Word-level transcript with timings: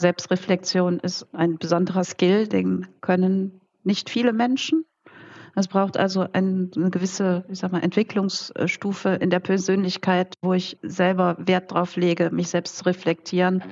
Selbstreflexion 0.00 1.00
ist 1.00 1.26
ein 1.32 1.58
besonderer 1.58 2.04
Skill, 2.04 2.46
den 2.46 2.86
können 3.00 3.60
nicht 3.82 4.10
viele 4.10 4.32
Menschen. 4.32 4.84
Es 5.56 5.66
braucht 5.66 5.96
also 5.96 6.24
eine 6.32 6.68
gewisse, 6.68 7.44
ich 7.50 7.58
sag 7.58 7.72
mal, 7.72 7.82
Entwicklungsstufe 7.82 9.08
in 9.20 9.30
der 9.30 9.40
Persönlichkeit, 9.40 10.34
wo 10.40 10.52
ich 10.52 10.78
selber 10.82 11.36
Wert 11.40 11.72
drauf 11.72 11.96
lege, 11.96 12.30
mich 12.30 12.48
selbst 12.48 12.78
zu 12.78 12.84
reflektieren. 12.84 13.64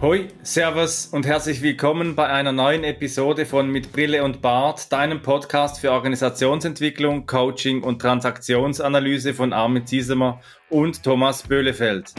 Hoi, 0.00 0.26
Servus 0.42 1.06
und 1.06 1.24
herzlich 1.24 1.62
willkommen 1.62 2.16
bei 2.16 2.26
einer 2.26 2.50
neuen 2.50 2.82
Episode 2.82 3.46
von 3.46 3.70
Mit 3.70 3.92
Brille 3.92 4.24
und 4.24 4.42
Bart, 4.42 4.92
deinem 4.92 5.22
Podcast 5.22 5.78
für 5.78 5.92
Organisationsentwicklung, 5.92 7.26
Coaching 7.26 7.84
und 7.84 8.00
Transaktionsanalyse 8.00 9.34
von 9.34 9.52
Armin 9.52 9.86
Ziesemer 9.86 10.40
und 10.68 11.04
Thomas 11.04 11.44
Böhlefeld. 11.44 12.12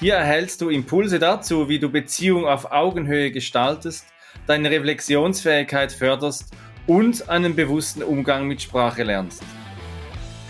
Hier 0.00 0.14
erhältst 0.14 0.62
du 0.62 0.70
Impulse 0.70 1.18
dazu, 1.18 1.68
wie 1.68 1.78
du 1.78 1.90
Beziehung 1.90 2.46
auf 2.46 2.72
Augenhöhe 2.72 3.30
gestaltest, 3.30 4.06
deine 4.46 4.70
Reflexionsfähigkeit 4.70 5.92
förderst 5.92 6.56
und 6.86 7.28
einen 7.28 7.54
bewussten 7.54 8.02
Umgang 8.02 8.46
mit 8.48 8.62
Sprache 8.62 9.02
lernst. 9.02 9.42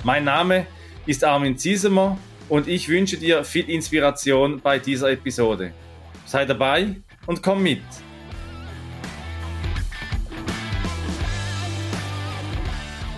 Mein 0.05 0.23
Name 0.23 0.67
ist 1.05 1.25
Armin 1.25 1.59
Ziesemer 1.59 2.17
und 2.49 2.69
ich 2.69 2.89
wünsche 2.89 3.17
dir 3.17 3.43
viel 3.43 3.69
Inspiration 3.69 4.61
bei 4.61 4.79
dieser 4.79 5.11
Episode. 5.11 5.73
Sei 6.27 6.45
dabei 6.45 6.95
und 7.27 7.43
komm 7.43 7.65
mit! 7.65 7.83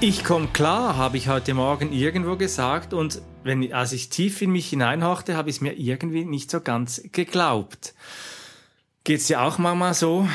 Ich 0.00 0.24
komme 0.24 0.48
klar, 0.54 0.96
habe 0.96 1.18
ich 1.18 1.28
heute 1.28 1.52
Morgen 1.52 1.92
irgendwo 1.92 2.36
gesagt 2.36 2.94
und 2.94 3.20
wenn, 3.44 3.72
als 3.72 3.92
ich 3.92 4.08
tief 4.08 4.42
in 4.42 4.50
mich 4.50 4.70
hineinhorchte, 4.70 5.36
habe 5.36 5.50
ich 5.50 5.56
es 5.56 5.62
mir 5.62 5.78
irgendwie 5.78 6.24
nicht 6.24 6.50
so 6.50 6.60
ganz 6.60 7.02
geglaubt. 7.12 7.94
Geht's 9.04 9.26
dir 9.26 9.42
auch 9.42 9.58
manchmal 9.58 9.94
so? 9.94 10.28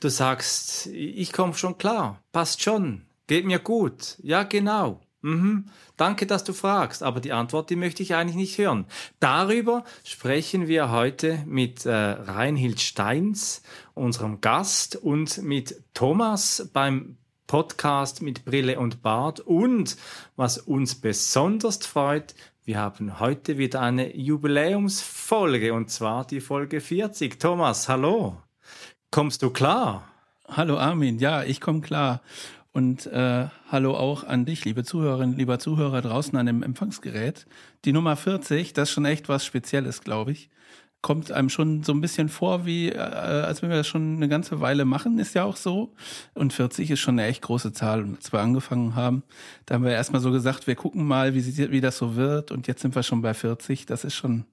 Du 0.00 0.08
sagst, 0.08 0.86
ich 0.88 1.32
komme 1.32 1.54
schon 1.54 1.78
klar, 1.78 2.20
passt 2.32 2.62
schon, 2.62 3.06
geht 3.26 3.46
mir 3.46 3.58
gut, 3.58 4.18
ja 4.22 4.42
genau. 4.42 5.00
Mhm. 5.22 5.66
Danke, 5.96 6.26
dass 6.26 6.42
du 6.42 6.52
fragst, 6.52 7.02
aber 7.02 7.20
die 7.20 7.32
Antwort, 7.32 7.70
die 7.70 7.76
möchte 7.76 8.02
ich 8.02 8.14
eigentlich 8.14 8.36
nicht 8.36 8.58
hören. 8.58 8.86
Darüber 9.20 9.84
sprechen 10.04 10.66
wir 10.66 10.90
heute 10.90 11.44
mit 11.46 11.86
äh, 11.86 11.92
Reinhild 11.92 12.80
Steins, 12.80 13.62
unserem 13.94 14.40
Gast, 14.40 14.96
und 14.96 15.40
mit 15.42 15.80
Thomas 15.94 16.68
beim 16.72 17.16
Podcast 17.52 18.22
mit 18.22 18.46
Brille 18.46 18.78
und 18.78 19.02
Bart 19.02 19.38
und 19.38 19.98
was 20.36 20.56
uns 20.56 20.94
besonders 20.94 21.84
freut, 21.84 22.34
wir 22.64 22.78
haben 22.78 23.20
heute 23.20 23.58
wieder 23.58 23.82
eine 23.82 24.16
Jubiläumsfolge 24.16 25.74
und 25.74 25.90
zwar 25.90 26.26
die 26.26 26.40
Folge 26.40 26.80
40. 26.80 27.38
Thomas, 27.38 27.90
hallo. 27.90 28.38
Kommst 29.10 29.42
du 29.42 29.50
klar? 29.50 30.08
Hallo 30.48 30.78
Armin, 30.78 31.18
ja, 31.18 31.42
ich 31.42 31.60
komme 31.60 31.82
klar. 31.82 32.22
Und 32.72 33.04
äh, 33.08 33.48
hallo 33.70 33.96
auch 33.96 34.24
an 34.24 34.46
dich, 34.46 34.64
liebe 34.64 34.82
Zuhörerinnen, 34.82 35.36
lieber 35.36 35.58
Zuhörer 35.58 36.00
draußen 36.00 36.38
an 36.38 36.46
dem 36.46 36.62
Empfangsgerät. 36.62 37.44
Die 37.84 37.92
Nummer 37.92 38.16
40, 38.16 38.72
das 38.72 38.88
ist 38.88 38.94
schon 38.94 39.04
echt 39.04 39.28
was 39.28 39.44
Spezielles, 39.44 40.00
glaube 40.00 40.32
ich 40.32 40.48
kommt 41.02 41.32
einem 41.32 41.48
schon 41.48 41.82
so 41.82 41.92
ein 41.92 42.00
bisschen 42.00 42.28
vor, 42.28 42.64
wie 42.64 42.90
äh, 42.90 42.98
als 42.98 43.60
wenn 43.60 43.70
wir 43.70 43.76
das 43.76 43.88
schon 43.88 44.16
eine 44.16 44.28
ganze 44.28 44.60
Weile 44.60 44.84
machen, 44.84 45.18
ist 45.18 45.34
ja 45.34 45.44
auch 45.44 45.56
so. 45.56 45.92
Und 46.34 46.52
40 46.52 46.92
ist 46.92 47.00
schon 47.00 47.18
eine 47.18 47.28
echt 47.28 47.42
große 47.42 47.72
Zahl. 47.72 48.02
Und 48.02 48.16
als 48.16 48.32
wir 48.32 48.40
angefangen 48.40 48.94
haben, 48.94 49.24
da 49.66 49.74
haben 49.74 49.84
wir 49.84 49.92
erstmal 49.92 50.22
so 50.22 50.30
gesagt, 50.30 50.68
wir 50.68 50.76
gucken 50.76 51.04
mal, 51.04 51.34
wie, 51.34 51.70
wie 51.70 51.80
das 51.80 51.98
so 51.98 52.14
wird. 52.14 52.52
Und 52.52 52.68
jetzt 52.68 52.82
sind 52.82 52.94
wir 52.94 53.02
schon 53.02 53.20
bei 53.20 53.34
40. 53.34 53.84
Das 53.86 54.04
ist 54.04 54.14
schon, 54.14 54.44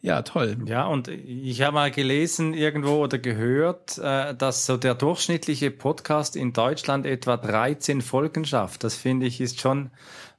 ja, 0.00 0.22
toll. 0.22 0.56
Ja, 0.66 0.86
und 0.86 1.08
ich 1.08 1.62
habe 1.62 1.74
mal 1.74 1.90
gelesen 1.90 2.54
irgendwo 2.54 3.02
oder 3.02 3.18
gehört, 3.18 3.98
äh, 3.98 4.36
dass 4.36 4.66
so 4.66 4.76
der 4.76 4.94
durchschnittliche 4.94 5.72
Podcast 5.72 6.36
in 6.36 6.52
Deutschland 6.52 7.06
etwa 7.06 7.36
13 7.36 8.02
Folgen 8.02 8.44
schafft. 8.44 8.84
Das 8.84 8.94
finde 8.94 9.26
ich 9.26 9.40
ist 9.40 9.60
schon 9.60 9.90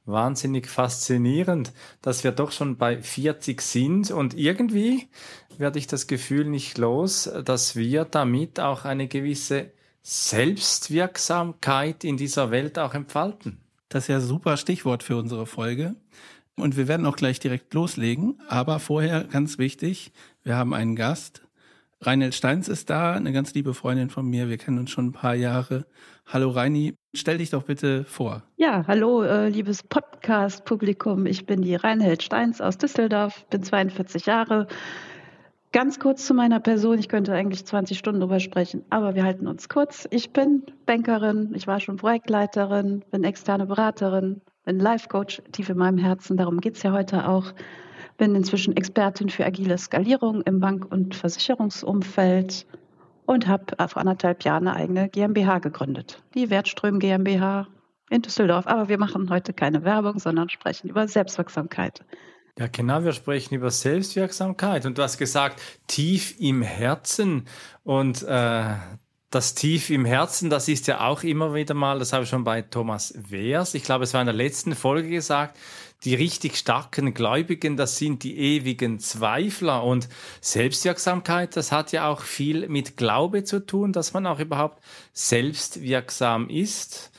wahnsinnig 0.05 0.67
faszinierend, 0.67 1.71
dass 2.01 2.23
wir 2.23 2.31
doch 2.31 2.51
schon 2.51 2.77
bei 2.77 3.01
40 3.01 3.61
sind 3.61 4.11
und 4.11 4.33
irgendwie 4.33 5.07
werde 5.57 5.79
ich 5.79 5.87
das 5.87 6.07
Gefühl 6.07 6.45
nicht 6.45 6.77
los, 6.77 7.29
dass 7.45 7.75
wir 7.75 8.05
damit 8.05 8.59
auch 8.59 8.85
eine 8.85 9.07
gewisse 9.07 9.71
Selbstwirksamkeit 10.01 12.03
in 12.03 12.17
dieser 12.17 12.51
Welt 12.51 12.77
auch 12.77 12.93
entfalten. 12.93 13.59
Das 13.89 14.05
ist 14.05 14.07
ja 14.09 14.17
ein 14.17 14.21
super 14.21 14.57
Stichwort 14.57 15.03
für 15.03 15.17
unsere 15.17 15.45
Folge. 15.45 15.95
Und 16.55 16.77
wir 16.77 16.87
werden 16.87 17.05
auch 17.05 17.15
gleich 17.15 17.39
direkt 17.39 17.73
loslegen. 17.73 18.39
Aber 18.47 18.79
vorher 18.79 19.23
ganz 19.23 19.57
wichtig, 19.57 20.11
wir 20.43 20.55
haben 20.55 20.73
einen 20.73 20.95
Gast. 20.95 21.41
Reinhold 22.05 22.35
Steins 22.35 22.67
ist 22.67 22.89
da, 22.89 23.13
eine 23.13 23.31
ganz 23.31 23.53
liebe 23.53 23.73
Freundin 23.73 24.09
von 24.09 24.27
mir. 24.27 24.49
Wir 24.49 24.57
kennen 24.57 24.77
uns 24.77 24.91
schon 24.91 25.07
ein 25.07 25.11
paar 25.13 25.35
Jahre. 25.35 25.85
Hallo 26.25 26.49
Reini, 26.49 26.95
stell 27.13 27.37
dich 27.37 27.49
doch 27.49 27.63
bitte 27.63 28.03
vor. 28.03 28.43
Ja, 28.57 28.85
hallo, 28.87 29.23
äh, 29.23 29.49
liebes 29.49 29.83
Podcast-Publikum. 29.83 31.25
Ich 31.25 31.45
bin 31.45 31.61
die 31.61 31.75
Reinhold 31.75 32.21
Steins 32.21 32.59
aus 32.59 32.77
Düsseldorf, 32.77 33.45
bin 33.49 33.63
42 33.63 34.25
Jahre. 34.25 34.67
Ganz 35.71 35.99
kurz 35.99 36.25
zu 36.25 36.33
meiner 36.33 36.59
Person. 36.59 36.99
Ich 36.99 37.09
könnte 37.09 37.33
eigentlich 37.33 37.65
20 37.65 37.97
Stunden 37.97 38.19
drüber 38.19 38.39
sprechen, 38.39 38.83
aber 38.89 39.15
wir 39.15 39.23
halten 39.23 39.47
uns 39.47 39.69
kurz. 39.69 40.07
Ich 40.11 40.31
bin 40.31 40.63
Bankerin, 40.85 41.53
ich 41.55 41.67
war 41.67 41.79
schon 41.79 41.95
Projektleiterin, 41.95 43.03
bin 43.11 43.23
externe 43.23 43.65
Beraterin, 43.65 44.41
bin 44.65 44.79
Life-Coach 44.79 45.41
tief 45.51 45.69
in 45.69 45.77
meinem 45.77 45.97
Herzen. 45.97 46.37
Darum 46.37 46.59
geht 46.59 46.75
es 46.75 46.83
ja 46.83 46.91
heute 46.91 47.27
auch. 47.27 47.53
Bin 48.17 48.35
inzwischen 48.35 48.77
Expertin 48.77 49.29
für 49.29 49.45
agile 49.45 49.77
Skalierung 49.77 50.41
im 50.43 50.59
Bank- 50.59 50.91
und 50.91 51.15
Versicherungsumfeld 51.15 52.65
und 53.25 53.47
habe 53.47 53.65
vor 53.87 53.97
anderthalb 53.97 54.43
Jahren 54.43 54.67
eine 54.67 54.77
eigene 54.77 55.09
GmbH 55.09 55.59
gegründet, 55.59 56.21
die 56.35 56.49
Wertström 56.49 56.99
GmbH 56.99 57.67
in 58.09 58.21
Düsseldorf. 58.21 58.67
Aber 58.67 58.89
wir 58.89 58.97
machen 58.97 59.29
heute 59.29 59.53
keine 59.53 59.83
Werbung, 59.83 60.19
sondern 60.19 60.49
sprechen 60.49 60.89
über 60.89 61.07
Selbstwirksamkeit. 61.07 62.01
Ja, 62.59 62.67
genau, 62.67 63.03
wir 63.03 63.13
sprechen 63.13 63.55
über 63.55 63.71
Selbstwirksamkeit. 63.71 64.85
Und 64.85 64.97
du 64.97 65.01
hast 65.01 65.17
gesagt, 65.17 65.59
tief 65.87 66.39
im 66.39 66.61
Herzen. 66.61 67.47
Und 67.83 68.21
äh, 68.23 68.75
das 69.33 69.55
Tief 69.55 69.89
im 69.89 70.05
Herzen, 70.05 70.51
das 70.51 70.67
ist 70.67 70.85
ja 70.85 71.07
auch 71.07 71.23
immer 71.23 71.55
wieder 71.55 71.73
mal, 71.73 71.97
das 71.97 72.13
habe 72.13 72.23
ich 72.23 72.29
schon 72.29 72.43
bei 72.43 72.61
Thomas 72.61 73.15
Wehrs, 73.17 73.73
ich 73.73 73.83
glaube, 73.83 74.03
es 74.03 74.13
war 74.13 74.21
in 74.21 74.27
der 74.27 74.35
letzten 74.35 74.75
Folge 74.75 75.09
gesagt, 75.09 75.57
die 76.03 76.15
richtig 76.15 76.57
starken 76.57 77.13
Gläubigen, 77.13 77.77
das 77.77 77.97
sind 77.97 78.23
die 78.23 78.37
ewigen 78.37 78.99
Zweifler. 78.99 79.83
Und 79.83 80.09
Selbstwirksamkeit, 80.41 81.55
das 81.55 81.71
hat 81.71 81.91
ja 81.91 82.07
auch 82.07 82.21
viel 82.21 82.67
mit 82.67 82.97
Glaube 82.97 83.43
zu 83.43 83.65
tun, 83.65 83.93
dass 83.93 84.13
man 84.13 84.27
auch 84.27 84.39
überhaupt 84.39 84.83
selbstwirksam 85.13 86.49
ist. 86.49 87.11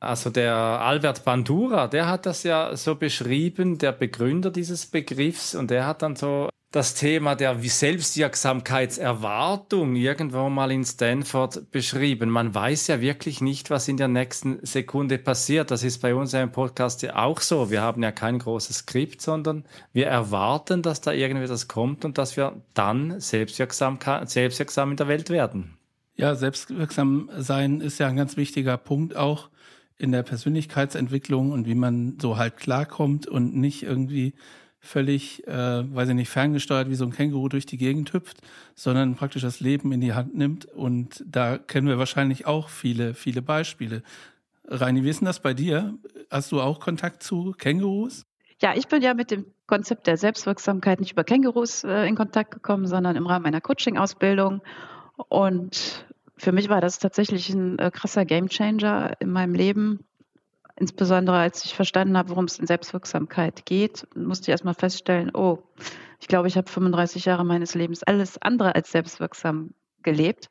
Also 0.00 0.30
der 0.30 0.54
Albert 0.54 1.24
Bandura, 1.24 1.86
der 1.86 2.08
hat 2.08 2.24
das 2.24 2.42
ja 2.42 2.74
so 2.74 2.94
beschrieben, 2.94 3.76
der 3.76 3.92
Begründer 3.92 4.50
dieses 4.50 4.86
Begriffs, 4.86 5.54
und 5.54 5.70
der 5.70 5.86
hat 5.86 6.00
dann 6.00 6.16
so 6.16 6.48
das 6.72 6.94
Thema 6.94 7.34
der 7.34 7.58
Selbstwirksamkeitserwartung 7.60 9.96
irgendwo 9.96 10.48
mal 10.48 10.70
in 10.70 10.84
Stanford 10.84 11.68
beschrieben. 11.72 12.30
Man 12.30 12.54
weiß 12.54 12.86
ja 12.86 13.00
wirklich 13.00 13.40
nicht, 13.40 13.70
was 13.70 13.88
in 13.88 13.96
der 13.96 14.06
nächsten 14.06 14.64
Sekunde 14.64 15.18
passiert. 15.18 15.72
Das 15.72 15.82
ist 15.82 15.98
bei 15.98 16.14
uns 16.14 16.32
im 16.32 16.52
Podcast 16.52 17.02
ja 17.02 17.16
auch 17.16 17.40
so. 17.40 17.72
Wir 17.72 17.82
haben 17.82 18.04
ja 18.04 18.12
kein 18.12 18.38
großes 18.38 18.78
Skript, 18.78 19.20
sondern 19.20 19.64
wir 19.92 20.06
erwarten, 20.06 20.82
dass 20.82 21.00
da 21.00 21.10
irgendwie 21.10 21.48
das 21.48 21.66
kommt 21.66 22.04
und 22.04 22.18
dass 22.18 22.36
wir 22.36 22.62
dann 22.72 23.18
selbstwirksam, 23.18 23.98
selbstwirksam 24.26 24.92
in 24.92 24.96
der 24.96 25.08
Welt 25.08 25.28
werden. 25.28 25.76
Ja, 26.14 26.36
selbstwirksam 26.36 27.30
sein 27.36 27.80
ist 27.80 27.98
ja 27.98 28.06
ein 28.06 28.16
ganz 28.16 28.36
wichtiger 28.36 28.76
Punkt 28.76 29.16
auch 29.16 29.48
in 29.98 30.12
der 30.12 30.22
Persönlichkeitsentwicklung 30.22 31.50
und 31.50 31.66
wie 31.66 31.74
man 31.74 32.16
so 32.20 32.36
halt 32.36 32.58
klarkommt 32.58 33.26
und 33.26 33.56
nicht 33.56 33.82
irgendwie 33.82 34.34
völlig, 34.80 35.46
äh, 35.46 35.94
weiß 35.94 36.08
ich 36.08 36.14
nicht, 36.14 36.30
ferngesteuert 36.30 36.88
wie 36.88 36.94
so 36.94 37.04
ein 37.04 37.12
Känguru 37.12 37.48
durch 37.48 37.66
die 37.66 37.76
Gegend 37.76 38.12
hüpft, 38.12 38.38
sondern 38.74 39.14
praktisch 39.14 39.42
das 39.42 39.60
Leben 39.60 39.92
in 39.92 40.00
die 40.00 40.14
Hand 40.14 40.34
nimmt. 40.34 40.64
Und 40.64 41.22
da 41.26 41.58
kennen 41.58 41.86
wir 41.86 41.98
wahrscheinlich 41.98 42.46
auch 42.46 42.68
viele, 42.68 43.14
viele 43.14 43.42
Beispiele. 43.42 44.02
Reini, 44.66 45.04
wie 45.04 45.10
ist 45.10 45.20
denn 45.20 45.26
das 45.26 45.40
bei 45.40 45.52
dir? 45.52 45.94
Hast 46.30 46.50
du 46.52 46.60
auch 46.60 46.80
Kontakt 46.80 47.22
zu 47.22 47.54
Kängurus? 47.58 48.24
Ja, 48.62 48.74
ich 48.74 48.88
bin 48.88 49.02
ja 49.02 49.14
mit 49.14 49.30
dem 49.30 49.46
Konzept 49.66 50.06
der 50.06 50.16
Selbstwirksamkeit 50.16 51.00
nicht 51.00 51.12
über 51.12 51.24
Kängurus 51.24 51.84
äh, 51.84 52.06
in 52.06 52.14
Kontakt 52.14 52.50
gekommen, 52.50 52.86
sondern 52.86 53.16
im 53.16 53.26
Rahmen 53.26 53.44
meiner 53.44 53.60
Coaching-Ausbildung. 53.60 54.62
Und 55.28 56.06
für 56.36 56.52
mich 56.52 56.68
war 56.68 56.80
das 56.80 56.98
tatsächlich 56.98 57.50
ein 57.50 57.78
äh, 57.78 57.90
krasser 57.90 58.24
Gamechanger 58.24 59.14
in 59.20 59.30
meinem 59.30 59.54
Leben, 59.54 60.04
Insbesondere 60.80 61.36
als 61.36 61.62
ich 61.66 61.74
verstanden 61.74 62.16
habe, 62.16 62.30
worum 62.30 62.46
es 62.46 62.58
in 62.58 62.66
Selbstwirksamkeit 62.66 63.66
geht, 63.66 64.08
musste 64.16 64.44
ich 64.44 64.48
erstmal 64.48 64.72
feststellen, 64.72 65.30
oh, 65.34 65.58
ich 66.20 66.26
glaube, 66.26 66.48
ich 66.48 66.56
habe 66.56 66.70
35 66.70 67.26
Jahre 67.26 67.44
meines 67.44 67.74
Lebens 67.74 68.02
alles 68.02 68.40
andere 68.40 68.74
als 68.74 68.90
selbstwirksam 68.90 69.74
gelebt. 70.02 70.48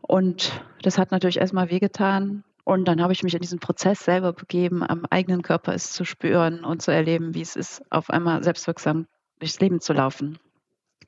Und 0.00 0.52
das 0.82 0.96
hat 0.96 1.10
natürlich 1.10 1.40
erstmal 1.40 1.70
wehgetan. 1.72 2.44
Und 2.62 2.86
dann 2.86 3.02
habe 3.02 3.12
ich 3.12 3.24
mich 3.24 3.34
in 3.34 3.40
diesen 3.40 3.58
Prozess 3.58 4.04
selber 4.04 4.32
begeben, 4.32 4.88
am 4.88 5.04
eigenen 5.10 5.42
Körper 5.42 5.74
es 5.74 5.92
zu 5.92 6.04
spüren 6.04 6.64
und 6.64 6.80
zu 6.80 6.92
erleben, 6.92 7.34
wie 7.34 7.42
es 7.42 7.56
ist, 7.56 7.82
auf 7.90 8.10
einmal 8.10 8.44
selbstwirksam 8.44 9.08
durchs 9.40 9.58
Leben 9.58 9.80
zu 9.80 9.92
laufen. 9.92 10.38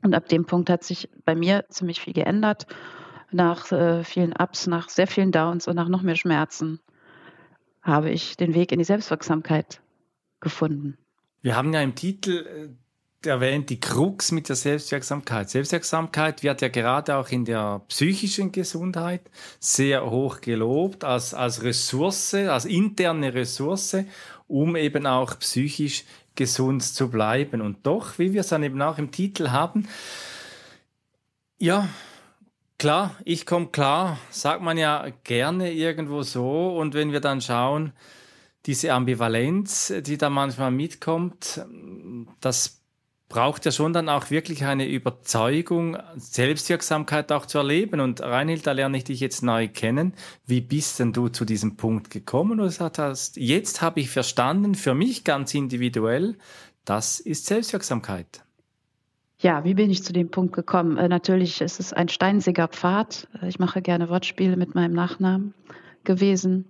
Und 0.03 0.13
ab 0.13 0.27
dem 0.27 0.45
Punkt 0.45 0.71
hat 0.71 0.83
sich 0.83 1.09
bei 1.25 1.37
mir 1.37 1.67
ziemlich 1.69 2.01
viel 2.01 2.15
geändert. 2.15 2.67
Nach 3.31 3.71
äh, 3.71 4.03
vielen 4.03 4.33
Ups, 4.33 4.67
nach 4.67 4.89
sehr 4.89 5.07
vielen 5.07 5.31
Downs 5.31 5.69
und 5.69 5.77
nach 5.77 5.89
noch 5.89 6.03
mehr 6.03 6.17
Schmerzen 6.17 6.81
habe 7.83 8.11
ich 8.11 8.37
den 8.37 8.55
Weg 8.55 8.73
in 8.73 8.79
die 8.79 8.85
Selbstwirksamkeit 8.85 9.81
gefunden. 10.41 10.99
Wir 11.43 11.57
haben 11.57 11.73
ja 11.73 11.81
im 11.81 11.95
Titel 11.95 12.47
äh, 13.23 13.29
erwähnt, 13.29 13.71
die 13.71 13.81
Krux 13.81 14.33
mit 14.33 14.49
der 14.49 14.57
Selbstwirksamkeit. 14.57 15.51
Selbstwirksamkeit 15.51 16.43
wird 16.43 16.63
ja 16.63 16.69
gerade 16.69 17.17
auch 17.17 17.29
in 17.29 17.45
der 17.45 17.83
psychischen 17.89 18.53
Gesundheit 18.53 19.23
sehr 19.59 20.09
hoch 20.11 20.41
gelobt 20.41 21.05
als, 21.05 21.35
als 21.35 21.63
Ressource, 21.63 22.35
als 22.35 22.65
interne 22.65 23.35
Ressource, 23.35 23.97
um 24.49 24.77
eben 24.77 25.07
auch 25.07 25.39
psychisch 25.39 26.05
gesund 26.35 26.83
zu 26.83 27.11
bleiben. 27.11 27.61
Und 27.61 27.87
doch, 27.87 28.19
wie 28.19 28.33
wir 28.33 28.41
es 28.41 28.49
dann 28.49 28.63
eben 28.63 28.81
auch 28.81 28.99
im 28.99 29.11
Titel 29.11 29.51
haben, 29.51 29.89
ja, 31.59 31.89
klar, 32.81 33.15
ich 33.27 33.45
komme 33.45 33.67
klar, 33.67 34.19
sagt 34.31 34.63
man 34.63 34.79
ja 34.79 35.07
gerne 35.23 35.71
irgendwo 35.73 36.23
so. 36.23 36.77
Und 36.77 36.95
wenn 36.95 37.13
wir 37.13 37.21
dann 37.21 37.43
schauen, 37.43 37.93
diese 38.67 38.93
Ambivalenz, 38.93 39.93
die 40.01 40.17
da 40.17 40.31
manchmal 40.31 40.71
mitkommt, 40.71 41.61
das 42.41 42.81
braucht 43.29 43.67
ja 43.67 43.71
schon 43.71 43.93
dann 43.93 44.09
auch 44.09 44.31
wirklich 44.31 44.65
eine 44.65 44.89
Überzeugung, 44.89 45.99
Selbstwirksamkeit 46.17 47.31
auch 47.33 47.45
zu 47.45 47.59
erleben. 47.59 48.01
Und 48.01 48.23
Reinhild, 48.23 48.67
da 48.67 48.73
lerne 48.73 48.97
ich 48.97 49.05
dich 49.05 49.21
jetzt 49.21 49.43
neu 49.43 49.69
kennen. 49.69 50.15
Wie 50.47 50.63
bist 50.63 50.99
denn 50.99 51.13
du 51.13 51.29
zu 51.29 51.45
diesem 51.45 51.77
Punkt 51.77 52.11
gekommen? 52.11 52.61
Und 52.61 52.81
hast, 52.81 53.37
jetzt 53.37 53.83
habe 53.83 54.01
ich 54.01 54.09
verstanden, 54.09 54.75
für 54.75 54.95
mich 54.95 55.23
ganz 55.25 55.55
individuell, 55.55 56.39
das 56.87 57.21
ist 57.21 57.45
Selbstwirksamkeit. 57.45 58.43
Ja, 59.43 59.65
wie 59.65 59.73
bin 59.73 59.91
ich 59.91 60.05
zu 60.05 60.13
dem 60.13 60.31
Punkt 60.31 60.55
gekommen? 60.55 60.99
Äh, 60.99 61.09
natürlich 61.09 61.63
ist 61.63 61.81
es 61.81 61.95
ein 61.95 62.09
steinsiger 62.09 62.69
Pfad. 62.69 63.27
Ich 63.49 63.59
mache 63.59 63.81
gerne 63.81 64.11
Wortspiele 64.11 64.55
mit 64.55 64.75
meinem 64.75 64.93
Nachnamen 64.93 65.55
gewesen. 66.05 66.67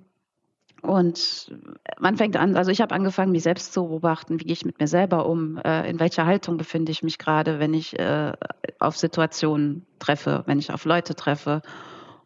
Und 0.80 1.52
man 1.98 2.16
fängt 2.16 2.36
an, 2.36 2.56
also 2.56 2.70
ich 2.70 2.80
habe 2.80 2.94
angefangen, 2.94 3.32
mich 3.32 3.42
selbst 3.42 3.72
zu 3.72 3.88
beobachten, 3.88 4.38
wie 4.38 4.44
gehe 4.44 4.52
ich 4.52 4.64
mit 4.64 4.78
mir 4.78 4.86
selber 4.86 5.26
um, 5.26 5.58
äh, 5.58 5.90
in 5.90 5.98
welcher 5.98 6.26
Haltung 6.26 6.58
befinde 6.58 6.92
ich 6.92 7.02
mich 7.02 7.18
gerade, 7.18 7.58
wenn 7.58 7.74
ich 7.74 7.98
äh, 7.98 8.32
auf 8.78 8.96
Situationen 8.96 9.84
treffe, 9.98 10.44
wenn 10.46 10.60
ich 10.60 10.72
auf 10.72 10.84
Leute 10.84 11.16
treffe 11.16 11.62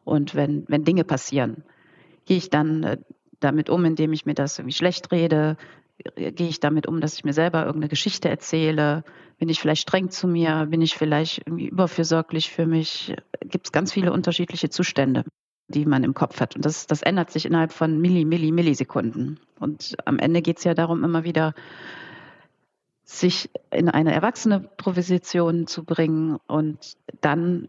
und 0.05 0.35
wenn, 0.35 0.67
wenn 0.69 0.85
Dinge 0.85 1.05
passieren. 1.05 1.64
Gehe 2.26 2.37
ich 2.37 2.50
dann 2.50 2.82
äh, 2.82 2.99
damit 3.41 3.70
um, 3.70 3.82
indem 3.87 4.12
ich 4.12 4.26
mir 4.26 4.35
das 4.35 4.58
irgendwie 4.58 4.76
schlecht 4.76 5.11
rede? 5.11 5.56
Gehe 6.17 6.49
ich 6.49 6.61
damit 6.61 6.87
um, 6.87 7.00
dass 7.00 7.14
ich 7.14 7.25
mir 7.25 7.32
selber 7.32 7.64
irgendeine 7.64 7.88
Geschichte 7.88 8.29
erzähle? 8.29 9.05
Bin 9.38 9.49
ich 9.49 9.61
vielleicht 9.61 9.82
streng 9.82 10.11
zu 10.11 10.26
mir? 10.26 10.67
Bin 10.67 10.82
ich 10.82 10.94
vielleicht 10.94 11.46
irgendwie 11.46 11.69
überfürsorglich 11.69 12.50
für 12.50 12.67
mich? 12.67 13.14
Gibt 13.41 13.67
es 13.67 13.73
ganz 13.73 13.93
viele 13.93 14.12
unterschiedliche 14.12 14.70
Zustände 14.70 15.25
die 15.69 15.87
man 15.87 16.05
im 16.05 16.14
Kopf 16.14 16.41
hat. 16.41 16.56
Und 16.56 16.64
das, 16.64 16.87
das 16.87 17.02
ändert 17.02 17.31
sich 17.31 17.46
innerhalb 17.46 17.73
von 17.73 18.00
Milli, 18.00 18.25
Milli, 18.25 18.52
Millisekunden. 18.52 19.41
Und 19.58 19.96
am 20.05 20.19
Ende 20.19 20.43
geht 20.43 20.58
es 20.58 20.64
ja 20.64 20.75
darum, 20.75 21.05
immer 21.05 21.25
wieder 21.25 21.55
sich 23.02 23.50
in 23.70 23.88
eine 23.88 24.12
erwachsene 24.12 24.61
Proposition 24.61 25.67
zu 25.67 25.85
bringen 25.85 26.38
und 26.46 26.96
dann 27.20 27.69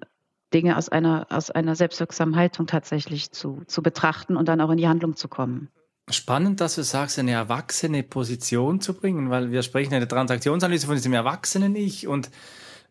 Dinge 0.53 0.77
aus 0.77 0.87
einer, 0.89 1.27
aus 1.29 1.51
einer 1.51 1.75
selbstwirksamen 1.75 2.35
Haltung 2.35 2.67
tatsächlich 2.67 3.31
zu, 3.31 3.63
zu 3.67 3.81
betrachten 3.81 4.37
und 4.37 4.47
dann 4.47 4.61
auch 4.61 4.69
in 4.69 4.77
die 4.77 4.87
Handlung 4.87 5.15
zu 5.15 5.27
kommen. 5.27 5.69
Spannend, 6.09 6.61
dass 6.61 6.75
du 6.75 6.83
sagst, 6.83 7.17
eine 7.17 7.31
erwachsene 7.31 8.03
Position 8.03 8.79
zu 8.79 8.93
bringen, 8.93 9.31
weil 9.31 9.51
wir 9.51 9.63
sprechen 9.63 9.93
in 9.93 10.01
der 10.01 10.09
Transaktionsanalyse 10.09 10.85
von 10.85 10.95
diesem 10.95 11.13
erwachsenen 11.13 11.75
Ich 11.75 12.07
und 12.07 12.29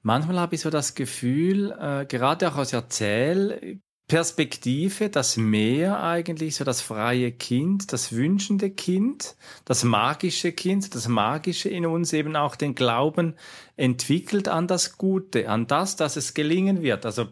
manchmal 0.02 0.40
habe 0.40 0.56
ich 0.56 0.62
so 0.62 0.70
das 0.70 0.94
Gefühl, 0.96 1.70
äh, 1.78 2.06
gerade 2.06 2.49
auch 2.49 2.56
aus 2.56 2.72
Erzähl 2.72 3.81
Perspektive, 4.06 5.08
das 5.08 5.38
Meer 5.38 6.02
eigentlich, 6.02 6.56
so 6.56 6.64
das 6.64 6.82
freie 6.82 7.32
Kind, 7.32 7.90
das 7.90 8.12
wünschende 8.12 8.70
Kind, 8.70 9.34
das 9.64 9.82
magische 9.82 10.52
Kind, 10.52 10.94
das 10.94 11.08
Magische 11.08 11.70
in 11.70 11.87
uns 11.87 12.12
eben 12.12 12.37
auch 12.37 12.55
den 12.55 12.75
Glauben 12.75 13.34
entwickelt 13.76 14.46
an 14.49 14.66
das 14.66 14.99
Gute, 14.99 15.49
an 15.49 15.66
das, 15.66 15.96
dass 15.96 16.16
es 16.16 16.34
gelingen 16.34 16.82
wird. 16.82 17.06
Also 17.06 17.28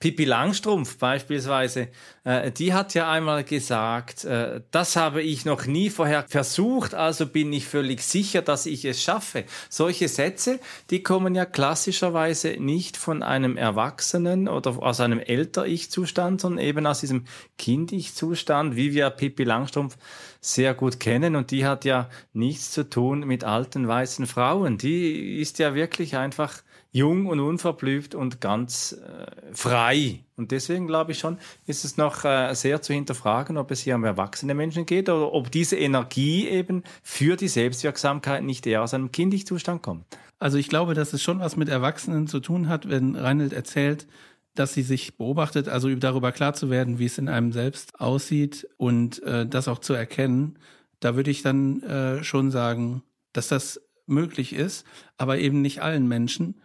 Pippi 0.00 0.24
Langstrumpf 0.24 0.96
beispielsweise, 0.98 1.88
äh, 2.22 2.52
die 2.52 2.72
hat 2.72 2.94
ja 2.94 3.10
einmal 3.10 3.42
gesagt, 3.42 4.24
äh, 4.24 4.60
das 4.70 4.94
habe 4.94 5.22
ich 5.22 5.44
noch 5.44 5.66
nie 5.66 5.90
vorher 5.90 6.24
versucht, 6.28 6.94
also 6.94 7.26
bin 7.26 7.52
ich 7.52 7.66
völlig 7.66 8.02
sicher, 8.02 8.40
dass 8.40 8.66
ich 8.66 8.84
es 8.84 9.02
schaffe. 9.02 9.44
Solche 9.68 10.06
Sätze, 10.06 10.60
die 10.90 11.02
kommen 11.02 11.34
ja 11.34 11.46
klassischerweise 11.46 12.58
nicht 12.60 12.96
von 12.96 13.24
einem 13.24 13.56
Erwachsenen 13.56 14.46
oder 14.46 14.80
aus 14.80 15.00
einem 15.00 15.18
älter-Ich-Zustand, 15.18 16.42
sondern 16.42 16.64
eben 16.64 16.86
aus 16.86 17.00
diesem 17.00 17.24
Kind-Ich-Zustand, 17.58 18.76
wie 18.76 18.94
wir 18.94 19.10
Pippi 19.10 19.42
Langstrumpf 19.42 19.96
sehr 20.40 20.74
gut 20.74 21.00
kennen. 21.00 21.34
Und 21.34 21.50
die 21.50 21.66
hat 21.66 21.84
ja 21.84 22.08
nichts 22.32 22.70
zu 22.70 22.88
tun 22.88 23.26
mit 23.26 23.42
alten 23.42 23.88
weißen 23.88 24.28
Frauen. 24.28 24.78
Die 24.78 25.40
ist 25.40 25.58
ja 25.58 25.74
wirklich 25.74 26.16
einfach 26.16 26.62
jung 26.90 27.26
und 27.26 27.40
unverblüht 27.40 28.14
und 28.14 28.40
ganz 28.40 28.92
äh, 28.92 29.26
frei. 29.52 30.20
Und 30.36 30.52
deswegen 30.52 30.86
glaube 30.86 31.12
ich 31.12 31.18
schon, 31.18 31.38
ist 31.66 31.84
es 31.84 31.96
noch 31.96 32.24
äh, 32.24 32.54
sehr 32.54 32.80
zu 32.80 32.92
hinterfragen, 32.94 33.58
ob 33.58 33.70
es 33.70 33.80
hier 33.80 33.94
um 33.94 34.04
erwachsene 34.04 34.54
Menschen 34.54 34.86
geht 34.86 35.08
oder 35.08 35.32
ob 35.32 35.50
diese 35.50 35.76
Energie 35.76 36.48
eben 36.48 36.82
für 37.02 37.36
die 37.36 37.48
Selbstwirksamkeit 37.48 38.42
nicht 38.42 38.66
eher 38.66 38.82
aus 38.82 38.94
einem 38.94 39.12
kindlichen 39.12 39.82
kommt. 39.82 40.06
Also 40.38 40.56
ich 40.56 40.68
glaube, 40.68 40.94
dass 40.94 41.12
es 41.12 41.22
schon 41.22 41.40
was 41.40 41.56
mit 41.56 41.68
Erwachsenen 41.68 42.26
zu 42.26 42.40
tun 42.40 42.68
hat, 42.68 42.88
wenn 42.88 43.16
Reinhold 43.16 43.52
erzählt, 43.52 44.06
dass 44.54 44.74
sie 44.74 44.82
sich 44.82 45.16
beobachtet, 45.16 45.68
also 45.68 45.94
darüber 45.94 46.32
klar 46.32 46.54
zu 46.54 46.70
werden, 46.70 46.98
wie 46.98 47.06
es 47.06 47.18
in 47.18 47.28
einem 47.28 47.52
selbst 47.52 48.00
aussieht 48.00 48.66
und 48.76 49.22
äh, 49.22 49.46
das 49.46 49.68
auch 49.68 49.78
zu 49.78 49.94
erkennen. 49.94 50.58
Da 51.00 51.16
würde 51.16 51.30
ich 51.30 51.42
dann 51.42 51.82
äh, 51.82 52.24
schon 52.24 52.50
sagen, 52.50 53.02
dass 53.32 53.48
das 53.48 53.80
möglich 54.06 54.54
ist, 54.54 54.84
aber 55.16 55.38
eben 55.38 55.60
nicht 55.60 55.82
allen 55.82 56.08
Menschen 56.08 56.60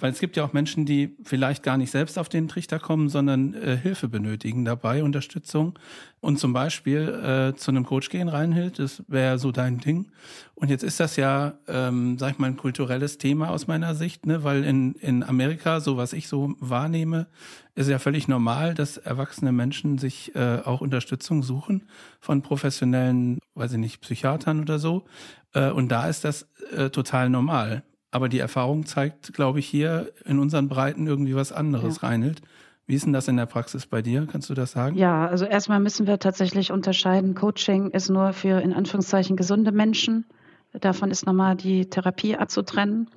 weil 0.00 0.12
es 0.12 0.20
gibt 0.20 0.36
ja 0.36 0.44
auch 0.44 0.52
Menschen, 0.52 0.86
die 0.86 1.16
vielleicht 1.22 1.62
gar 1.62 1.76
nicht 1.76 1.90
selbst 1.90 2.18
auf 2.18 2.28
den 2.28 2.48
Trichter 2.48 2.78
kommen, 2.78 3.08
sondern 3.08 3.54
äh, 3.54 3.76
Hilfe 3.76 4.08
benötigen 4.08 4.64
dabei, 4.64 5.02
Unterstützung. 5.02 5.78
Und 6.20 6.38
zum 6.38 6.52
Beispiel 6.52 7.08
äh, 7.08 7.56
zu 7.56 7.70
einem 7.70 7.84
Coach 7.84 8.08
gehen, 8.10 8.28
Reinhild, 8.28 8.78
das 8.78 9.02
wäre 9.08 9.38
so 9.38 9.52
dein 9.52 9.78
Ding. 9.78 10.10
Und 10.54 10.70
jetzt 10.70 10.82
ist 10.82 11.00
das 11.00 11.16
ja, 11.16 11.58
ähm, 11.68 12.18
sag 12.18 12.32
ich 12.32 12.38
mal, 12.38 12.48
ein 12.48 12.56
kulturelles 12.56 13.18
Thema 13.18 13.50
aus 13.50 13.66
meiner 13.66 13.94
Sicht, 13.94 14.26
ne? 14.26 14.42
weil 14.44 14.64
in, 14.64 14.94
in 14.94 15.22
Amerika, 15.22 15.80
so 15.80 15.96
was 15.96 16.12
ich 16.12 16.28
so 16.28 16.54
wahrnehme, 16.58 17.26
ist 17.74 17.88
ja 17.88 17.98
völlig 17.98 18.26
normal, 18.26 18.74
dass 18.74 18.96
erwachsene 18.96 19.52
Menschen 19.52 19.98
sich 19.98 20.34
äh, 20.34 20.58
auch 20.64 20.80
Unterstützung 20.80 21.42
suchen 21.42 21.84
von 22.20 22.42
professionellen, 22.42 23.38
weiß 23.54 23.72
ich 23.72 23.78
nicht, 23.78 24.00
Psychiatern 24.00 24.60
oder 24.60 24.78
so. 24.78 25.04
Äh, 25.54 25.70
und 25.70 25.88
da 25.88 26.08
ist 26.08 26.24
das 26.24 26.48
äh, 26.72 26.90
total 26.90 27.30
normal. 27.30 27.84
Aber 28.10 28.28
die 28.28 28.38
Erfahrung 28.38 28.86
zeigt, 28.86 29.34
glaube 29.34 29.58
ich, 29.58 29.66
hier 29.66 30.10
in 30.24 30.38
unseren 30.38 30.68
Breiten 30.68 31.06
irgendwie 31.06 31.34
was 31.34 31.52
anderes, 31.52 32.00
ja. 32.00 32.08
Reinhild. 32.08 32.40
Wie 32.86 32.94
ist 32.94 33.04
denn 33.04 33.12
das 33.12 33.28
in 33.28 33.36
der 33.36 33.44
Praxis 33.44 33.86
bei 33.86 34.00
dir? 34.00 34.26
Kannst 34.30 34.48
du 34.48 34.54
das 34.54 34.72
sagen? 34.72 34.96
Ja, 34.96 35.26
also 35.26 35.44
erstmal 35.44 35.78
müssen 35.78 36.06
wir 36.06 36.18
tatsächlich 36.18 36.72
unterscheiden. 36.72 37.34
Coaching 37.34 37.90
ist 37.90 38.08
nur 38.08 38.32
für 38.32 38.62
in 38.62 38.72
Anführungszeichen 38.72 39.36
gesunde 39.36 39.72
Menschen. 39.72 40.24
Davon 40.72 41.10
ist 41.10 41.26
nochmal 41.26 41.54
die 41.54 41.90
Therapie 41.90 42.36
abzutrennen. 42.36 43.10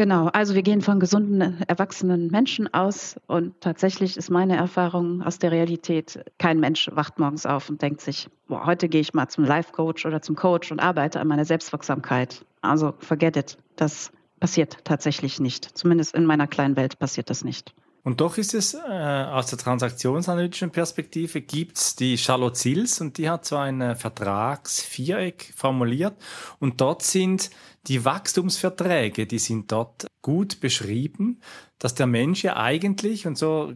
Genau, 0.00 0.28
also 0.28 0.54
wir 0.54 0.62
gehen 0.62 0.80
von 0.80 0.98
gesunden, 0.98 1.62
erwachsenen 1.68 2.28
Menschen 2.28 2.72
aus 2.72 3.20
und 3.26 3.60
tatsächlich 3.60 4.16
ist 4.16 4.30
meine 4.30 4.56
Erfahrung 4.56 5.20
aus 5.20 5.38
der 5.38 5.52
Realität, 5.52 6.24
kein 6.38 6.58
Mensch 6.58 6.88
wacht 6.94 7.18
morgens 7.18 7.44
auf 7.44 7.68
und 7.68 7.82
denkt 7.82 8.00
sich, 8.00 8.26
boah, 8.48 8.64
heute 8.64 8.88
gehe 8.88 9.02
ich 9.02 9.12
mal 9.12 9.28
zum 9.28 9.44
Life-Coach 9.44 10.06
oder 10.06 10.22
zum 10.22 10.36
Coach 10.36 10.72
und 10.72 10.80
arbeite 10.80 11.20
an 11.20 11.28
meiner 11.28 11.44
Selbstwirksamkeit. 11.44 12.46
Also 12.62 12.94
forget 13.00 13.36
it, 13.36 13.58
das 13.76 14.10
passiert 14.40 14.78
tatsächlich 14.84 15.38
nicht. 15.38 15.76
Zumindest 15.76 16.14
in 16.14 16.24
meiner 16.24 16.46
kleinen 16.46 16.76
Welt 16.76 16.98
passiert 16.98 17.28
das 17.28 17.44
nicht. 17.44 17.74
Und 18.02 18.22
doch 18.22 18.38
ist 18.38 18.54
es 18.54 18.72
äh, 18.72 18.78
aus 18.78 19.48
der 19.48 19.58
transaktionsanalytischen 19.58 20.70
Perspektive 20.70 21.42
gibt 21.42 21.76
es 21.76 21.96
die 21.96 22.16
Charlotte 22.16 22.58
Sils 22.58 23.00
und 23.02 23.18
die 23.18 23.28
hat 23.28 23.44
so 23.44 23.56
ein 23.56 23.82
äh, 23.82 23.94
Vertragsviereck 23.94 25.52
formuliert 25.54 26.14
und 26.58 26.80
dort 26.80 27.02
sind 27.02 27.50
die 27.86 28.04
Wachstumsverträge, 28.04 29.26
die 29.26 29.38
sind 29.38 29.72
dort 29.72 30.06
gut 30.22 30.60
beschrieben, 30.60 31.40
dass 31.78 31.94
der 31.94 32.06
Mensch 32.06 32.42
ja 32.42 32.56
eigentlich, 32.56 33.26
und 33.26 33.38
so 33.38 33.74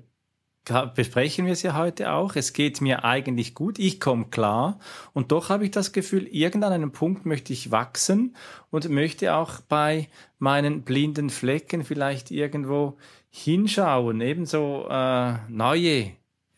besprechen 0.94 1.44
wir 1.44 1.52
es 1.52 1.62
ja 1.62 1.76
heute 1.76 2.12
auch, 2.12 2.36
es 2.36 2.54
geht 2.54 2.80
mir 2.80 3.04
eigentlich 3.04 3.54
gut, 3.54 3.78
ich 3.78 4.00
komme 4.00 4.26
klar 4.26 4.78
und 5.12 5.30
doch 5.30 5.50
habe 5.50 5.64
ich 5.64 5.70
das 5.70 5.92
Gefühl, 5.92 6.26
irgendwann 6.26 6.72
an 6.72 6.82
einem 6.82 6.92
Punkt 6.92 7.26
möchte 7.26 7.52
ich 7.52 7.70
wachsen 7.70 8.34
und 8.70 8.88
möchte 8.88 9.34
auch 9.34 9.60
bei 9.60 10.08
meinen 10.38 10.82
blinden 10.82 11.28
Flecken 11.28 11.84
vielleicht 11.84 12.30
irgendwo 12.30 12.96
hinschauen, 13.28 14.20
ebenso 14.20 14.86
äh, 14.88 15.34
neue 15.48 16.12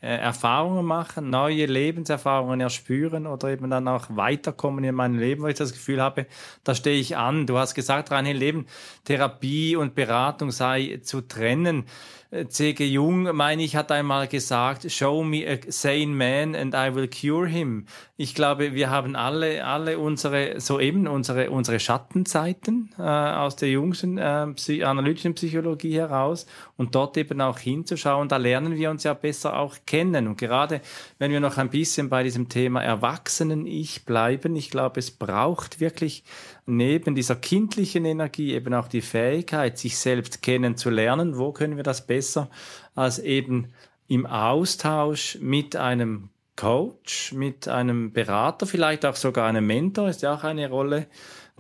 Erfahrungen 0.06 0.84
machen, 0.84 1.30
neue 1.30 1.66
Lebenserfahrungen 1.66 2.60
erspüren 2.60 3.26
oder 3.26 3.48
eben 3.48 3.70
dann 3.70 3.88
auch 3.88 4.06
weiterkommen 4.10 4.84
in 4.84 4.94
meinem 4.94 5.18
Leben, 5.18 5.42
wo 5.42 5.46
ich 5.48 5.56
das 5.56 5.72
Gefühl 5.72 6.00
habe, 6.00 6.26
da 6.64 6.74
stehe 6.74 6.98
ich 6.98 7.16
an. 7.16 7.46
Du 7.46 7.58
hast 7.58 7.74
gesagt, 7.74 8.10
rein 8.10 8.26
Leben, 8.26 8.66
Therapie 9.04 9.76
und 9.76 9.94
Beratung 9.94 10.50
sei 10.50 11.00
zu 11.02 11.20
trennen. 11.20 11.84
C.G. 12.30 12.84
Jung, 12.84 13.36
meine 13.36 13.62
ich, 13.62 13.76
hat 13.76 13.92
einmal 13.92 14.26
gesagt, 14.26 14.90
show 14.90 15.22
me 15.22 15.46
a 15.46 15.58
sane 15.68 16.08
man 16.08 16.56
and 16.56 16.74
I 16.74 16.92
will 16.92 17.08
cure 17.08 17.46
him. 17.46 17.86
Ich 18.16 18.34
glaube, 18.34 18.74
wir 18.74 18.90
haben 18.90 19.14
alle, 19.14 19.64
alle 19.64 19.98
unsere, 19.98 20.60
so 20.60 20.80
eben 20.80 21.06
unsere, 21.06 21.50
unsere 21.50 21.78
Schattenzeiten 21.78 22.90
äh, 22.98 23.02
aus 23.02 23.54
der 23.54 23.68
jüngsten 23.68 24.18
äh, 24.18 24.82
analytischen 24.82 25.34
Psychologie 25.34 25.94
heraus 25.94 26.46
und 26.76 26.96
dort 26.96 27.16
eben 27.16 27.40
auch 27.40 27.60
hinzuschauen. 27.60 28.28
Da 28.28 28.38
lernen 28.38 28.74
wir 28.74 28.90
uns 28.90 29.04
ja 29.04 29.14
besser 29.14 29.56
auch 29.56 29.76
kennen. 29.86 30.26
Und 30.26 30.36
gerade 30.36 30.80
wenn 31.18 31.30
wir 31.30 31.40
noch 31.40 31.58
ein 31.58 31.70
bisschen 31.70 32.08
bei 32.08 32.24
diesem 32.24 32.48
Thema 32.48 32.82
Erwachsenen-Ich 32.82 34.04
bleiben, 34.04 34.56
ich 34.56 34.70
glaube, 34.70 34.98
es 34.98 35.12
braucht 35.12 35.78
wirklich 35.78 36.24
neben 36.66 37.14
dieser 37.14 37.36
kindlichen 37.36 38.04
Energie 38.04 38.52
eben 38.52 38.74
auch 38.74 38.88
die 38.88 39.00
Fähigkeit, 39.00 39.78
sich 39.78 39.96
selbst 39.96 40.42
kennenzulernen. 40.42 41.38
Wo 41.38 41.52
können 41.52 41.76
wir 41.76 41.84
das 41.84 42.06
besser 42.06 42.50
als 42.94 43.18
eben 43.20 43.72
im 44.08 44.26
Austausch 44.26 45.38
mit 45.40 45.76
einem 45.76 46.30
Coach, 46.56 47.32
mit 47.32 47.68
einem 47.68 48.12
Berater, 48.12 48.66
vielleicht 48.66 49.04
auch 49.04 49.16
sogar 49.16 49.46
einem 49.46 49.66
Mentor, 49.66 50.08
ist 50.08 50.22
ja 50.22 50.34
auch 50.34 50.44
eine 50.44 50.68
Rolle, 50.68 51.06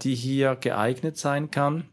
die 0.02 0.14
hier 0.14 0.56
geeignet 0.56 1.16
sein 1.16 1.50
kann, 1.50 1.84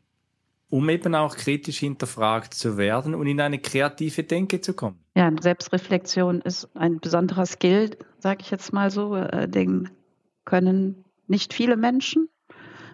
um 0.70 0.90
eben 0.90 1.14
auch 1.14 1.36
kritisch 1.36 1.80
hinterfragt 1.80 2.54
zu 2.54 2.78
werden 2.78 3.14
und 3.14 3.28
in 3.28 3.42
eine 3.42 3.60
kreative 3.60 4.24
Denke 4.24 4.62
zu 4.62 4.74
kommen. 4.74 5.00
Ja, 5.16 5.32
Selbstreflexion 5.40 6.42
ist 6.42 6.70
ein 6.76 7.00
besonderer 7.00 7.46
Skill, 7.46 7.98
sage 8.20 8.40
ich 8.42 8.52
jetzt 8.52 8.74
mal 8.74 8.90
so, 8.90 9.16
äh, 9.16 9.48
den 9.48 9.90
können 10.46 11.04
nicht 11.28 11.54
viele 11.54 11.78
Menschen. 11.78 12.30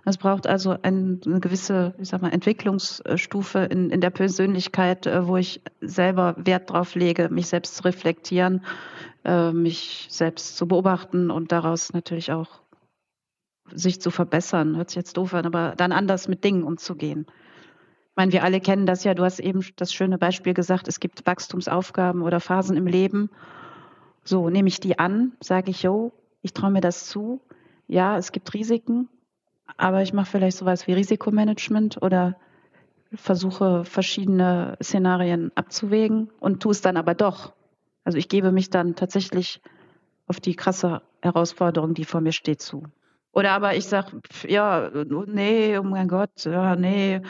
Es 0.09 0.17
braucht 0.17 0.47
also 0.47 0.75
eine 0.81 1.19
gewisse, 1.39 1.93
ich 1.99 2.09
sag 2.09 2.23
mal, 2.23 2.33
Entwicklungsstufe 2.33 3.59
in, 3.59 3.91
in 3.91 4.01
der 4.01 4.09
Persönlichkeit, 4.09 5.05
äh, 5.05 5.27
wo 5.27 5.37
ich 5.37 5.61
selber 5.81 6.35
Wert 6.37 6.71
drauf 6.71 6.95
lege, 6.95 7.29
mich 7.29 7.47
selbst 7.47 7.75
zu 7.75 7.83
reflektieren, 7.83 8.65
äh, 9.23 9.51
mich 9.51 10.07
selbst 10.09 10.57
zu 10.57 10.67
beobachten 10.67 11.29
und 11.29 11.51
daraus 11.51 11.93
natürlich 11.93 12.31
auch 12.31 12.61
sich 13.71 14.01
zu 14.01 14.09
verbessern. 14.09 14.77
Hört 14.77 14.89
sich 14.89 14.95
jetzt 14.95 15.15
doof 15.15 15.35
an, 15.35 15.45
aber 15.45 15.75
dann 15.77 15.91
anders 15.91 16.27
mit 16.27 16.43
Dingen 16.43 16.63
umzugehen. 16.63 17.27
Ich 17.29 18.15
meine, 18.15 18.31
wir 18.31 18.43
alle 18.43 18.61
kennen 18.61 18.87
das 18.87 19.03
ja. 19.03 19.13
Du 19.13 19.23
hast 19.23 19.39
eben 19.39 19.63
das 19.75 19.93
schöne 19.93 20.17
Beispiel 20.17 20.55
gesagt, 20.55 20.87
es 20.87 20.99
gibt 20.99 21.27
Wachstumsaufgaben 21.27 22.23
oder 22.23 22.39
Phasen 22.39 22.77
im 22.77 22.87
Leben. 22.87 23.29
So, 24.23 24.49
nehme 24.49 24.69
ich 24.69 24.79
die 24.79 24.97
an, 24.97 25.33
sage 25.39 25.69
ich, 25.69 25.83
yo, 25.83 26.11
ich 26.41 26.53
traue 26.53 26.71
mir 26.71 26.81
das 26.81 27.05
zu. 27.05 27.41
Ja, 27.87 28.17
es 28.17 28.31
gibt 28.31 28.53
Risiken, 28.55 29.07
aber 29.77 30.01
ich 30.01 30.13
mache 30.13 30.29
vielleicht 30.29 30.57
sowas 30.57 30.87
wie 30.87 30.93
Risikomanagement 30.93 32.01
oder 32.01 32.35
versuche 33.13 33.85
verschiedene 33.85 34.77
Szenarien 34.81 35.51
abzuwägen 35.55 36.29
und 36.39 36.61
tue 36.61 36.71
es 36.71 36.81
dann 36.81 36.97
aber 36.97 37.15
doch. 37.15 37.53
Also 38.03 38.17
ich 38.17 38.29
gebe 38.29 38.51
mich 38.51 38.69
dann 38.69 38.95
tatsächlich 38.95 39.61
auf 40.27 40.39
die 40.39 40.55
krasse 40.55 41.01
Herausforderung, 41.21 41.93
die 41.93 42.05
vor 42.05 42.21
mir 42.21 42.31
steht, 42.31 42.61
zu. 42.61 42.83
Oder 43.31 43.51
aber 43.51 43.75
ich 43.75 43.85
sage, 43.85 44.21
ja, 44.47 44.89
nee, 45.27 45.77
oh 45.77 45.83
mein 45.83 46.07
Gott, 46.07 46.45
ja, 46.45 46.75
nee, 46.75 47.21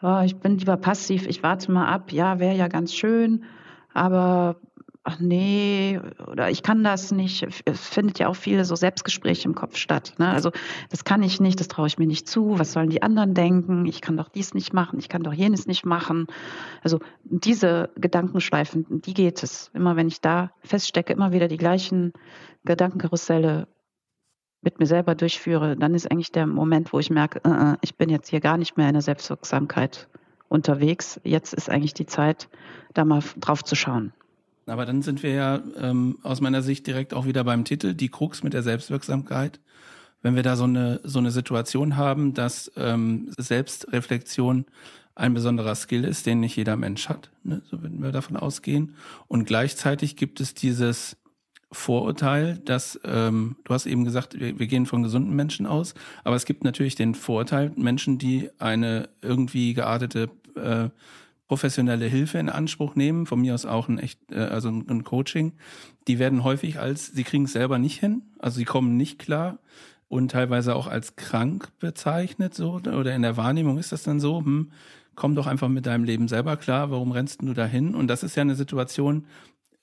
ja, 0.00 0.24
ich 0.24 0.36
bin 0.36 0.58
lieber 0.58 0.76
passiv, 0.76 1.26
ich 1.26 1.42
warte 1.42 1.70
mal 1.72 1.86
ab, 1.86 2.12
ja, 2.12 2.38
wäre 2.38 2.56
ja 2.56 2.68
ganz 2.68 2.94
schön, 2.94 3.44
aber 3.92 4.56
ach 5.04 5.18
nee, 5.18 6.00
oder 6.28 6.50
ich 6.50 6.62
kann 6.62 6.84
das 6.84 7.10
nicht. 7.10 7.46
Es 7.64 7.88
findet 7.88 8.18
ja 8.18 8.28
auch 8.28 8.36
viele 8.36 8.64
so 8.64 8.76
Selbstgespräche 8.76 9.48
im 9.48 9.54
Kopf 9.54 9.76
statt. 9.76 10.14
Ne? 10.18 10.28
Also 10.28 10.52
das 10.90 11.04
kann 11.04 11.22
ich 11.22 11.40
nicht, 11.40 11.58
das 11.58 11.68
traue 11.68 11.88
ich 11.88 11.98
mir 11.98 12.06
nicht 12.06 12.28
zu. 12.28 12.58
Was 12.58 12.72
sollen 12.72 12.90
die 12.90 13.02
anderen 13.02 13.34
denken? 13.34 13.86
Ich 13.86 14.00
kann 14.00 14.16
doch 14.16 14.28
dies 14.28 14.54
nicht 14.54 14.72
machen, 14.72 14.98
ich 14.98 15.08
kann 15.08 15.22
doch 15.22 15.32
jenes 15.32 15.66
nicht 15.66 15.84
machen. 15.84 16.26
Also 16.82 17.00
diese 17.24 17.90
Gedankenschleifen, 17.96 19.02
die 19.02 19.14
geht 19.14 19.42
es. 19.42 19.70
Immer 19.74 19.96
wenn 19.96 20.08
ich 20.08 20.20
da 20.20 20.52
feststecke, 20.62 21.12
immer 21.12 21.32
wieder 21.32 21.48
die 21.48 21.56
gleichen 21.56 22.12
Gedankenkarusselle 22.64 23.66
mit 24.62 24.78
mir 24.78 24.86
selber 24.86 25.16
durchführe, 25.16 25.76
dann 25.76 25.94
ist 25.94 26.08
eigentlich 26.08 26.30
der 26.30 26.46
Moment, 26.46 26.92
wo 26.92 27.00
ich 27.00 27.10
merke, 27.10 27.40
uh, 27.44 27.74
ich 27.80 27.96
bin 27.96 28.08
jetzt 28.08 28.28
hier 28.28 28.40
gar 28.40 28.56
nicht 28.56 28.76
mehr 28.76 28.86
in 28.86 28.92
der 28.92 29.02
Selbstwirksamkeit 29.02 30.08
unterwegs. 30.48 31.20
Jetzt 31.24 31.52
ist 31.52 31.68
eigentlich 31.68 31.94
die 31.94 32.06
Zeit, 32.06 32.48
da 32.94 33.04
mal 33.04 33.24
drauf 33.40 33.64
zu 33.64 33.74
schauen. 33.74 34.12
Aber 34.66 34.86
dann 34.86 35.02
sind 35.02 35.22
wir 35.22 35.32
ja 35.32 35.62
ähm, 35.76 36.18
aus 36.22 36.40
meiner 36.40 36.62
Sicht 36.62 36.86
direkt 36.86 37.14
auch 37.14 37.26
wieder 37.26 37.44
beim 37.44 37.64
Titel, 37.64 37.94
die 37.94 38.08
Krux 38.08 38.42
mit 38.42 38.52
der 38.52 38.62
Selbstwirksamkeit. 38.62 39.60
Wenn 40.22 40.36
wir 40.36 40.42
da 40.42 40.54
so 40.54 40.64
eine, 40.64 41.00
so 41.02 41.18
eine 41.18 41.32
Situation 41.32 41.96
haben, 41.96 42.32
dass 42.32 42.70
ähm, 42.76 43.30
Selbstreflexion 43.36 44.66
ein 45.14 45.34
besonderer 45.34 45.74
Skill 45.74 46.04
ist, 46.04 46.26
den 46.26 46.40
nicht 46.40 46.56
jeder 46.56 46.76
Mensch 46.76 47.08
hat, 47.08 47.30
ne? 47.42 47.60
so 47.64 47.82
würden 47.82 48.02
wir 48.02 48.12
davon 48.12 48.36
ausgehen. 48.36 48.94
Und 49.28 49.44
gleichzeitig 49.44 50.16
gibt 50.16 50.40
es 50.40 50.54
dieses 50.54 51.16
Vorurteil, 51.70 52.58
dass, 52.64 53.00
ähm, 53.04 53.56
du 53.64 53.74
hast 53.74 53.86
eben 53.86 54.04
gesagt, 54.04 54.38
wir, 54.38 54.58
wir 54.58 54.66
gehen 54.66 54.86
von 54.86 55.02
gesunden 55.02 55.34
Menschen 55.34 55.66
aus, 55.66 55.94
aber 56.22 56.36
es 56.36 56.44
gibt 56.44 56.64
natürlich 56.64 56.94
den 56.94 57.14
Vorurteil, 57.14 57.72
Menschen, 57.76 58.18
die 58.18 58.50
eine 58.58 59.08
irgendwie 59.22 59.74
geartete 59.74 60.30
äh, 60.54 60.90
professionelle 61.52 62.06
Hilfe 62.06 62.38
in 62.38 62.48
Anspruch 62.48 62.94
nehmen, 62.94 63.26
von 63.26 63.42
mir 63.42 63.52
aus 63.52 63.66
auch 63.66 63.86
ein 63.86 63.98
echt, 63.98 64.18
äh, 64.32 64.38
also 64.38 64.70
ein 64.70 65.04
Coaching, 65.04 65.52
die 66.08 66.18
werden 66.18 66.44
häufig 66.44 66.78
als, 66.78 67.08
sie 67.08 67.24
kriegen 67.24 67.44
es 67.44 67.52
selber 67.52 67.78
nicht 67.78 68.00
hin, 68.00 68.22
also 68.38 68.56
sie 68.56 68.64
kommen 68.64 68.96
nicht 68.96 69.18
klar 69.18 69.58
und 70.08 70.30
teilweise 70.30 70.74
auch 70.74 70.86
als 70.86 71.14
krank 71.16 71.68
bezeichnet, 71.78 72.54
so, 72.54 72.76
oder 72.76 73.14
in 73.14 73.20
der 73.20 73.36
Wahrnehmung 73.36 73.76
ist 73.76 73.92
das 73.92 74.02
dann 74.02 74.18
so, 74.18 74.38
hm, 74.38 74.70
komm 75.14 75.34
doch 75.34 75.46
einfach 75.46 75.68
mit 75.68 75.84
deinem 75.84 76.04
Leben 76.04 76.26
selber 76.26 76.56
klar, 76.56 76.90
warum 76.90 77.12
rennst 77.12 77.42
du 77.42 77.52
dahin? 77.52 77.94
Und 77.94 78.08
das 78.08 78.22
ist 78.22 78.34
ja 78.34 78.40
eine 78.40 78.54
Situation, 78.54 79.26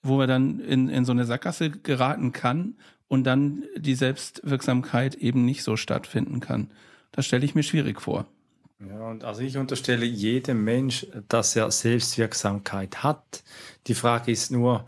wo 0.01 0.17
man 0.17 0.27
dann 0.27 0.59
in, 0.61 0.89
in 0.89 1.05
so 1.05 1.11
eine 1.11 1.25
Sackgasse 1.25 1.69
geraten 1.69 2.31
kann 2.31 2.77
und 3.07 3.25
dann 3.25 3.61
die 3.77 3.93
Selbstwirksamkeit 3.93 5.13
eben 5.13 5.45
nicht 5.45 5.61
so 5.61 5.77
stattfinden 5.77 6.39
kann. 6.39 6.71
Das 7.11 7.27
stelle 7.27 7.45
ich 7.45 7.53
mir 7.53 7.61
schwierig 7.61 8.01
vor. 8.01 8.25
Ja, 8.87 9.09
und 9.09 9.25
also 9.25 9.41
ich 9.41 9.57
unterstelle 9.57 10.05
jedem 10.05 10.63
Mensch, 10.63 11.05
dass 11.27 11.55
er 11.55 11.69
Selbstwirksamkeit 11.69 13.03
hat. 13.03 13.43
Die 13.87 13.93
Frage 13.93 14.31
ist 14.31 14.51
nur, 14.51 14.85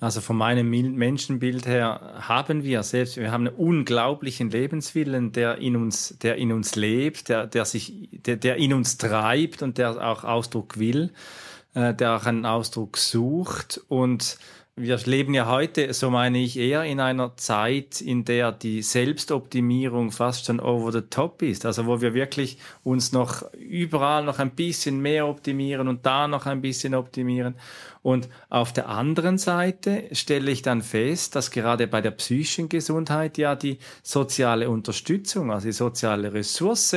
also 0.00 0.22
von 0.22 0.36
meinem 0.36 0.70
Menschenbild 0.70 1.66
her 1.66 2.14
haben 2.20 2.64
wir 2.64 2.82
selbst, 2.82 3.18
wir 3.18 3.32
haben 3.32 3.46
einen 3.46 3.56
unglaublichen 3.56 4.50
Lebenswillen, 4.50 5.32
der 5.32 5.58
in 5.58 5.76
uns, 5.76 6.16
der 6.22 6.36
in 6.36 6.50
uns 6.50 6.76
lebt, 6.76 7.28
der, 7.28 7.46
der 7.46 7.66
sich, 7.66 8.08
der, 8.10 8.36
der 8.36 8.56
in 8.56 8.72
uns 8.72 8.96
treibt 8.96 9.62
und 9.62 9.76
der 9.76 10.02
auch 10.06 10.24
Ausdruck 10.24 10.78
will, 10.78 11.12
äh, 11.74 11.92
der 11.92 12.16
auch 12.16 12.24
einen 12.24 12.46
Ausdruck 12.46 12.96
sucht 12.96 13.82
und 13.88 14.38
wir 14.78 14.98
leben 15.06 15.32
ja 15.32 15.46
heute, 15.46 15.94
so 15.94 16.10
meine 16.10 16.36
ich, 16.36 16.58
eher 16.58 16.84
in 16.84 17.00
einer 17.00 17.34
Zeit, 17.38 18.02
in 18.02 18.26
der 18.26 18.52
die 18.52 18.82
Selbstoptimierung 18.82 20.12
fast 20.12 20.44
schon 20.44 20.60
over 20.60 20.92
the 20.92 21.00
top 21.00 21.40
ist. 21.40 21.64
Also 21.64 21.86
wo 21.86 22.02
wir 22.02 22.12
wirklich 22.12 22.58
uns 22.84 23.10
noch 23.10 23.50
überall 23.54 24.22
noch 24.22 24.38
ein 24.38 24.50
bisschen 24.50 25.00
mehr 25.00 25.26
optimieren 25.26 25.88
und 25.88 26.04
da 26.04 26.28
noch 26.28 26.44
ein 26.44 26.60
bisschen 26.60 26.94
optimieren. 26.94 27.54
Und 28.02 28.28
auf 28.50 28.74
der 28.74 28.90
anderen 28.90 29.38
Seite 29.38 30.04
stelle 30.12 30.50
ich 30.50 30.60
dann 30.60 30.82
fest, 30.82 31.34
dass 31.36 31.50
gerade 31.50 31.86
bei 31.86 32.02
der 32.02 32.10
psychischen 32.10 32.68
Gesundheit 32.68 33.38
ja 33.38 33.56
die 33.56 33.78
soziale 34.02 34.68
Unterstützung, 34.68 35.52
also 35.52 35.68
die 35.68 35.72
soziale 35.72 36.34
Ressource, 36.34 36.96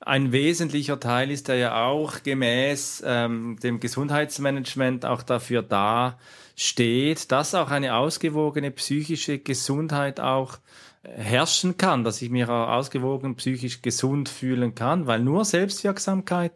ein 0.00 0.32
wesentlicher 0.32 0.98
Teil 0.98 1.30
ist, 1.30 1.46
der 1.46 1.56
ja 1.56 1.84
auch 1.86 2.24
gemäß 2.24 3.04
ähm, 3.06 3.56
dem 3.62 3.78
Gesundheitsmanagement 3.78 5.06
auch 5.06 5.22
dafür 5.22 5.62
da, 5.62 6.18
steht, 6.56 7.32
dass 7.32 7.54
auch 7.54 7.70
eine 7.70 7.96
ausgewogene 7.96 8.70
psychische 8.70 9.38
Gesundheit 9.38 10.20
auch 10.20 10.58
herrschen 11.04 11.76
kann, 11.76 12.04
dass 12.04 12.22
ich 12.22 12.30
mich 12.30 12.44
auch 12.44 12.68
ausgewogen 12.68 13.36
psychisch 13.36 13.82
gesund 13.82 14.28
fühlen 14.28 14.74
kann, 14.74 15.06
weil 15.06 15.20
nur 15.20 15.44
Selbstwirksamkeit, 15.44 16.52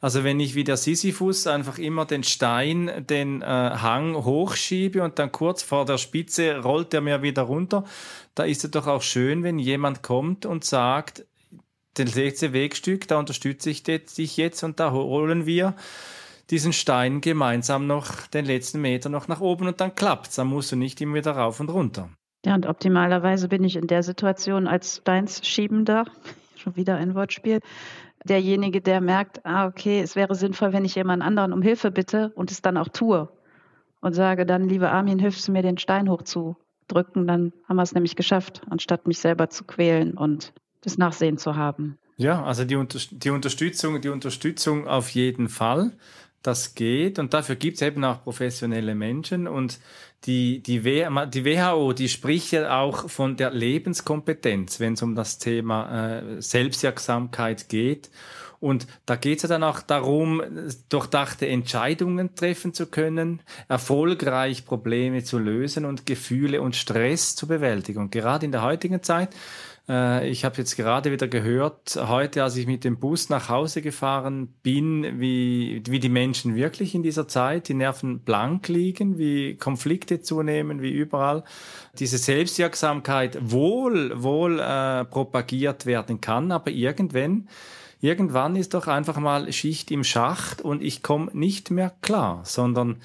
also 0.00 0.24
wenn 0.24 0.40
ich 0.40 0.54
wie 0.54 0.64
der 0.64 0.76
Sisyphus 0.76 1.46
einfach 1.46 1.78
immer 1.78 2.04
den 2.04 2.24
Stein, 2.24 3.06
den 3.08 3.40
äh, 3.40 3.46
Hang 3.46 4.16
hochschiebe 4.16 5.02
und 5.02 5.18
dann 5.18 5.32
kurz 5.32 5.62
vor 5.62 5.84
der 5.86 5.98
Spitze 5.98 6.58
rollt 6.58 6.92
er 6.92 7.00
mir 7.00 7.22
wieder 7.22 7.42
runter, 7.42 7.84
da 8.34 8.44
ist 8.44 8.64
es 8.64 8.70
doch 8.70 8.86
auch 8.86 9.02
schön, 9.02 9.44
wenn 9.44 9.58
jemand 9.58 10.02
kommt 10.02 10.44
und 10.44 10.64
sagt, 10.64 11.24
das 11.94 12.16
letzte 12.16 12.52
Wegstück, 12.52 13.06
da 13.06 13.18
unterstütze 13.18 13.70
ich 13.70 13.84
dich 13.84 14.36
jetzt 14.36 14.64
und 14.64 14.80
da 14.80 14.90
holen 14.90 15.46
wir 15.46 15.74
diesen 16.50 16.72
Stein 16.72 17.20
gemeinsam 17.20 17.86
noch 17.86 18.26
den 18.28 18.44
letzten 18.44 18.80
Meter 18.80 19.08
noch 19.08 19.28
nach 19.28 19.40
oben 19.40 19.66
und 19.66 19.80
dann 19.80 19.94
klappt's. 19.94 20.36
Dann 20.36 20.48
musst 20.48 20.72
du 20.72 20.76
nicht 20.76 21.00
immer 21.00 21.14
wieder 21.14 21.32
rauf 21.32 21.60
und 21.60 21.70
runter. 21.70 22.10
Ja, 22.44 22.54
und 22.54 22.66
optimalerweise 22.66 23.48
bin 23.48 23.64
ich 23.64 23.76
in 23.76 23.86
der 23.86 24.02
Situation 24.02 24.66
als 24.66 24.98
Steinsschiebender, 24.98 26.04
schon 26.56 26.76
wieder 26.76 26.96
ein 26.96 27.14
Wortspiel, 27.14 27.60
derjenige, 28.24 28.80
der 28.80 29.00
merkt, 29.00 29.44
ah, 29.46 29.66
okay, 29.66 30.00
es 30.00 30.16
wäre 30.16 30.34
sinnvoll, 30.34 30.72
wenn 30.72 30.84
ich 30.84 30.94
jemand 30.94 31.22
anderen 31.22 31.52
um 31.52 31.62
Hilfe 31.62 31.90
bitte 31.90 32.32
und 32.34 32.50
es 32.50 32.62
dann 32.62 32.76
auch 32.76 32.88
tue. 32.88 33.28
und 34.00 34.12
sage 34.12 34.44
dann, 34.44 34.68
liebe 34.68 34.90
Armin, 34.90 35.18
hilfst 35.18 35.48
du 35.48 35.52
mir 35.52 35.62
den 35.62 35.78
Stein 35.78 36.10
hochzudrücken, 36.10 37.26
dann 37.26 37.52
haben 37.66 37.76
wir 37.76 37.82
es 37.82 37.94
nämlich 37.94 38.16
geschafft, 38.16 38.60
anstatt 38.68 39.06
mich 39.06 39.18
selber 39.18 39.48
zu 39.48 39.64
quälen 39.64 40.12
und 40.14 40.52
das 40.82 40.98
Nachsehen 40.98 41.38
zu 41.38 41.56
haben. 41.56 41.96
Ja, 42.16 42.44
also 42.44 42.64
die, 42.64 42.76
die 43.12 43.30
Unterstützung, 43.30 44.00
die 44.00 44.10
Unterstützung 44.10 44.86
auf 44.86 45.08
jeden 45.10 45.48
Fall. 45.48 45.92
Das 46.44 46.74
geht 46.74 47.18
und 47.18 47.32
dafür 47.32 47.56
gibt 47.56 47.76
es 47.76 47.82
eben 47.82 48.04
auch 48.04 48.22
professionelle 48.22 48.94
Menschen 48.94 49.48
und 49.48 49.80
die, 50.26 50.62
die, 50.62 50.84
WHO, 50.84 51.94
die 51.94 52.08
spricht 52.10 52.52
ja 52.52 52.80
auch 52.80 53.08
von 53.08 53.38
der 53.38 53.50
Lebenskompetenz, 53.50 54.78
wenn 54.78 54.92
es 54.92 55.00
um 55.00 55.14
das 55.14 55.38
Thema 55.38 56.18
äh, 56.18 56.42
Selbstwirksamkeit 56.42 57.70
geht. 57.70 58.10
Und 58.60 58.86
da 59.06 59.16
geht 59.16 59.38
es 59.38 59.42
ja 59.42 59.48
dann 59.48 59.62
auch 59.62 59.80
darum, 59.80 60.42
durchdachte 60.90 61.46
Entscheidungen 61.48 62.34
treffen 62.34 62.74
zu 62.74 62.86
können, 62.86 63.40
erfolgreich 63.68 64.66
Probleme 64.66 65.24
zu 65.24 65.38
lösen 65.38 65.86
und 65.86 66.04
Gefühle 66.04 66.60
und 66.60 66.76
Stress 66.76 67.36
zu 67.36 67.46
bewältigen. 67.46 68.00
Und 68.00 68.12
gerade 68.12 68.44
in 68.44 68.52
der 68.52 68.62
heutigen 68.62 69.02
Zeit 69.02 69.30
äh, 69.88 70.28
ich 70.28 70.44
habe 70.44 70.56
jetzt 70.58 70.76
gerade 70.76 71.12
wieder 71.12 71.28
gehört, 71.28 71.96
heute, 71.96 72.42
als 72.42 72.56
ich 72.56 72.66
mit 72.66 72.84
dem 72.84 72.98
Bus 72.98 73.28
nach 73.28 73.48
Hause 73.48 73.82
gefahren 73.82 74.48
bin, 74.62 75.20
wie, 75.20 75.82
wie 75.86 76.00
die 76.00 76.08
Menschen 76.08 76.54
wirklich 76.54 76.94
in 76.94 77.02
dieser 77.02 77.28
Zeit 77.28 77.68
die 77.68 77.74
Nerven 77.74 78.20
blank 78.20 78.68
liegen, 78.68 79.18
wie 79.18 79.56
Konflikte 79.56 80.20
zunehmen, 80.20 80.82
wie 80.82 80.92
überall 80.92 81.44
diese 81.98 82.18
Selbstwirksamkeit 82.18 83.38
wohl, 83.40 84.22
wohl 84.22 84.60
äh, 84.60 85.04
propagiert 85.04 85.86
werden 85.86 86.20
kann, 86.20 86.52
aber 86.52 86.70
irgendwann 86.70 87.48
Irgendwann 88.00 88.54
ist 88.54 88.74
doch 88.74 88.86
einfach 88.86 89.16
mal 89.16 89.50
Schicht 89.50 89.90
im 89.90 90.04
Schacht 90.04 90.60
und 90.60 90.82
ich 90.82 91.02
komme 91.02 91.30
nicht 91.32 91.70
mehr 91.70 91.90
klar, 92.02 92.42
sondern 92.44 92.96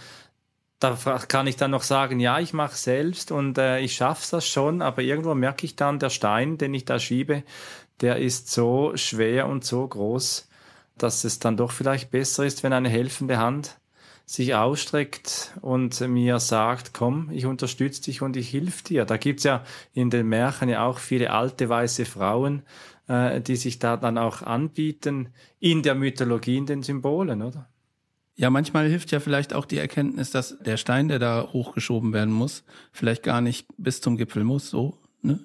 da 0.79 0.95
kann 1.27 1.47
ich 1.47 1.57
dann 1.57 1.71
noch 1.71 1.83
sagen, 1.83 2.19
ja, 2.19 2.39
ich 2.39 2.53
mache 2.53 2.75
selbst 2.75 3.31
und 3.31 3.57
äh, 3.57 3.79
ich 3.79 3.95
schaffe 3.95 4.25
das 4.31 4.47
schon, 4.47 4.81
aber 4.81 5.01
irgendwo 5.01 5.35
merke 5.35 5.65
ich 5.65 5.75
dann, 5.75 5.99
der 5.99 6.09
Stein, 6.09 6.57
den 6.57 6.73
ich 6.73 6.85
da 6.85 6.99
schiebe, 6.99 7.43
der 8.01 8.17
ist 8.17 8.49
so 8.49 8.95
schwer 8.95 9.47
und 9.47 9.65
so 9.65 9.85
groß, 9.85 10.47
dass 10.97 11.23
es 11.25 11.39
dann 11.39 11.57
doch 11.57 11.71
vielleicht 11.71 12.11
besser 12.11 12.45
ist, 12.45 12.63
wenn 12.63 12.73
eine 12.73 12.89
helfende 12.89 13.37
Hand 13.37 13.77
sich 14.25 14.53
ausstreckt 14.53 15.55
und 15.61 15.99
mir 16.01 16.39
sagt, 16.39 16.93
komm, 16.93 17.29
ich 17.31 17.45
unterstütze 17.45 18.03
dich 18.03 18.21
und 18.21 18.37
ich 18.37 18.49
hilf 18.49 18.83
dir. 18.83 19.05
Da 19.05 19.17
gibt's 19.17 19.43
ja 19.43 19.63
in 19.93 20.11
den 20.11 20.27
Märchen 20.27 20.69
ja 20.69 20.85
auch 20.85 20.99
viele 20.99 21.31
alte 21.31 21.67
weiße 21.67 22.05
Frauen, 22.05 22.61
äh, 23.07 23.41
die 23.41 23.55
sich 23.55 23.79
da 23.79 23.97
dann 23.97 24.19
auch 24.19 24.43
anbieten, 24.43 25.29
in 25.59 25.81
der 25.81 25.95
Mythologie, 25.95 26.57
in 26.57 26.67
den 26.67 26.83
Symbolen, 26.83 27.41
oder? 27.41 27.68
Ja, 28.39 28.49
manchmal 28.49 28.87
hilft 28.87 29.11
ja 29.11 29.19
vielleicht 29.19 29.53
auch 29.53 29.65
die 29.65 29.77
Erkenntnis, 29.77 30.31
dass 30.31 30.57
der 30.59 30.77
Stein, 30.77 31.09
der 31.09 31.19
da 31.19 31.49
hochgeschoben 31.51 32.13
werden 32.13 32.33
muss, 32.33 32.63
vielleicht 32.93 33.21
gar 33.21 33.41
nicht 33.41 33.67
bis 33.77 33.99
zum 33.99 34.15
Gipfel 34.15 34.45
muss, 34.45 34.69
so, 34.69 34.97
ne? 35.21 35.41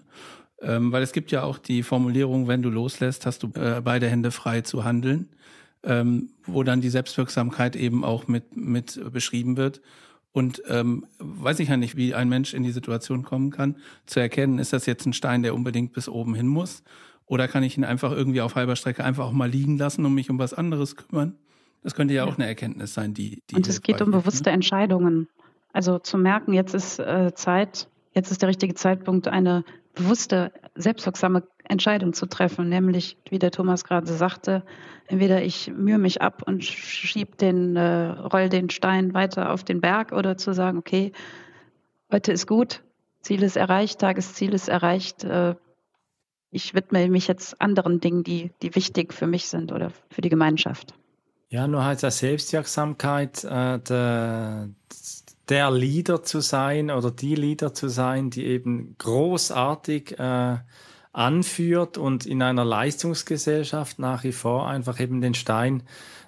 Ähm, 0.63 0.93
weil 0.93 1.03
es 1.03 1.11
gibt 1.11 1.33
ja 1.33 1.43
auch 1.43 1.59
die 1.59 1.83
Formulierung, 1.83 2.47
wenn 2.47 2.63
du 2.63 2.71
loslässt, 2.71 3.27
hast 3.27 3.43
du 3.43 3.49
äh, 3.57 3.81
beide 3.83 4.09
Hände 4.09 4.31
frei 4.31 4.61
zu 4.61 4.85
handeln, 4.85 5.29
ähm, 5.83 6.31
wo 6.47 6.63
dann 6.63 6.81
die 6.81 6.89
Selbstwirksamkeit 6.89 7.75
eben 7.75 8.05
auch 8.05 8.29
mit, 8.29 8.57
mit 8.57 9.01
beschrieben 9.13 9.57
wird. 9.57 9.81
Und 10.31 10.63
ähm, 10.69 11.05
weiß 11.19 11.59
ich 11.59 11.71
ja 11.71 11.77
nicht, 11.77 11.97
wie 11.97 12.15
ein 12.15 12.29
Mensch 12.29 12.55
in 12.55 12.63
die 12.63 12.71
Situation 12.71 13.25
kommen 13.25 13.51
kann, 13.51 13.75
zu 14.07 14.21
erkennen, 14.21 14.61
ist 14.61 14.73
das 14.73 14.87
jetzt 14.87 15.05
ein 15.05 15.15
Stein, 15.15 15.43
der 15.43 15.57
unbedingt 15.57 15.95
bis 15.95 16.09
oben 16.09 16.37
hin 16.37 16.47
muss? 16.47 16.85
Oder 17.27 17.49
kann 17.49 17.65
ich 17.65 17.77
ihn 17.77 17.85
einfach 17.85 18.13
irgendwie 18.13 18.41
auf 18.41 18.55
halber 18.55 18.77
Strecke 18.77 19.03
einfach 19.03 19.27
auch 19.27 19.33
mal 19.33 19.51
liegen 19.51 19.79
lassen 19.79 20.07
und 20.07 20.15
mich 20.15 20.31
um 20.31 20.39
was 20.39 20.55
anderes 20.55 20.95
kümmern? 20.95 21.35
Das 21.85 21.95
könnte 21.95 22.15
ja 22.15 22.25
auch 22.25 22.37
eine 22.37 22.47
Erkenntnis 22.47 22.95
sein, 22.95 23.15
die. 23.15 23.43
die 23.51 23.55
und 23.55 23.69
es 23.69 23.83
geht 23.83 24.01
um 24.01 24.11
bewusste 24.11 24.51
ne? 24.51 24.55
Entscheidungen. 24.55 25.29
Also 25.73 25.99
zu 25.99 26.17
merken, 26.19 26.55
jetzt 26.55 26.75
ist 26.75 26.99
äh, 26.99 27.33
Zeit, 27.35 27.89
jetzt 28.13 28.31
ist 28.31 28.43
der 28.43 28.49
richtige 28.49 28.75
Zeitpunkt, 28.75 29.29
eine 29.29 29.65
bewusste, 29.95 30.51
selbstwirksame 30.75 31.45
Entscheidung 31.65 32.15
zu 32.15 32.27
treffen, 32.27 32.69
nämlich, 32.69 33.19
wie 33.29 33.39
der 33.39 33.51
Thomas 33.51 33.85
gerade 33.85 34.07
sagte, 34.07 34.65
entweder 35.07 35.43
ich 35.43 35.71
mühe 35.71 35.99
mich 35.99 36.23
ab 36.23 36.43
und 36.47 36.65
schieb 36.65 37.37
den, 37.39 37.77
äh, 37.77 38.07
roll 38.07 38.49
den 38.49 38.71
Stein 38.71 39.13
weiter 39.13 39.53
auf 39.53 39.63
den 39.63 39.81
Berg 39.81 40.13
oder 40.13 40.39
zu 40.39 40.55
sagen, 40.55 40.79
okay, 40.79 41.13
heute 42.11 42.33
ist 42.33 42.47
gut, 42.47 42.83
Ziel 43.21 43.43
ist 43.43 43.57
erreicht, 43.57 43.99
Tagesziel 43.99 44.55
ist 44.55 44.69
erreicht, 44.69 45.25
äh, 45.25 45.55
ich 46.51 46.73
widme 46.73 47.09
mich 47.09 47.29
jetzt 47.29 47.61
anderen 47.61 48.01
Dingen, 48.01 48.23
die, 48.23 48.53
die 48.63 48.75
wichtig 48.75 49.13
für 49.13 49.27
mich 49.27 49.49
sind 49.49 49.73
oder 49.73 49.91
für 50.09 50.23
die 50.23 50.29
Gemeinschaft. 50.29 50.95
Ja, 51.49 51.69
nur 51.69 51.85
halt 51.85 52.03
der 52.03 52.11
Selbstwirksamkeit, 52.11 53.45
äh, 53.45 53.79
der, 53.79 54.69
der 55.49 55.71
Leader 55.71 56.23
zu 56.23 56.41
sein 56.41 56.91
oder 56.91 57.11
die 57.11 57.35
Leader 57.35 57.75
zu 57.75 57.89
sein, 57.89 58.31
die 58.31 58.45
eben 58.45 58.97
großartig 58.99 60.19
äh, 60.19 60.59
anführt 61.13 61.97
und 61.97 62.27
in 62.27 62.43
einer 62.43 62.65
Leistungsgesellschaft 62.65 63.99
nach 63.99 64.25
wie 64.25 64.33
vor 64.33 64.69
einfach 64.69 64.99
eben 64.99 65.21
den 65.21 65.35
Stein 65.35 65.85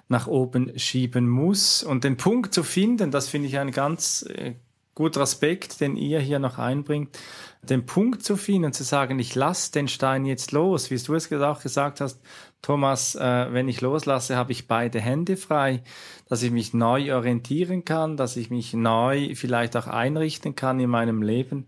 nach 0.07 0.27
oben 0.27 0.79
schieben 0.79 1.27
muss. 1.27 1.83
Und 1.83 2.03
den 2.03 2.15
Punkt 2.15 2.53
zu 2.53 2.63
finden, 2.63 3.11
das 3.11 3.27
finde 3.27 3.49
ich 3.49 3.59
ein 3.59 3.71
ganz 3.71 4.25
äh, 4.29 4.55
guter 4.95 5.21
Aspekt, 5.21 5.81
den 5.81 5.95
ihr 5.95 6.19
hier 6.19 6.39
noch 6.39 6.57
einbringt, 6.57 7.19
den 7.61 7.85
Punkt 7.85 8.23
zu 8.23 8.37
finden, 8.37 8.73
zu 8.73 8.83
sagen, 8.83 9.19
ich 9.19 9.35
lasse 9.35 9.71
den 9.71 9.87
Stein 9.87 10.25
jetzt 10.25 10.53
los, 10.53 10.89
wie 10.89 10.97
du 10.97 11.13
es 11.13 11.31
auch 11.31 11.61
gesagt 11.61 12.01
hast, 12.01 12.19
Thomas, 12.61 13.15
äh, 13.15 13.53
wenn 13.53 13.67
ich 13.67 13.81
loslasse, 13.81 14.35
habe 14.35 14.51
ich 14.51 14.67
beide 14.67 14.99
Hände 14.99 15.37
frei, 15.37 15.83
dass 16.27 16.43
ich 16.43 16.51
mich 16.51 16.73
neu 16.73 17.13
orientieren 17.13 17.85
kann, 17.85 18.17
dass 18.17 18.35
ich 18.35 18.49
mich 18.49 18.73
neu 18.73 19.35
vielleicht 19.35 19.77
auch 19.77 19.87
einrichten 19.87 20.55
kann 20.55 20.79
in 20.79 20.89
meinem 20.89 21.21
Leben. 21.21 21.67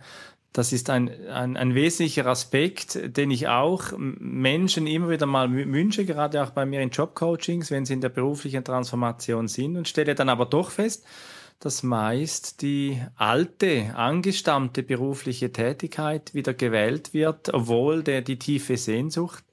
Das 0.51 0.73
ist 0.73 0.89
ein, 0.89 1.11
ein, 1.27 1.57
ein 1.57 1.75
wesentlicher 1.75 2.25
Aspekt, 2.25 2.99
den 3.15 3.29
ich 3.29 3.47
auch 3.47 3.93
Menschen 3.97 4.87
immer 4.87 5.09
wieder 5.09 5.27
mal 5.27 5.51
wünsche, 5.51 6.05
gerade 6.05 6.43
auch 6.43 6.49
bei 6.49 6.65
mir 6.65 6.81
in 6.81 6.89
Jobcoachings, 6.89 7.69
wenn 7.69 7.85
sie 7.85 7.93
in 7.93 8.01
der 8.01 8.09
beruflichen 8.09 8.63
Transformation 8.63 9.47
sind 9.47 9.77
und 9.77 9.87
stelle 9.87 10.15
dann 10.15 10.27
aber 10.27 10.47
doch 10.47 10.71
fest, 10.71 11.05
dass 11.59 11.83
meist 11.83 12.61
die 12.61 13.01
alte, 13.15 13.93
angestammte 13.95 14.81
berufliche 14.83 15.51
Tätigkeit 15.51 16.33
wieder 16.33 16.53
gewählt 16.53 17.13
wird, 17.13 17.53
obwohl 17.53 18.03
der, 18.03 18.21
die 18.21 18.39
tiefe 18.39 18.77
Sehnsucht 18.77 19.43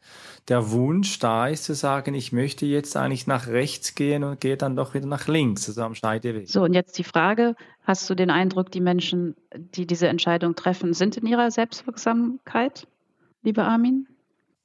der 0.48 0.70
Wunsch 0.70 1.18
da 1.18 1.48
ist 1.48 1.64
zu 1.64 1.74
sagen, 1.74 2.14
ich 2.14 2.32
möchte 2.32 2.66
jetzt 2.66 2.96
eigentlich 2.96 3.26
nach 3.26 3.48
rechts 3.48 3.94
gehen 3.94 4.22
und 4.22 4.40
gehe 4.40 4.56
dann 4.56 4.76
doch 4.76 4.94
wieder 4.94 5.06
nach 5.06 5.26
links, 5.26 5.68
also 5.68 5.82
am 5.82 5.94
Scheideweg. 5.94 6.48
So, 6.48 6.62
und 6.62 6.72
jetzt 6.72 6.98
die 6.98 7.04
Frage, 7.04 7.56
hast 7.82 8.08
du 8.08 8.14
den 8.14 8.30
Eindruck, 8.30 8.70
die 8.70 8.80
Menschen, 8.80 9.34
die 9.54 9.86
diese 9.86 10.06
Entscheidung 10.06 10.54
treffen, 10.54 10.94
sind 10.94 11.16
in 11.16 11.26
ihrer 11.26 11.50
Selbstwirksamkeit, 11.50 12.86
lieber 13.42 13.64
Armin? 13.64 14.06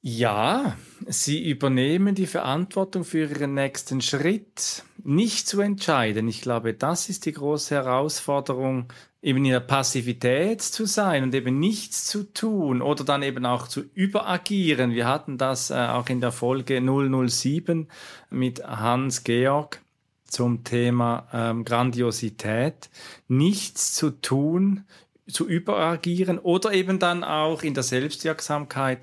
Ja, 0.04 0.76
sie 1.06 1.48
übernehmen 1.48 2.16
die 2.16 2.26
Verantwortung 2.26 3.04
für 3.04 3.20
ihren 3.20 3.54
nächsten 3.54 4.00
Schritt, 4.00 4.82
nicht 5.04 5.46
zu 5.46 5.60
entscheiden. 5.60 6.26
Ich 6.26 6.40
glaube, 6.40 6.74
das 6.74 7.08
ist 7.08 7.24
die 7.24 7.30
große 7.30 7.76
Herausforderung 7.76 8.92
eben 9.22 9.44
in 9.44 9.52
der 9.52 9.60
Passivität 9.60 10.60
zu 10.60 10.86
sein 10.86 11.22
und 11.22 11.34
eben 11.36 11.60
nichts 11.60 12.06
zu 12.06 12.24
tun 12.24 12.82
oder 12.82 13.04
dann 13.04 13.22
eben 13.22 13.46
auch 13.46 13.68
zu 13.68 13.84
überagieren. 13.94 14.90
Wir 14.90 15.06
hatten 15.06 15.38
das 15.38 15.70
äh, 15.70 15.74
auch 15.74 16.08
in 16.08 16.20
der 16.20 16.32
Folge 16.32 16.80
007 16.80 17.86
mit 18.28 18.64
Hans 18.64 19.22
Georg 19.22 19.82
zum 20.24 20.64
Thema 20.64 21.28
ähm, 21.32 21.64
Grandiosität. 21.64 22.90
Nichts 23.28 23.94
zu 23.94 24.10
tun, 24.10 24.84
zu 25.28 25.48
überagieren 25.48 26.38
oder 26.40 26.72
eben 26.72 26.98
dann 26.98 27.22
auch 27.22 27.62
in 27.62 27.74
der 27.74 27.84
Selbstwirksamkeit 27.84 28.98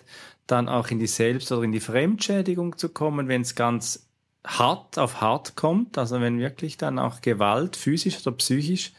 dann 0.52 0.70
auch 0.70 0.90
in 0.90 1.00
die 1.00 1.08
Selbst- 1.08 1.52
oder 1.52 1.64
in 1.64 1.72
die 1.72 1.80
Fremdschädigung 1.80 2.78
zu 2.78 2.90
kommen, 2.90 3.28
wenn 3.28 3.42
es 3.42 3.56
ganz 3.56 4.08
hart 4.46 4.98
auf 4.98 5.22
hart 5.22 5.56
kommt, 5.56 5.98
also 5.98 6.22
wenn 6.22 6.40
wirklich 6.40 6.78
dann 6.78 6.98
auch 6.98 7.22
Gewalt, 7.22 7.76
physisch 7.76 8.26
oder 8.26 8.36
psychisch, 8.38 8.94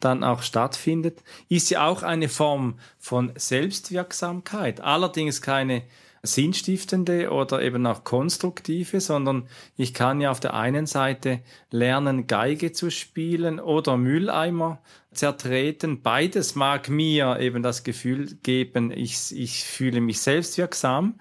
dann 0.00 0.24
auch 0.24 0.42
stattfindet, 0.42 1.22
ist 1.48 1.70
ja 1.70 1.86
auch 1.86 2.02
eine 2.02 2.28
Form 2.28 2.78
von 2.98 3.32
Selbstwirksamkeit. 3.36 4.80
Allerdings 4.80 5.42
keine 5.42 5.82
sinnstiftende 6.22 7.30
oder 7.30 7.62
eben 7.62 7.86
auch 7.86 8.04
konstruktive, 8.04 9.00
sondern 9.00 9.48
ich 9.76 9.94
kann 9.94 10.20
ja 10.20 10.30
auf 10.30 10.40
der 10.40 10.54
einen 10.54 10.86
Seite 10.86 11.40
lernen, 11.70 12.26
Geige 12.26 12.72
zu 12.72 12.90
spielen 12.90 13.58
oder 13.58 13.96
Mülleimer 13.96 14.82
zertreten. 15.12 16.02
Beides 16.02 16.54
mag 16.54 16.88
mir 16.88 17.40
eben 17.40 17.62
das 17.62 17.84
Gefühl 17.84 18.36
geben, 18.42 18.90
ich, 18.90 19.34
ich 19.34 19.64
fühle 19.64 20.00
mich 20.00 20.20
selbstwirksam. 20.20 21.18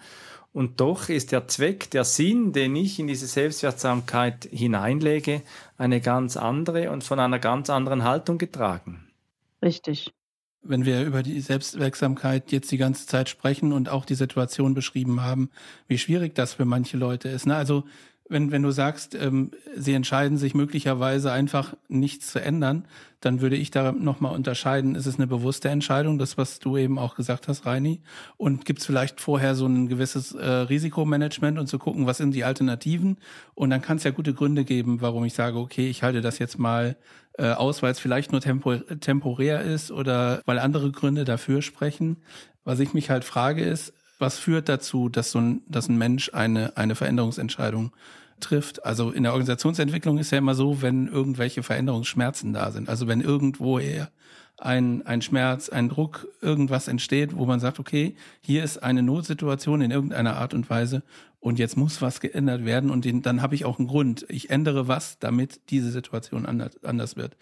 Und 0.52 0.82
doch 0.82 1.10
ist 1.10 1.32
der 1.32 1.48
Zweck, 1.48 1.92
der 1.92 2.04
Sinn, 2.04 2.54
den 2.54 2.76
ich 2.76 3.00
in 3.00 3.08
diese 3.08 3.28
Selbstwirksamkeit 3.28 4.50
hineinlege, 4.52 5.44
eine 5.78 6.02
ganz 6.02 6.38
andere 6.38 6.92
und 6.92 7.04
von 7.04 7.20
einer 7.20 7.40
ganz 7.40 7.70
anderen 7.70 8.04
Haltung 8.04 8.38
getragen. 8.40 9.08
Richtig. 9.62 10.12
Wenn 10.62 10.86
wir 10.86 11.06
über 11.06 11.24
die 11.24 11.40
Selbstwirksamkeit 11.40 12.52
jetzt 12.52 12.72
die 12.72 12.78
ganze 12.78 13.08
Zeit 13.08 13.30
sprechen 13.30 13.72
und 13.72 13.90
auch 13.90 14.06
die 14.06 14.16
Situation 14.16 14.74
beschrieben 14.74 15.22
haben, 15.22 15.50
wie 15.88 15.98
schwierig 15.98 16.36
das 16.36 16.54
für 16.54 16.66
manche 16.66 16.98
Leute 16.98 17.30
ist. 17.30 17.48
Ne? 17.48 17.56
Also 17.56 17.86
wenn, 18.30 18.52
wenn 18.52 18.62
du 18.62 18.72
sagst, 18.72 19.16
ähm, 19.16 19.52
sie 19.76 19.94
entscheiden 19.94 20.38
sich 20.38 20.54
möglicherweise 20.54 21.32
einfach 21.32 21.76
nichts 21.88 22.28
zu 22.28 22.40
ändern, 22.40 22.86
dann 23.22 23.42
würde 23.42 23.58
ich 23.58 23.72
da 23.72 23.92
nochmal 23.92 24.36
unterscheiden, 24.36 24.96
ist 24.96 25.08
es 25.08 25.16
eine 25.16 25.28
bewusste 25.28 25.70
Entscheidung, 25.70 26.20
das, 26.20 26.38
was 26.38 26.60
du 26.60 26.78
eben 26.78 27.00
auch 27.00 27.16
gesagt 27.16 27.48
hast, 27.48 27.66
Reini, 27.66 28.02
und 28.38 28.66
gibt 28.66 28.80
es 28.80 28.86
vielleicht 28.86 29.20
vorher 29.20 29.56
so 29.56 29.66
ein 29.66 29.90
gewisses 29.90 30.34
äh, 30.34 30.48
Risikomanagement 30.48 31.58
und 31.58 31.68
zu 31.68 31.80
gucken, 31.80 32.06
was 32.06 32.18
sind 32.18 32.34
die 32.34 32.44
Alternativen 32.44 33.18
und 33.56 33.72
dann 33.72 33.82
kann 33.82 33.98
es 33.98 34.04
ja 34.04 34.12
gute 34.12 34.34
Gründe 34.34 34.64
geben, 34.64 35.02
warum 35.02 35.26
ich 35.26 35.34
sage, 35.34 35.58
okay, 35.58 35.90
ich 35.90 36.04
halte 36.04 36.22
das 36.22 36.40
jetzt 36.40 36.60
mal 36.60 36.96
äh, 37.40 37.52
aus, 37.54 37.82
weil 37.82 37.92
es 37.92 38.00
vielleicht 38.00 38.32
nur 38.32 38.42
tempo 38.42 38.76
temporär 38.76 39.62
ist 39.62 39.92
oder 39.92 40.42
weil 40.46 40.60
andere 40.60 40.92
Gründe 40.92 41.24
dafür 41.24 41.62
sprechen. 41.62 42.18
Was 42.66 42.80
ich 42.80 42.94
mich 42.94 43.10
halt 43.10 43.24
frage 43.24 43.64
ist, 43.64 43.94
was 44.20 44.38
führt 44.38 44.68
dazu, 44.68 45.08
dass 45.08 45.32
so 45.32 45.40
ein, 45.40 45.62
dass 45.68 45.88
ein 45.88 45.98
Mensch 45.98 46.32
eine, 46.34 46.76
eine 46.76 46.96
Veränderungsentscheidung 46.96 47.94
trifft. 48.42 48.86
Also 48.86 49.12
in 49.12 49.24
der 49.24 49.32
Organisationsentwicklung 49.32 50.18
ist 50.18 50.32
ja 50.32 50.38
immer 50.38 50.54
so, 50.54 50.82
wenn 50.82 51.08
irgendwelche 51.08 51.64
Veränderungsschmerzen 51.64 52.52
da 52.52 52.72
sind. 52.72 52.90
Also 52.90 53.08
wenn 53.08 53.22
irgendwoher 53.22 54.10
ein, 54.58 55.06
ein 55.06 55.22
Schmerz, 55.22 55.70
ein 55.70 55.88
Druck, 55.88 56.28
irgendwas 56.42 56.90
entsteht, 56.90 57.38
wo 57.38 57.46
man 57.46 57.62
sagt, 57.62 57.80
okay, 57.80 58.16
hier 58.42 58.66
ist 58.66 58.84
eine 58.84 59.02
Notsituation 59.02 59.82
in 59.82 59.92
irgendeiner 59.92 60.36
Art 60.36 60.54
und 60.54 60.70
Weise 60.70 61.04
und 61.40 61.60
jetzt 61.60 61.78
muss 61.78 62.02
was 62.02 62.20
geändert 62.20 62.66
werden 62.66 62.90
und 62.90 63.06
den, 63.06 63.22
dann 63.22 63.42
habe 63.42 63.56
ich 63.56 63.66
auch 63.66 63.80
einen 63.80 63.88
Grund. 63.88 64.26
Ich 64.30 64.50
ändere 64.50 64.88
was, 64.88 65.20
damit 65.20 65.62
diese 65.70 65.92
Situation 65.92 66.46
anders, 66.46 66.84
anders 66.84 67.16
wird. 67.16 67.38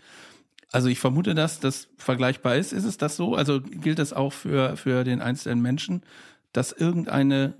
Also 0.72 0.90
ich 0.90 1.00
vermute, 1.00 1.34
dass 1.34 1.60
das 1.60 1.88
vergleichbar 1.98 2.58
ist. 2.58 2.74
Ist 2.74 2.84
es 2.84 2.98
das 2.98 3.16
so? 3.16 3.36
Also 3.36 3.62
gilt 3.62 4.00
das 4.00 4.14
auch 4.14 4.34
für, 4.34 4.78
für 4.78 5.04
den 5.04 5.22
einzelnen 5.22 5.62
Menschen, 5.62 6.04
dass 6.52 6.72
irgendeine 6.74 7.56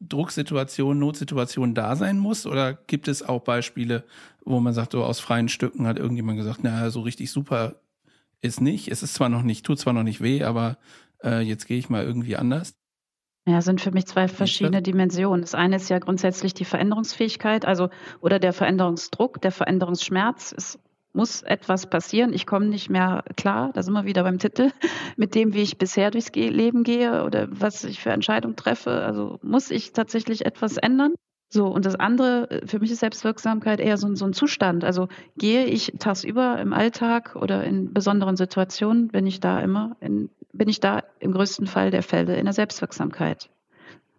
Drucksituation, 0.00 0.98
Notsituation 0.98 1.74
da 1.74 1.94
sein 1.94 2.18
muss? 2.18 2.46
Oder 2.46 2.74
gibt 2.74 3.08
es 3.08 3.22
auch 3.22 3.42
Beispiele, 3.42 4.04
wo 4.44 4.58
man 4.60 4.72
sagt, 4.72 4.92
so 4.92 5.04
aus 5.04 5.20
freien 5.20 5.48
Stücken 5.48 5.86
hat 5.86 5.98
irgendjemand 5.98 6.38
gesagt, 6.38 6.64
naja, 6.64 6.90
so 6.90 7.02
richtig 7.02 7.30
super 7.30 7.76
ist 8.40 8.60
nicht. 8.60 8.88
Es 8.88 9.02
ist 9.02 9.14
zwar 9.14 9.28
noch 9.28 9.42
nicht, 9.42 9.66
tut 9.66 9.78
zwar 9.78 9.92
noch 9.92 10.02
nicht 10.02 10.22
weh, 10.22 10.42
aber 10.42 10.78
äh, 11.22 11.40
jetzt 11.40 11.66
gehe 11.66 11.78
ich 11.78 11.90
mal 11.90 12.04
irgendwie 12.04 12.36
anders. 12.36 12.79
Ja, 13.46 13.62
sind 13.62 13.80
für 13.80 13.90
mich 13.90 14.06
zwei 14.06 14.28
verschiedene 14.28 14.82
Dimensionen. 14.82 15.40
Das 15.40 15.54
eine 15.54 15.76
ist 15.76 15.88
ja 15.88 15.98
grundsätzlich 15.98 16.52
die 16.52 16.66
Veränderungsfähigkeit, 16.66 17.64
also 17.64 17.88
oder 18.20 18.38
der 18.38 18.52
Veränderungsdruck, 18.52 19.40
der 19.40 19.50
Veränderungsschmerz. 19.50 20.54
Es 20.56 20.78
muss 21.12 21.42
etwas 21.42 21.88
passieren. 21.88 22.32
Ich 22.32 22.46
komme 22.46 22.66
nicht 22.66 22.90
mehr 22.90 23.24
klar, 23.36 23.70
da 23.72 23.82
sind 23.82 23.94
wir 23.94 24.04
wieder 24.04 24.22
beim 24.22 24.38
Titel, 24.38 24.70
mit 25.16 25.34
dem, 25.34 25.54
wie 25.54 25.62
ich 25.62 25.78
bisher 25.78 26.10
durchs 26.10 26.32
Leben 26.34 26.84
gehe 26.84 27.24
oder 27.24 27.48
was 27.50 27.84
ich 27.84 28.00
für 28.00 28.10
Entscheidungen 28.10 28.56
treffe. 28.56 29.02
Also 29.02 29.38
muss 29.42 29.70
ich 29.70 29.92
tatsächlich 29.92 30.46
etwas 30.46 30.76
ändern? 30.76 31.14
So, 31.52 31.66
und 31.66 31.84
das 31.84 31.96
andere, 31.96 32.60
für 32.66 32.78
mich 32.78 32.92
ist 32.92 33.00
Selbstwirksamkeit 33.00 33.80
eher 33.80 33.96
so, 33.96 34.06
ein, 34.06 34.14
so 34.14 34.24
ein 34.24 34.32
Zustand. 34.32 34.84
Also 34.84 35.08
gehe 35.36 35.64
ich 35.64 35.94
tagsüber 35.98 36.60
im 36.60 36.72
Alltag 36.72 37.34
oder 37.34 37.64
in 37.64 37.92
besonderen 37.92 38.36
Situationen, 38.36 39.08
bin 39.08 39.26
ich 39.26 39.40
da 39.40 39.58
immer, 39.58 39.96
in, 39.98 40.30
bin 40.52 40.68
ich 40.68 40.80
da 40.80 41.02
im 41.18 41.32
größten 41.32 41.66
Fall 41.66 41.90
der 41.90 42.02
Fälle 42.02 42.36
in 42.36 42.44
der 42.44 42.54
Selbstwirksamkeit. 42.54 43.50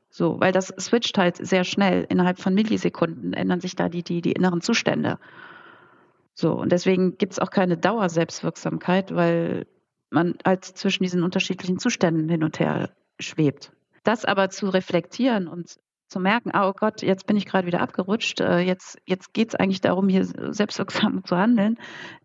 So, 0.09 0.39
weil 0.39 0.51
das 0.51 0.73
switcht 0.79 1.17
halt 1.17 1.37
sehr 1.37 1.63
schnell. 1.63 2.05
Innerhalb 2.09 2.39
von 2.39 2.53
Millisekunden 2.53 3.33
ändern 3.33 3.61
sich 3.61 3.75
da 3.75 3.87
die, 3.87 4.03
die, 4.03 4.21
die 4.21 4.33
inneren 4.33 4.61
Zustände. 4.61 5.19
So, 6.33 6.53
und 6.53 6.71
deswegen 6.71 7.17
gibt 7.17 7.33
es 7.33 7.39
auch 7.39 7.49
keine 7.49 7.77
Dauerselbstwirksamkeit, 7.77 9.15
weil 9.15 9.67
man 10.09 10.35
halt 10.45 10.65
zwischen 10.65 11.03
diesen 11.03 11.23
unterschiedlichen 11.23 11.79
Zuständen 11.79 12.27
hin 12.27 12.43
und 12.43 12.59
her 12.59 12.91
schwebt. 13.19 13.71
Das 14.03 14.25
aber 14.25 14.49
zu 14.49 14.67
reflektieren 14.67 15.47
und 15.47 15.79
zu 16.11 16.19
merken, 16.19 16.51
oh 16.53 16.73
Gott, 16.73 17.01
jetzt 17.01 17.25
bin 17.25 17.37
ich 17.37 17.45
gerade 17.45 17.65
wieder 17.65 17.81
abgerutscht, 17.81 18.41
äh, 18.41 18.59
jetzt, 18.59 18.99
jetzt 19.05 19.33
geht 19.33 19.49
es 19.49 19.55
eigentlich 19.55 19.81
darum, 19.81 20.09
hier 20.09 20.25
selbstwirksam 20.25 21.23
zu 21.25 21.37
handeln, 21.37 21.77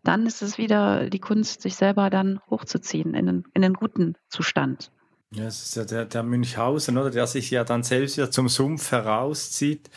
dann 0.03 0.25
ist 0.25 0.41
es 0.41 0.57
wieder 0.57 1.09
die 1.09 1.19
Kunst, 1.19 1.61
sich 1.61 1.75
selber 1.75 2.09
dann 2.09 2.39
hochzuziehen 2.49 3.13
in 3.13 3.29
einen, 3.29 3.43
in 3.53 3.63
einen 3.63 3.73
guten 3.73 4.15
Zustand. 4.29 4.91
Ja, 5.31 5.45
es 5.45 5.63
ist 5.63 5.75
ja 5.75 5.85
der, 5.85 6.05
der 6.05 6.23
Münchhausen, 6.23 6.97
oder, 6.97 7.09
der 7.09 7.27
sich 7.27 7.51
ja 7.51 7.63
dann 7.63 7.83
selbst 7.83 8.17
wieder 8.17 8.31
zum 8.31 8.47
Sumpf 8.47 8.91
herauszieht 8.91 9.89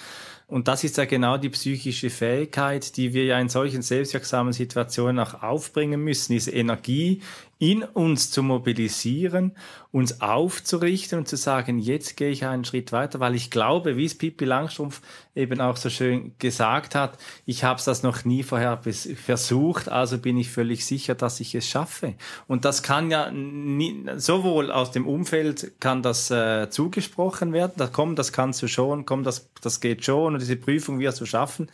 und 0.51 0.67
das 0.67 0.83
ist 0.83 0.97
ja 0.97 1.05
genau 1.05 1.37
die 1.37 1.49
psychische 1.49 2.11
Fähigkeit, 2.11 2.97
die 2.97 3.15
wir 3.15 3.25
ja 3.25 3.39
in 3.39 3.49
solchen 3.49 3.83
selbstwirksamen 3.83 4.53
Situationen 4.53 5.21
auch 5.21 5.45
aufbringen 5.45 6.03
müssen, 6.03 6.33
diese 6.33 6.51
Energie 6.51 7.23
in 7.61 7.85
uns 7.85 8.31
zu 8.31 8.43
mobilisieren, 8.43 9.53
uns 9.93 10.23
aufzurichten 10.23 11.19
und 11.19 11.29
zu 11.29 11.37
sagen, 11.37 11.79
jetzt 11.79 12.17
gehe 12.17 12.31
ich 12.31 12.47
einen 12.47 12.65
Schritt 12.65 12.91
weiter, 12.91 13.21
weil 13.21 13.35
ich 13.35 13.51
glaube, 13.51 13.99
wie 13.99 14.07
es 14.07 14.17
Pippi 14.17 14.47
Langstrumpf 14.47 15.03
eben 15.35 15.61
auch 15.61 15.77
so 15.77 15.91
schön 15.91 16.33
gesagt 16.39 16.95
hat, 16.95 17.19
ich 17.45 17.63
habe 17.63 17.79
das 17.85 18.03
noch 18.03 18.25
nie 18.25 18.43
vorher 18.45 18.81
versucht, 18.83 19.91
also 19.91 20.17
bin 20.17 20.39
ich 20.39 20.51
völlig 20.51 20.87
sicher, 20.87 21.15
dass 21.15 21.39
ich 21.39 21.55
es 21.55 21.69
schaffe. 21.69 22.15
Und 22.49 22.65
das 22.65 22.83
kann 22.83 23.11
ja 23.11 23.31
nie, 23.31 24.07
sowohl 24.17 24.73
aus 24.73 24.91
dem 24.91 25.07
Umfeld 25.07 25.73
kann 25.81 26.03
das 26.03 26.31
äh, 26.31 26.71
zugesprochen 26.71 27.53
werden, 27.53 27.75
da 27.77 27.89
komm, 27.89 28.17
das 28.17 28.33
kannst 28.33 28.63
du 28.63 28.69
schon, 28.69 29.05
komm, 29.05 29.23
das, 29.23 29.51
das 29.61 29.81
geht 29.81 30.03
schon 30.03 30.33
und 30.33 30.41
diese 30.41 30.57
Prüfung 30.57 30.99
wirst 30.99 31.21
du 31.21 31.27
schaffen. 31.27 31.69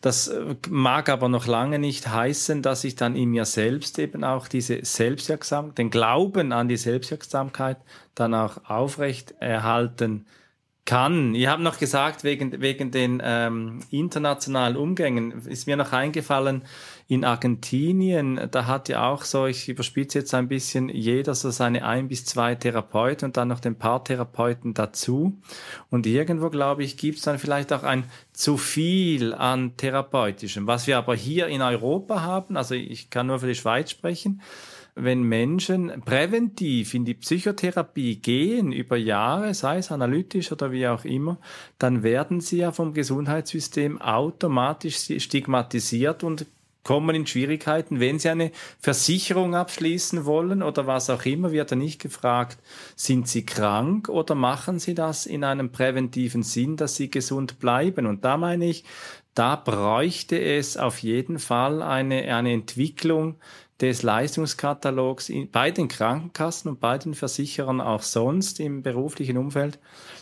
Das 0.00 0.28
äh, 0.28 0.54
mag 0.68 1.08
aber 1.08 1.28
noch 1.28 1.46
lange 1.46 1.78
nicht 1.78 2.08
heißen, 2.08 2.62
dass 2.62 2.84
ich 2.84 2.96
dann 2.96 3.16
in 3.16 3.30
mir 3.30 3.44
selbst 3.44 3.98
eben 3.98 4.24
auch 4.24 4.48
diese 4.48 4.84
Selbstwirksamkeit, 4.84 5.78
den 5.78 5.90
Glauben 5.90 6.52
an 6.52 6.68
die 6.68 6.76
Selbstwirksamkeit 6.76 7.78
dann 8.14 8.34
auch 8.34 8.58
aufrecht 8.68 9.34
erhalten 9.40 10.26
kann. 10.88 11.34
Ich 11.34 11.46
habe 11.48 11.62
noch 11.62 11.78
gesagt, 11.78 12.24
wegen, 12.24 12.62
wegen 12.62 12.90
den 12.90 13.20
ähm, 13.22 13.80
internationalen 13.90 14.74
Umgängen 14.74 15.32
ist 15.46 15.66
mir 15.66 15.76
noch 15.76 15.92
eingefallen, 15.92 16.62
in 17.08 17.26
Argentinien, 17.26 18.40
da 18.50 18.66
hat 18.66 18.88
ja 18.88 19.06
auch 19.06 19.22
so, 19.22 19.44
ich 19.44 19.68
überspitze 19.68 20.20
jetzt 20.20 20.32
ein 20.32 20.48
bisschen, 20.48 20.88
jeder 20.88 21.34
so 21.34 21.50
seine 21.50 21.84
ein 21.84 22.08
bis 22.08 22.24
zwei 22.24 22.54
Therapeuten 22.54 23.26
und 23.26 23.36
dann 23.36 23.48
noch 23.48 23.60
den 23.60 23.76
Paartherapeuten 23.76 24.72
dazu. 24.72 25.38
Und 25.90 26.06
irgendwo, 26.06 26.48
glaube 26.48 26.84
ich, 26.84 26.96
gibt 26.96 27.18
es 27.18 27.24
dann 27.24 27.38
vielleicht 27.38 27.70
auch 27.74 27.82
ein 27.82 28.04
zu 28.32 28.56
viel 28.56 29.34
an 29.34 29.76
therapeutischem. 29.76 30.66
Was 30.66 30.86
wir 30.86 30.96
aber 30.96 31.14
hier 31.14 31.48
in 31.48 31.60
Europa 31.60 32.22
haben, 32.22 32.56
also 32.56 32.74
ich 32.74 33.10
kann 33.10 33.26
nur 33.26 33.40
für 33.40 33.46
die 33.46 33.54
Schweiz 33.54 33.90
sprechen, 33.90 34.40
wenn 35.00 35.22
Menschen 35.22 36.02
präventiv 36.04 36.94
in 36.94 37.04
die 37.04 37.14
Psychotherapie 37.14 38.16
gehen 38.16 38.72
über 38.72 38.96
Jahre, 38.96 39.54
sei 39.54 39.78
es 39.78 39.90
analytisch 39.90 40.52
oder 40.52 40.72
wie 40.72 40.86
auch 40.86 41.04
immer, 41.04 41.38
dann 41.78 42.02
werden 42.02 42.40
sie 42.40 42.58
ja 42.58 42.72
vom 42.72 42.94
Gesundheitssystem 42.94 44.00
automatisch 44.00 44.96
stigmatisiert 45.18 46.24
und 46.24 46.46
kommen 46.88 47.14
in 47.14 47.26
Schwierigkeiten, 47.26 48.00
wenn 48.00 48.18
sie 48.18 48.30
eine 48.30 48.50
Versicherung 48.80 49.54
abschließen 49.54 50.24
wollen 50.24 50.62
oder 50.62 50.86
was 50.86 51.10
auch 51.10 51.26
immer, 51.26 51.52
wird 51.52 51.70
er 51.70 51.76
nicht 51.76 52.00
gefragt, 52.00 52.58
sind 52.96 53.28
sie 53.28 53.44
krank 53.44 54.08
oder 54.08 54.34
machen 54.34 54.78
sie 54.78 54.94
das 54.94 55.26
in 55.26 55.44
einem 55.44 55.70
präventiven 55.70 56.42
Sinn, 56.42 56.76
dass 56.76 56.96
sie 56.96 57.10
gesund 57.10 57.58
bleiben. 57.58 58.06
Und 58.06 58.24
da 58.24 58.38
meine 58.38 58.64
ich, 58.64 58.84
da 59.34 59.54
bräuchte 59.54 60.40
es 60.40 60.78
auf 60.78 61.00
jeden 61.00 61.38
Fall 61.38 61.82
eine, 61.82 62.34
eine 62.34 62.52
Entwicklung 62.52 63.36
des 63.80 64.02
Leistungskatalogs 64.02 65.32
bei 65.52 65.70
den 65.70 65.88
Krankenkassen 65.88 66.70
und 66.70 66.80
bei 66.80 66.98
den 66.98 67.14
Versicherern 67.14 67.80
auch 67.80 68.02
sonst 68.02 68.58
im 68.60 68.82
beruflichen 68.82 69.38
Umfeld 69.38 69.78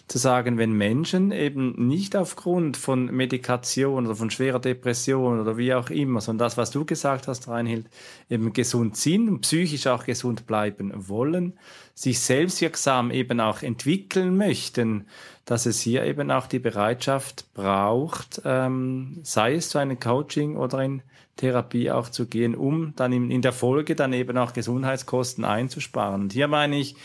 zu 0.09 0.19
sagen, 0.19 0.57
wenn 0.57 0.73
Menschen 0.73 1.33
eben 1.33 1.88
nicht 1.88 2.14
aufgrund 2.14 2.77
von 2.77 3.07
Medikation 3.07 4.07
oder 4.07 4.14
von 4.14 4.31
schwerer 4.31 4.61
Depression 4.61 5.40
oder 5.40 5.57
wie 5.57 5.75
auch 5.75 5.90
immer, 5.90 6.21
sondern 6.21 6.47
das, 6.47 6.57
was 6.57 6.71
du 6.71 6.85
gesagt 6.85 7.27
hast, 7.27 7.49
Reinhild, 7.49 7.87
eben 8.31 8.53
gesund 8.53 8.97
sind 8.97 9.29
und 9.29 9.40
psychisch 9.40 9.88
auch 9.88 10.05
gesund 10.05 10.47
bleiben 10.47 10.92
wollen, 11.09 11.55
sich 11.95 12.21
selbstwirksam 12.21 13.11
eben 13.11 13.40
auch 13.40 13.62
entwickeln 13.62 14.37
möchten, 14.37 15.07
dass 15.45 15.66
es 15.66 15.81
hier 15.81 16.05
eben 16.05 16.31
auch 16.31 16.47
die 16.47 16.61
Bereitschaft 16.61 17.53
braucht, 17.55 18.42
ähm, 18.45 19.19
sei 19.23 19.55
es 19.55 19.71
zu 19.71 19.79
einem 19.79 19.99
Coaching 19.99 20.57
oder 20.57 20.83
in 20.85 21.03
Therapie 21.37 21.90
auch 21.90 22.09
zu 22.09 22.27
gehen, 22.27 22.55
um 22.55 22.95
dann 22.97 23.12
in, 23.12 23.42
der 23.42 23.53
Folge 23.53 23.95
dann 23.95 24.12
eben 24.12 24.38
auch 24.38 24.53
Gesundheitskosten 24.53 25.45
einzusparen. 25.45 26.23
Und 26.23 26.33
hier 26.33 26.49
meine 26.49 26.79
ich, 26.79 26.97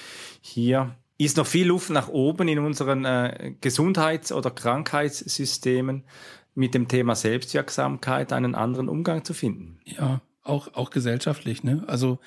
hier 0.41 0.95
ist 1.25 1.37
noch 1.37 1.47
viel 1.47 1.67
Luft 1.67 1.89
nach 1.89 2.07
oben 2.07 2.47
in 2.47 2.59
unseren 2.59 3.05
äh, 3.05 3.53
Gesundheits- 3.61 4.31
oder 4.31 4.51
Krankheitssystemen 4.51 6.03
mit 6.55 6.73
dem 6.73 6.87
Thema 6.87 7.15
Selbstwirksamkeit 7.15 8.33
einen 8.33 8.55
anderen 8.55 8.89
Umgang 8.89 9.23
zu 9.23 9.33
finden. 9.33 9.79
Ja, 9.85 10.21
auch, 10.43 10.73
auch 10.73 10.89
gesellschaftlich. 10.89 11.63
Ne? 11.63 11.83
Also 11.87 12.19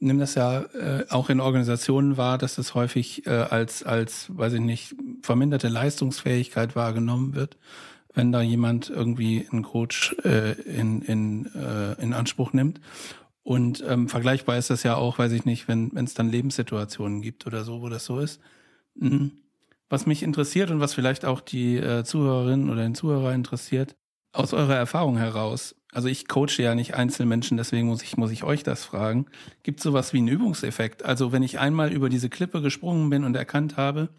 nimm 0.00 0.18
das 0.18 0.34
ja 0.34 0.62
äh, 0.62 1.06
auch 1.08 1.30
in 1.30 1.40
Organisationen 1.40 2.16
wahr, 2.16 2.38
dass 2.38 2.56
das 2.56 2.74
häufig 2.74 3.26
äh, 3.26 3.30
als, 3.30 3.82
als, 3.82 4.26
weiß 4.36 4.54
ich 4.54 4.60
nicht, 4.60 4.96
verminderte 5.22 5.68
Leistungsfähigkeit 5.68 6.74
wahrgenommen 6.74 7.34
wird, 7.34 7.58
wenn 8.14 8.32
da 8.32 8.40
jemand 8.40 8.90
irgendwie 8.90 9.46
einen 9.52 9.62
Coach 9.62 10.16
äh, 10.24 10.52
in, 10.62 11.02
in, 11.02 11.46
äh, 11.54 12.02
in 12.02 12.12
Anspruch 12.12 12.52
nimmt. 12.52 12.80
Und 13.50 13.82
ähm, 13.84 14.08
vergleichbar 14.08 14.58
ist 14.58 14.70
das 14.70 14.84
ja 14.84 14.94
auch, 14.94 15.18
weiß 15.18 15.32
ich 15.32 15.44
nicht, 15.44 15.66
wenn 15.66 15.90
es 15.96 16.14
dann 16.14 16.30
Lebenssituationen 16.30 17.20
gibt 17.20 17.48
oder 17.48 17.64
so, 17.64 17.82
wo 17.82 17.88
das 17.88 18.04
so 18.04 18.20
ist. 18.20 18.40
Mhm. 18.94 19.32
Was 19.88 20.06
mich 20.06 20.22
interessiert 20.22 20.70
und 20.70 20.78
was 20.78 20.94
vielleicht 20.94 21.24
auch 21.24 21.40
die 21.40 21.76
äh, 21.76 22.04
Zuhörerinnen 22.04 22.70
oder 22.70 22.82
den 22.82 22.94
Zuhörer 22.94 23.34
interessiert, 23.34 23.96
aus 24.32 24.52
eurer 24.52 24.76
Erfahrung 24.76 25.16
heraus, 25.16 25.74
also 25.90 26.06
ich 26.06 26.28
coache 26.28 26.62
ja 26.62 26.76
nicht 26.76 26.94
Einzelmenschen, 26.94 27.56
deswegen 27.56 27.88
muss 27.88 28.04
ich, 28.04 28.16
muss 28.16 28.30
ich 28.30 28.44
euch 28.44 28.62
das 28.62 28.84
fragen. 28.84 29.26
Gibt 29.64 29.80
es 29.80 29.82
sowas 29.82 30.12
wie 30.12 30.18
einen 30.18 30.28
Übungseffekt? 30.28 31.04
Also 31.04 31.32
wenn 31.32 31.42
ich 31.42 31.58
einmal 31.58 31.92
über 31.92 32.08
diese 32.08 32.28
Klippe 32.28 32.62
gesprungen 32.62 33.10
bin 33.10 33.24
und 33.24 33.34
erkannt 33.34 33.76
habe, 33.76 34.10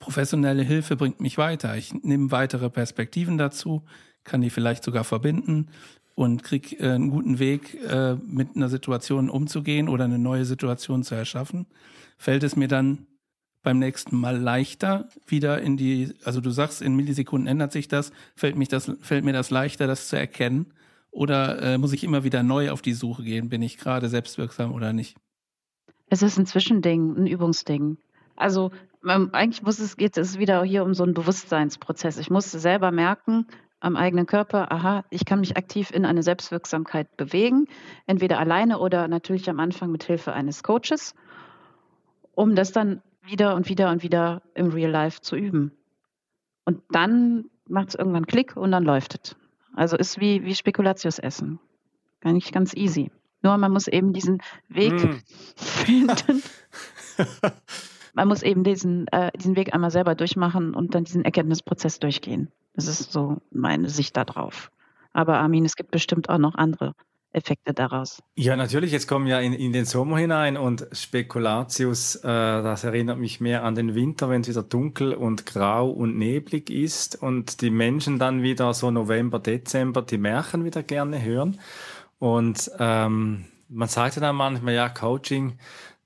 professionelle 0.00 0.64
Hilfe 0.64 0.96
bringt 0.96 1.20
mich 1.20 1.38
weiter, 1.38 1.78
ich 1.78 1.94
nehme 1.94 2.30
weitere 2.30 2.68
Perspektiven 2.68 3.38
dazu, 3.38 3.86
kann 4.22 4.42
die 4.42 4.50
vielleicht 4.50 4.84
sogar 4.84 5.04
verbinden 5.04 5.70
und 6.14 6.42
krieg 6.42 6.80
äh, 6.80 6.90
einen 6.90 7.10
guten 7.10 7.38
Weg, 7.38 7.74
äh, 7.82 8.14
mit 8.14 8.56
einer 8.56 8.68
Situation 8.68 9.30
umzugehen 9.30 9.88
oder 9.88 10.04
eine 10.04 10.18
neue 10.18 10.44
Situation 10.44 11.02
zu 11.02 11.14
erschaffen, 11.14 11.66
fällt 12.18 12.42
es 12.42 12.56
mir 12.56 12.68
dann 12.68 13.06
beim 13.62 13.78
nächsten 13.78 14.16
Mal 14.16 14.38
leichter 14.38 15.08
wieder 15.26 15.60
in 15.60 15.76
die, 15.76 16.14
also 16.24 16.40
du 16.40 16.50
sagst, 16.50 16.82
in 16.82 16.96
Millisekunden 16.96 17.46
ändert 17.46 17.72
sich 17.72 17.88
das, 17.88 18.12
fällt, 18.34 18.56
mich 18.56 18.68
das, 18.68 18.90
fällt 19.00 19.24
mir 19.24 19.32
das 19.32 19.50
leichter, 19.50 19.86
das 19.86 20.08
zu 20.08 20.16
erkennen? 20.16 20.72
Oder 21.10 21.62
äh, 21.62 21.78
muss 21.78 21.92
ich 21.92 22.04
immer 22.04 22.24
wieder 22.24 22.42
neu 22.42 22.70
auf 22.70 22.82
die 22.82 22.94
Suche 22.94 23.22
gehen? 23.22 23.50
Bin 23.50 23.62
ich 23.62 23.76
gerade 23.76 24.08
selbstwirksam 24.08 24.72
oder 24.72 24.92
nicht? 24.92 25.16
Es 26.08 26.22
ist 26.22 26.38
ein 26.38 26.46
Zwischending, 26.46 27.16
ein 27.16 27.26
Übungsding. 27.26 27.98
Also 28.34 28.72
ähm, 29.08 29.30
eigentlich 29.32 29.62
muss 29.62 29.78
es, 29.78 29.96
geht 29.96 30.16
es 30.16 30.38
wieder 30.38 30.64
hier 30.64 30.84
um 30.84 30.94
so 30.94 31.04
einen 31.04 31.14
Bewusstseinsprozess. 31.14 32.18
Ich 32.18 32.30
muss 32.30 32.50
selber 32.50 32.90
merken, 32.90 33.46
am 33.82 33.96
eigenen 33.96 34.26
Körper, 34.26 34.70
aha, 34.70 35.04
ich 35.10 35.24
kann 35.24 35.40
mich 35.40 35.56
aktiv 35.56 35.90
in 35.90 36.04
eine 36.04 36.22
Selbstwirksamkeit 36.22 37.16
bewegen, 37.16 37.66
entweder 38.06 38.38
alleine 38.38 38.78
oder 38.78 39.08
natürlich 39.08 39.50
am 39.50 39.58
Anfang 39.58 39.90
mit 39.90 40.04
Hilfe 40.04 40.32
eines 40.32 40.62
Coaches, 40.62 41.14
um 42.34 42.54
das 42.54 42.70
dann 42.70 43.02
wieder 43.22 43.56
und 43.56 43.68
wieder 43.68 43.90
und 43.90 44.04
wieder 44.04 44.42
im 44.54 44.68
Real 44.68 44.90
Life 44.90 45.20
zu 45.20 45.34
üben. 45.36 45.72
Und 46.64 46.80
dann 46.90 47.46
macht 47.68 47.88
es 47.90 47.94
irgendwann 47.96 48.26
Klick 48.26 48.56
und 48.56 48.70
dann 48.70 48.84
läuft 48.84 49.18
es. 49.20 49.36
Also 49.74 49.96
ist 49.96 50.20
wie, 50.20 50.44
wie 50.44 50.54
Spekulatius 50.54 51.18
essen. 51.18 51.58
Gar 52.20 52.34
nicht 52.34 52.52
ganz 52.52 52.74
easy. 52.74 53.10
Nur 53.42 53.56
man 53.58 53.72
muss 53.72 53.88
eben 53.88 54.12
diesen 54.12 54.40
Weg 54.68 54.92
mm. 54.92 55.16
finden. 55.56 56.42
man 58.14 58.28
muss 58.28 58.44
eben 58.44 58.62
diesen, 58.62 59.08
äh, 59.08 59.32
diesen 59.36 59.56
Weg 59.56 59.74
einmal 59.74 59.90
selber 59.90 60.14
durchmachen 60.14 60.74
und 60.74 60.94
dann 60.94 61.02
diesen 61.02 61.24
Erkenntnisprozess 61.24 61.98
durchgehen. 61.98 62.52
Das 62.74 62.88
ist 62.88 63.12
so 63.12 63.38
meine 63.50 63.88
Sicht 63.88 64.16
darauf. 64.16 64.70
Aber 65.12 65.38
Armin, 65.38 65.64
es 65.64 65.76
gibt 65.76 65.90
bestimmt 65.90 66.28
auch 66.28 66.38
noch 66.38 66.54
andere 66.54 66.94
Effekte 67.32 67.72
daraus. 67.72 68.22
Ja, 68.36 68.56
natürlich. 68.56 68.92
Jetzt 68.92 69.08
kommen 69.08 69.26
wir 69.26 69.40
in, 69.40 69.52
in 69.54 69.72
den 69.72 69.84
Sommer 69.84 70.18
hinein 70.18 70.56
und 70.56 70.86
Spekulatius, 70.92 72.16
äh, 72.16 72.22
das 72.22 72.84
erinnert 72.84 73.18
mich 73.18 73.40
mehr 73.40 73.64
an 73.64 73.74
den 73.74 73.94
Winter, 73.94 74.28
wenn 74.28 74.42
es 74.42 74.48
wieder 74.48 74.62
dunkel 74.62 75.14
und 75.14 75.46
grau 75.46 75.90
und 75.90 76.16
neblig 76.16 76.70
ist 76.70 77.20
und 77.20 77.62
die 77.62 77.70
Menschen 77.70 78.18
dann 78.18 78.42
wieder 78.42 78.74
so 78.74 78.90
November, 78.90 79.38
Dezember 79.38 80.02
die 80.02 80.18
Märchen 80.18 80.64
wieder 80.64 80.82
gerne 80.82 81.22
hören. 81.22 81.58
Und 82.18 82.70
ähm, 82.78 83.46
man 83.68 83.88
sagt 83.88 84.16
ja 84.16 84.20
dann 84.20 84.36
manchmal, 84.36 84.74
ja, 84.74 84.88
Coaching 84.88 85.58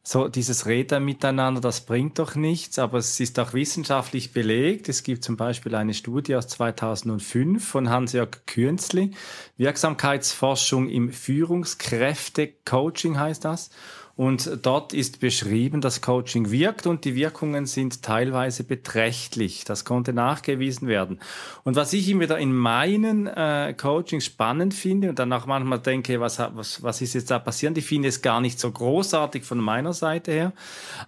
so 0.09 0.29
dieses 0.29 0.66
Reden 0.66 1.05
miteinander, 1.05 1.61
das 1.61 1.81
bringt 1.81 2.21
doch 2.21 2.37
nichts, 2.37 2.79
aber 2.79 2.99
es 2.99 3.19
ist 3.19 3.40
auch 3.40 3.55
wissenschaftlich 3.55 4.33
belegt. 4.33 4.88
Es 4.88 5.03
gibt 5.03 5.25
zum 5.25 5.37
Beispiel 5.37 5.75
eine 5.75 5.95
Studie 5.95 6.37
aus 6.37 6.47
2005 6.47 7.69
von 7.69 7.90
Hans-Jörg 7.90 8.47
Künzli, 8.47 9.11
Wirksamkeitsforschung 9.57 10.88
im 10.88 11.11
Führungskräfte-Coaching 11.11 13.19
heißt 13.19 13.45
das. 13.45 13.71
Und 14.16 14.61
dort 14.62 14.94
ist 14.94 15.20
beschrieben, 15.20 15.83
dass 15.83 16.00
Coaching 16.00 16.50
wirkt 16.50 16.87
und 16.87 17.05
die 17.05 17.14
Wirkungen 17.14 17.66
sind 17.66 18.02
teilweise 18.02 18.64
beträchtlich. 18.64 19.64
Das 19.64 19.85
konnte 19.85 20.14
nachgewiesen 20.14 20.88
werden. 20.88 21.20
Und 21.64 21.76
was 21.76 21.92
ich 21.92 22.09
immer 22.09 22.22
wieder 22.22 22.38
in 22.38 22.55
meinen 22.55 23.26
äh, 23.26 23.74
Coachings 23.76 24.24
spannend 24.24 24.72
finde 24.72 25.11
und 25.11 25.18
dann 25.18 25.31
auch 25.35 25.44
manchmal 25.44 25.81
denke, 25.81 26.18
was, 26.18 26.38
was, 26.38 26.83
was 26.83 27.02
ist 27.02 27.12
jetzt 27.12 27.31
da 27.31 27.38
passiert? 27.38 27.76
Ich 27.76 27.85
finde 27.85 28.09
es 28.09 28.22
gar 28.22 28.40
nicht 28.40 28.59
so 28.59 28.70
großartig 28.70 29.44
von 29.44 29.59
meiner 29.59 29.92
Seite 29.92 30.33
her. 30.33 30.52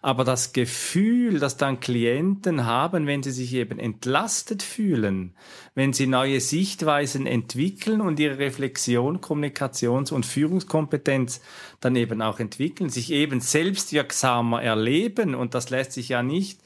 Aber 0.03 0.25
das 0.25 0.53
Gefühl, 0.53 1.39
das 1.39 1.57
dann 1.57 1.81
Klienten 1.81 2.67
haben, 2.67 3.07
wenn 3.07 3.23
sie 3.23 3.33
sich 3.33 3.55
eben 3.55 3.79
entlastet 3.79 4.63
fühlen, 4.63 5.33
wenn 5.75 5.95
sie 5.95 6.07
neue 6.07 6.41
Sichtweisen 6.41 7.27
entwickeln 7.27 8.03
und 8.03 8.21
ihre 8.21 8.39
Reflexion, 8.39 9.23
Kommunikations- 9.23 10.13
und 10.13 10.27
Führungskompetenz 10.27 11.41
dann 11.81 11.97
eben 11.97 12.23
auch 12.23 12.41
entwickeln, 12.41 12.91
sich 12.91 13.13
eben 13.13 13.41
selbstwirksamer 13.41 14.63
erleben. 14.63 15.35
Und 15.35 15.55
das 15.55 15.71
lässt 15.71 15.93
sich 15.93 16.09
ja 16.09 16.23
nicht 16.23 16.61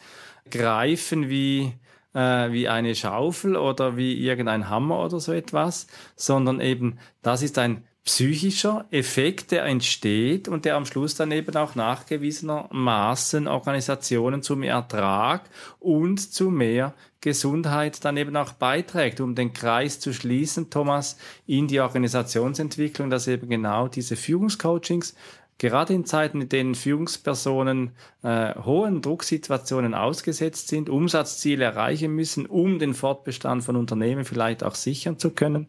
greifen 0.50 1.28
wie 1.28 1.74
äh, 2.14 2.52
wie 2.52 2.68
eine 2.68 2.94
Schaufel 2.94 3.56
oder 3.56 3.96
wie 3.96 4.14
irgendein 4.14 4.68
Hammer 4.68 5.04
oder 5.04 5.20
so 5.20 5.32
etwas, 5.32 5.86
sondern 6.16 6.60
eben 6.60 6.98
das 7.22 7.42
ist 7.42 7.58
ein 7.58 7.84
psychischer 8.04 8.84
Effekt, 8.90 9.52
der 9.52 9.64
entsteht 9.64 10.48
und 10.48 10.64
der 10.64 10.74
am 10.76 10.86
Schluss 10.86 11.14
dann 11.14 11.30
eben 11.30 11.54
auch 11.54 11.76
nachgewiesenermaßen 11.76 13.46
Organisationen 13.46 14.42
zu 14.42 14.56
mehr 14.56 14.74
Ertrag 14.74 15.48
und 15.78 16.18
zu 16.18 16.50
mehr 16.50 16.94
Gesundheit 17.20 18.04
dann 18.04 18.16
eben 18.16 18.36
auch 18.36 18.52
beiträgt, 18.54 19.20
um 19.20 19.36
den 19.36 19.52
Kreis 19.52 20.00
zu 20.00 20.12
schließen, 20.12 20.68
Thomas, 20.70 21.16
in 21.46 21.68
die 21.68 21.78
Organisationsentwicklung, 21.78 23.08
dass 23.08 23.28
eben 23.28 23.48
genau 23.48 23.86
diese 23.86 24.16
Führungscoachings 24.16 25.14
gerade 25.58 25.94
in 25.94 26.04
Zeiten, 26.04 26.40
in 26.40 26.48
denen 26.48 26.74
Führungspersonen 26.74 27.92
äh, 28.24 28.52
hohen 28.64 29.00
Drucksituationen 29.00 29.94
ausgesetzt 29.94 30.66
sind, 30.66 30.88
Umsatzziele 30.88 31.64
erreichen 31.64 32.16
müssen, 32.16 32.46
um 32.46 32.80
den 32.80 32.94
Fortbestand 32.94 33.62
von 33.62 33.76
Unternehmen 33.76 34.24
vielleicht 34.24 34.64
auch 34.64 34.74
sichern 34.74 35.20
zu 35.20 35.30
können, 35.30 35.68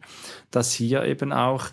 dass 0.50 0.72
hier 0.72 1.04
eben 1.04 1.32
auch 1.32 1.68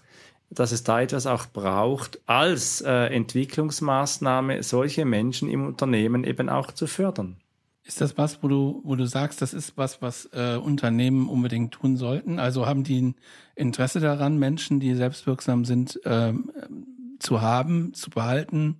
dass 0.51 0.71
es 0.71 0.83
da 0.83 1.01
etwas 1.01 1.25
auch 1.25 1.47
braucht, 1.47 2.19
als 2.27 2.81
äh, 2.81 3.05
Entwicklungsmaßnahme 3.05 4.61
solche 4.63 5.05
Menschen 5.05 5.49
im 5.49 5.65
Unternehmen 5.65 6.23
eben 6.23 6.49
auch 6.49 6.71
zu 6.71 6.87
fördern. 6.87 7.37
Ist 7.83 8.01
das 8.01 8.17
was, 8.17 8.43
wo 8.43 8.47
du, 8.47 8.81
wo 8.83 8.95
du 8.95 9.05
sagst, 9.07 9.41
das 9.41 9.53
ist 9.53 9.77
was, 9.77 10.01
was 10.01 10.29
äh, 10.33 10.57
Unternehmen 10.57 11.27
unbedingt 11.29 11.73
tun 11.73 11.97
sollten? 11.97 12.37
Also 12.37 12.67
haben 12.67 12.83
die 12.83 13.01
ein 13.01 13.15
Interesse 13.55 13.99
daran, 13.99 14.37
Menschen, 14.37 14.79
die 14.79 14.93
selbstwirksam 14.93 15.65
sind, 15.65 15.99
ähm, 16.05 16.51
zu 17.19 17.41
haben, 17.41 17.93
zu 17.93 18.09
behalten 18.09 18.77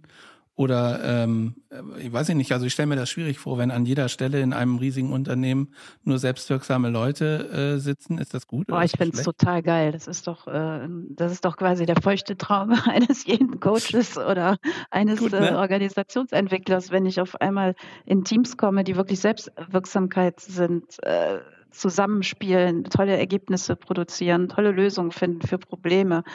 oder 0.62 1.00
ähm, 1.04 1.56
ich 1.98 2.14
weiß 2.14 2.30
nicht, 2.30 2.52
also 2.52 2.68
ich 2.68 2.74
stelle 2.74 2.86
mir 2.86 2.96
das 2.96 3.10
schwierig 3.10 3.40
vor, 3.40 3.58
wenn 3.58 3.72
an 3.72 3.84
jeder 3.84 4.10
Stelle 4.10 4.42
in 4.42 4.54
einem 4.54 4.78
riesigen 4.78 5.12
Unternehmen 5.12 5.74
nur 6.04 6.20
selbstwirksame 6.20 6.90
Leute 6.92 7.50
äh, 7.76 7.80
sitzen, 7.80 8.20
ist 8.20 8.36
das 8.36 8.46
gut? 8.46 8.68
Boah, 8.68 8.84
ich 8.84 8.92
finde 8.92 9.18
es 9.18 9.24
total 9.24 9.64
geil. 9.64 9.92
Das 9.92 10.06
ist 10.06 10.28
doch, 10.28 10.46
äh, 10.48 10.88
das 11.10 11.32
ist 11.32 11.46
doch 11.46 11.58
quasi 11.58 11.88
der 11.88 11.96
feuchte 12.00 12.38
Traum 12.38 12.74
eines 12.86 13.26
jeden 13.26 13.60
Coaches 13.60 14.20
oder 14.20 14.58
eines 14.92 15.20
gut, 15.20 15.32
ne? 15.32 15.50
äh, 15.50 15.54
Organisationsentwicklers, 15.56 16.92
wenn 16.92 17.08
ich 17.08 17.20
auf 17.20 17.42
einmal 17.42 17.74
in 18.06 18.24
Teams 18.24 18.56
komme, 18.56 18.84
die 18.84 18.96
wirklich 18.96 19.20
Selbstwirksamkeit 19.20 20.40
sind. 20.40 21.02
Äh, 21.04 21.40
zusammenspielen, 21.72 22.84
tolle 22.84 23.16
Ergebnisse 23.16 23.78
produzieren, 23.78 24.50
tolle 24.50 24.72
Lösungen 24.72 25.14
finden 25.14 25.48
für 25.48 25.58
Probleme, 25.58 26.26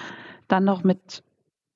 dann 0.49 0.65
noch 0.65 0.83
mit 0.83 1.23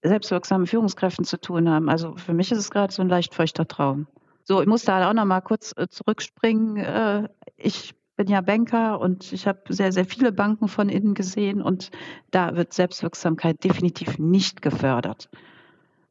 selbstwirksamen 0.03 0.67
Führungskräften 0.67 1.25
zu 1.25 1.41
tun 1.41 1.69
haben. 1.69 1.89
Also 1.89 2.17
für 2.17 2.33
mich 2.33 2.51
ist 2.53 2.59
es 2.59 2.71
gerade 2.71 2.93
so 2.93 3.03
ein 3.03 3.09
leicht 3.09 3.35
feuchter 3.35 3.67
Traum. 3.67 4.07
So, 4.45 4.61
ich 4.61 4.67
muss 4.67 4.85
da 4.85 5.09
auch 5.09 5.15
noch 5.15 5.25
mal 5.25 5.41
kurz 5.41 5.75
äh, 5.77 5.89
zurückspringen. 5.89 6.77
Äh, 6.77 7.29
ich 7.57 7.95
bin 8.17 8.29
ja 8.29 8.41
Banker 8.41 9.01
und 9.01 9.33
ich 9.33 9.47
habe 9.47 9.61
sehr, 9.69 9.93
sehr 9.93 10.05
viele 10.05 10.33
Banken 10.33 10.69
von 10.69 10.89
innen 10.89 11.15
gesehen 11.15 11.63
und 11.63 11.91
da 12.31 12.57
wird 12.57 12.73
Selbstwirksamkeit 12.73 13.63
definitiv 13.65 14.19
nicht 14.19 14.61
gefördert. 14.61 15.31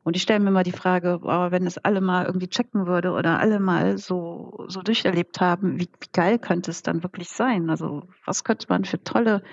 Und 0.03 0.15
ich 0.15 0.23
stelle 0.23 0.39
mir 0.39 0.49
mal 0.49 0.63
die 0.63 0.71
Frage, 0.71 1.19
oh, 1.21 1.51
wenn 1.51 1.67
es 1.67 1.77
alle 1.77 2.01
mal 2.01 2.25
irgendwie 2.25 2.47
checken 2.47 2.87
würde 2.87 3.11
oder 3.11 3.39
alle 3.39 3.59
mal 3.59 3.97
so, 3.97 4.65
so 4.67 4.81
durcherlebt 4.81 5.39
haben, 5.39 5.79
wie, 5.79 5.89
wie 5.99 6.09
geil 6.11 6.39
könnte 6.39 6.71
es 6.71 6.81
dann 6.81 7.03
wirklich 7.03 7.29
sein? 7.29 7.69
Also 7.69 8.07
was 8.25 8.43
könnte 8.43 8.65
man 8.69 8.85
für 8.85 9.03
tolle 9.03 9.43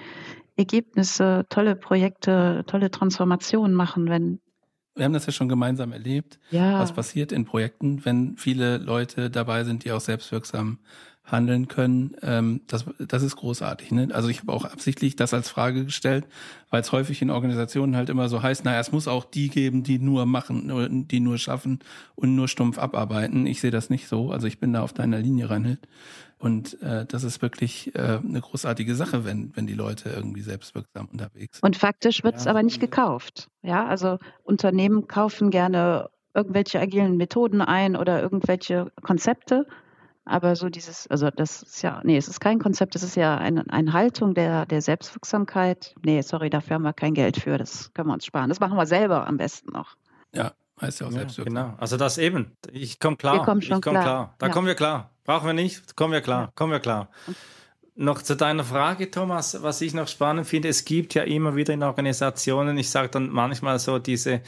Ergebnisse, 0.56 1.46
tolle 1.48 1.76
Projekte, 1.76 2.64
tolle 2.66 2.90
Transformationen 2.90 3.74
machen, 3.74 4.08
wenn 4.08 4.40
wir 4.96 5.04
haben 5.04 5.12
das 5.12 5.26
ja 5.26 5.32
schon 5.32 5.50
gemeinsam 5.50 5.92
erlebt, 5.92 6.38
ja. 6.50 6.80
was 6.80 6.92
passiert 6.92 7.30
in 7.30 7.44
Projekten, 7.44 8.06
wenn 8.06 8.38
viele 8.38 8.78
Leute 8.78 9.28
dabei 9.28 9.62
sind, 9.64 9.84
die 9.84 9.92
auch 9.92 10.00
selbstwirksam 10.00 10.78
handeln 11.26 11.68
können. 11.68 12.16
Ähm, 12.22 12.62
das, 12.66 12.86
das 12.98 13.22
ist 13.22 13.36
großartig. 13.36 13.90
Ne? 13.90 14.08
Also 14.12 14.28
ich 14.28 14.40
habe 14.40 14.52
auch 14.52 14.64
absichtlich 14.64 15.16
das 15.16 15.34
als 15.34 15.50
Frage 15.50 15.84
gestellt, 15.84 16.26
weil 16.70 16.80
es 16.80 16.92
häufig 16.92 17.20
in 17.20 17.30
Organisationen 17.30 17.96
halt 17.96 18.08
immer 18.08 18.28
so 18.28 18.42
heißt, 18.42 18.64
naja, 18.64 18.80
es 18.80 18.92
muss 18.92 19.08
auch 19.08 19.24
die 19.24 19.48
geben, 19.48 19.82
die 19.82 19.98
nur 19.98 20.24
machen, 20.24 21.06
die 21.08 21.20
nur 21.20 21.38
schaffen 21.38 21.80
und 22.14 22.34
nur 22.34 22.48
stumpf 22.48 22.78
abarbeiten. 22.78 23.46
Ich 23.46 23.60
sehe 23.60 23.72
das 23.72 23.90
nicht 23.90 24.08
so. 24.08 24.30
Also 24.30 24.46
ich 24.46 24.60
bin 24.60 24.72
da 24.72 24.82
auf 24.82 24.92
deiner 24.92 25.18
Linie, 25.18 25.50
Reinhild. 25.50 25.80
Und 26.38 26.80
äh, 26.82 27.06
das 27.06 27.24
ist 27.24 27.40
wirklich 27.40 27.94
äh, 27.94 28.18
eine 28.22 28.40
großartige 28.40 28.94
Sache, 28.94 29.24
wenn, 29.24 29.56
wenn 29.56 29.66
die 29.66 29.74
Leute 29.74 30.10
irgendwie 30.10 30.42
selbstwirksam 30.42 31.06
unterwegs 31.06 31.58
sind. 31.58 31.64
Und 31.64 31.76
faktisch 31.76 32.24
wird 32.24 32.36
es 32.36 32.44
ja. 32.44 32.50
aber 32.50 32.62
nicht 32.62 32.78
gekauft. 32.80 33.48
Ja, 33.62 33.86
also 33.86 34.18
Unternehmen 34.42 35.06
kaufen 35.08 35.50
gerne 35.50 36.10
irgendwelche 36.34 36.78
agilen 36.78 37.16
Methoden 37.16 37.62
ein 37.62 37.96
oder 37.96 38.22
irgendwelche 38.22 38.92
Konzepte, 39.02 39.66
Aber 40.28 40.56
so 40.56 40.68
dieses, 40.68 41.06
also 41.06 41.30
das 41.30 41.62
ist 41.62 41.82
ja, 41.82 42.00
nee, 42.04 42.16
es 42.16 42.26
ist 42.26 42.40
kein 42.40 42.58
Konzept, 42.58 42.96
es 42.96 43.04
ist 43.04 43.14
ja 43.14 43.38
eine, 43.38 43.64
eine 43.70 43.92
Haltung 43.92 44.34
der, 44.34 44.66
der 44.66 44.82
Selbstwirksamkeit. 44.82 45.94
Nee, 46.04 46.20
sorry, 46.22 46.50
dafür 46.50 46.74
haben 46.74 46.82
wir 46.82 46.92
kein 46.92 47.14
Geld 47.14 47.36
für, 47.36 47.56
das 47.58 47.92
können 47.94 48.08
wir 48.08 48.14
uns 48.14 48.26
sparen. 48.26 48.48
Das 48.48 48.58
machen 48.58 48.76
wir 48.76 48.86
selber 48.86 49.26
am 49.28 49.36
besten 49.36 49.72
noch. 49.72 49.94
Ja, 50.34 50.52
heißt 50.80 51.00
ja 51.00 51.06
auch 51.06 51.10
Ja, 51.12 51.18
selbstwirksam. 51.18 51.54
genau. 51.54 51.74
Also 51.78 51.96
das 51.96 52.18
eben. 52.18 52.52
Ich 52.72 52.98
komme 53.00 53.16
klar. 53.16 53.34
Wir 53.36 53.44
kommen 53.44 53.62
schon 53.62 53.78
ich 53.78 53.82
komme 53.82 54.00
klar. 54.00 54.04
klar. 54.04 54.34
Da 54.38 54.46
Ja. 54.46 54.52
kommen 54.52 54.66
wir 54.66 54.74
klar. 54.74 55.10
Brauchen 55.24 55.46
wir 55.46 55.52
nicht. 55.54 55.96
Kommen 55.96 56.12
wir 56.12 56.20
klar. 56.20 56.50
Kommen 56.54 56.72
wir 56.72 56.80
klar. 56.80 57.08
Noch 57.98 58.20
zu 58.20 58.36
deiner 58.36 58.62
Frage, 58.62 59.10
Thomas, 59.10 59.62
was 59.62 59.80
ich 59.80 59.94
noch 59.94 60.06
spannend 60.06 60.46
finde, 60.46 60.68
es 60.68 60.84
gibt 60.84 61.14
ja 61.14 61.22
immer 61.22 61.56
wieder 61.56 61.72
in 61.72 61.82
Organisationen, 61.82 62.76
ich 62.76 62.90
sage 62.90 63.08
dann 63.08 63.30
manchmal 63.30 63.78
so 63.78 63.98
diese, 63.98 64.42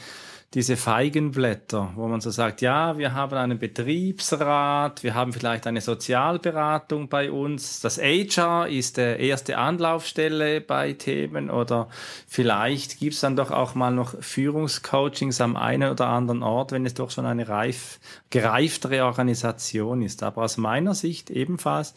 diese 0.55 0.77
Feigenblätter, 0.77 1.91
wo 1.95 2.07
man 2.07 2.21
so 2.21 2.31
sagt, 2.31 2.61
ja, 2.61 2.97
wir 2.97 3.13
haben 3.13 3.37
einen 3.37 3.59
Betriebsrat, 3.59 5.03
wir 5.03 5.13
haben 5.13 5.31
vielleicht 5.31 5.67
eine 5.67 5.79
Sozialberatung 5.79 7.07
bei 7.07 7.31
uns, 7.31 7.81
das 7.81 7.99
HR 7.99 8.67
ist 8.67 8.97
der 8.97 9.19
erste 9.19 9.59
Anlaufstelle 9.59 10.59
bei 10.59 10.93
Themen 10.93 11.51
oder 11.51 11.87
vielleicht 12.27 12.97
gibt 12.97 13.13
es 13.13 13.19
dann 13.19 13.35
doch 13.35 13.51
auch 13.51 13.75
mal 13.75 13.91
noch 13.91 14.15
Führungscoachings 14.19 15.39
am 15.39 15.55
einen 15.55 15.91
oder 15.91 16.07
anderen 16.07 16.41
Ort, 16.41 16.71
wenn 16.71 16.85
es 16.85 16.95
doch 16.95 17.11
schon 17.11 17.27
eine 17.27 17.47
reif, 17.47 17.99
gereiftere 18.31 19.05
Organisation 19.05 20.01
ist. 20.01 20.23
Aber 20.23 20.41
aus 20.41 20.57
meiner 20.57 20.95
Sicht 20.95 21.29
ebenfalls, 21.29 21.93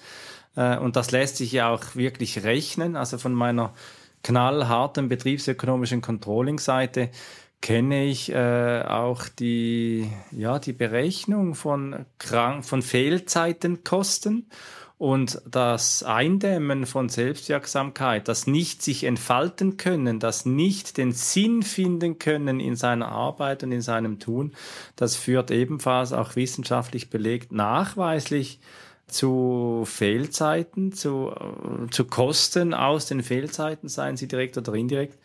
äh, 0.56 0.76
und 0.76 0.96
das 0.96 1.10
lässt 1.10 1.38
sich 1.38 1.52
ja 1.52 1.70
auch 1.70 1.94
wirklich 1.94 2.44
rechnen, 2.44 2.96
also 2.96 3.16
von 3.16 3.32
meiner 3.32 3.72
knallharten 4.22 5.08
betriebsökonomischen 5.08 6.00
Controlling-Seite 6.00 7.10
kenne 7.62 8.04
ich 8.04 8.30
äh, 8.30 8.82
auch 8.82 9.28
die, 9.28 10.10
ja, 10.32 10.58
die 10.58 10.74
Berechnung 10.74 11.54
von, 11.54 12.04
Krank 12.18 12.66
von 12.66 12.82
Fehlzeitenkosten 12.82 14.50
und 14.98 15.40
das 15.46 16.02
Eindämmen 16.02 16.86
von 16.86 17.08
Selbstwirksamkeit, 17.08 18.28
das 18.28 18.46
nicht 18.46 18.82
sich 18.82 19.04
entfalten 19.04 19.76
können, 19.76 20.18
das 20.18 20.44
nicht 20.44 20.96
den 20.96 21.12
Sinn 21.12 21.62
finden 21.62 22.18
können 22.18 22.60
in 22.60 22.76
seiner 22.76 23.08
Arbeit 23.08 23.62
und 23.62 23.72
in 23.72 23.80
seinem 23.80 24.18
Tun, 24.18 24.52
das 24.96 25.16
führt 25.16 25.50
ebenfalls 25.50 26.12
auch 26.12 26.36
wissenschaftlich 26.36 27.10
belegt 27.10 27.52
nachweislich 27.52 28.60
zu 29.06 29.84
Fehlzeiten, 29.86 30.92
zu, 30.92 31.30
äh, 31.30 31.90
zu 31.90 32.06
Kosten 32.06 32.74
aus 32.74 33.06
den 33.06 33.22
Fehlzeiten, 33.22 33.88
seien 33.88 34.16
sie 34.16 34.28
direkt 34.28 34.58
oder 34.58 34.74
indirekt. 34.74 35.18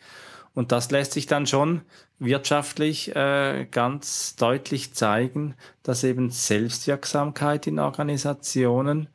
Und 0.58 0.72
das 0.72 0.90
lässt 0.90 1.12
sich 1.12 1.26
dann 1.26 1.46
schon 1.46 1.82
wirtschaftlich 2.18 3.14
äh, 3.14 3.64
ganz 3.70 4.34
deutlich 4.34 4.92
zeigen, 4.92 5.54
dass 5.84 6.02
eben 6.02 6.30
Selbstwirksamkeit 6.30 7.68
in 7.68 7.78
Organisationen 7.78 9.08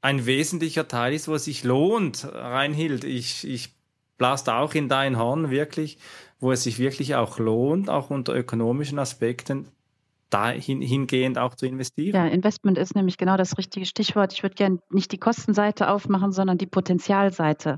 ein 0.00 0.24
wesentlicher 0.24 0.88
Teil 0.88 1.12
ist, 1.12 1.28
wo 1.28 1.34
es 1.34 1.44
sich 1.44 1.62
lohnt, 1.62 2.26
Reinhild. 2.32 3.04
Ich, 3.04 3.46
ich 3.46 3.74
blas 4.16 4.44
da 4.44 4.60
auch 4.60 4.72
in 4.72 4.88
dein 4.88 5.18
Horn 5.18 5.50
wirklich, 5.50 5.98
wo 6.40 6.52
es 6.52 6.62
sich 6.62 6.78
wirklich 6.78 7.16
auch 7.16 7.38
lohnt, 7.38 7.90
auch 7.90 8.08
unter 8.08 8.34
ökonomischen 8.34 8.98
Aspekten 8.98 9.68
dahin 10.30 10.80
hingehend 10.80 11.36
auch 11.36 11.54
zu 11.54 11.66
investieren. 11.66 12.16
Ja, 12.16 12.26
Investment 12.28 12.78
ist 12.78 12.94
nämlich 12.94 13.18
genau 13.18 13.36
das 13.36 13.58
richtige 13.58 13.84
Stichwort. 13.84 14.32
Ich 14.32 14.42
würde 14.42 14.54
gerne 14.54 14.78
nicht 14.88 15.12
die 15.12 15.18
Kostenseite 15.18 15.90
aufmachen, 15.90 16.32
sondern 16.32 16.56
die 16.56 16.66
Potenzialseite. 16.66 17.76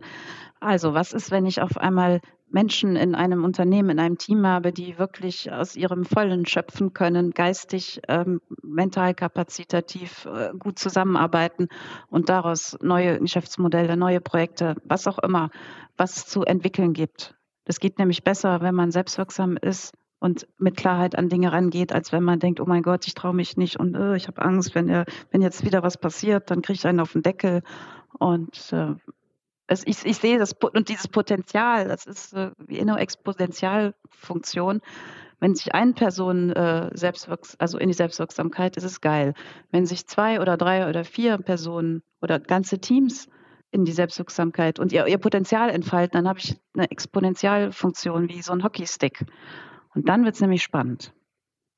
Also, 0.60 0.94
was 0.94 1.12
ist, 1.12 1.32
wenn 1.32 1.46
ich 1.46 1.60
auf 1.60 1.76
einmal 1.76 2.20
Menschen 2.50 2.96
in 2.96 3.14
einem 3.14 3.44
Unternehmen, 3.44 3.90
in 3.90 4.00
einem 4.00 4.18
Team 4.18 4.46
habe, 4.46 4.72
die 4.72 4.98
wirklich 4.98 5.52
aus 5.52 5.76
ihrem 5.76 6.04
Vollen 6.04 6.46
schöpfen 6.46 6.92
können, 6.92 7.30
geistig, 7.30 8.00
ähm, 8.08 8.40
mental, 8.62 9.14
kapazitativ 9.14 10.26
äh, 10.26 10.50
gut 10.58 10.78
zusammenarbeiten 10.78 11.68
und 12.08 12.28
daraus 12.28 12.76
neue 12.82 13.18
Geschäftsmodelle, 13.20 13.96
neue 13.96 14.20
Projekte, 14.20 14.76
was 14.84 15.06
auch 15.06 15.18
immer, 15.18 15.50
was 15.96 16.26
zu 16.26 16.42
entwickeln 16.42 16.92
gibt. 16.92 17.34
Das 17.64 17.78
geht 17.78 17.98
nämlich 17.98 18.24
besser, 18.24 18.60
wenn 18.60 18.74
man 18.74 18.90
selbstwirksam 18.90 19.56
ist 19.56 19.94
und 20.18 20.46
mit 20.58 20.76
Klarheit 20.76 21.16
an 21.16 21.28
Dinge 21.28 21.52
rangeht, 21.52 21.92
als 21.92 22.12
wenn 22.12 22.22
man 22.22 22.38
denkt, 22.38 22.60
oh 22.60 22.66
mein 22.66 22.82
Gott, 22.82 23.06
ich 23.06 23.14
traue 23.14 23.34
mich 23.34 23.56
nicht 23.56 23.78
und 23.78 23.94
äh, 23.94 24.16
ich 24.16 24.28
habe 24.28 24.42
Angst, 24.42 24.74
wenn, 24.74 24.88
er, 24.88 25.04
wenn 25.30 25.42
jetzt 25.42 25.64
wieder 25.64 25.82
was 25.82 25.98
passiert, 25.98 26.50
dann 26.50 26.62
kriege 26.62 26.76
ich 26.76 26.86
einen 26.86 27.00
auf 27.00 27.12
den 27.12 27.22
Deckel. 27.22 27.62
Und 28.18 28.72
äh, 28.72 28.94
es, 29.70 29.86
ich, 29.86 30.04
ich 30.04 30.18
sehe 30.18 30.38
das 30.38 30.52
und 30.52 30.88
dieses 30.88 31.06
Potenzial, 31.06 31.86
das 31.86 32.04
ist 32.04 32.34
wie 32.58 32.80
eine 32.80 32.98
Exponentialfunktion. 32.98 34.80
Wenn 35.38 35.54
sich 35.54 35.72
eine 35.74 35.92
Person 35.92 36.50
äh, 36.50 36.90
selbstwirks 36.92 37.56
also 37.58 37.78
in 37.78 37.88
die 37.88 37.94
Selbstwirksamkeit, 37.94 38.76
ist 38.76 38.84
es 38.84 39.00
geil. 39.00 39.32
Wenn 39.70 39.86
sich 39.86 40.06
zwei 40.06 40.40
oder 40.40 40.56
drei 40.56 40.88
oder 40.88 41.04
vier 41.04 41.38
Personen 41.38 42.02
oder 42.20 42.40
ganze 42.40 42.80
Teams 42.80 43.28
in 43.70 43.84
die 43.84 43.92
Selbstwirksamkeit 43.92 44.80
und 44.80 44.92
ihr, 44.92 45.06
ihr 45.06 45.18
Potenzial 45.18 45.70
entfalten, 45.70 46.18
dann 46.18 46.28
habe 46.28 46.40
ich 46.40 46.56
eine 46.74 46.90
Exponentialfunktion 46.90 48.28
wie 48.28 48.42
so 48.42 48.52
ein 48.52 48.64
Hockeystick. 48.64 49.24
Und 49.94 50.08
dann 50.08 50.24
wird 50.24 50.34
es 50.34 50.40
nämlich 50.40 50.64
spannend. 50.64 51.14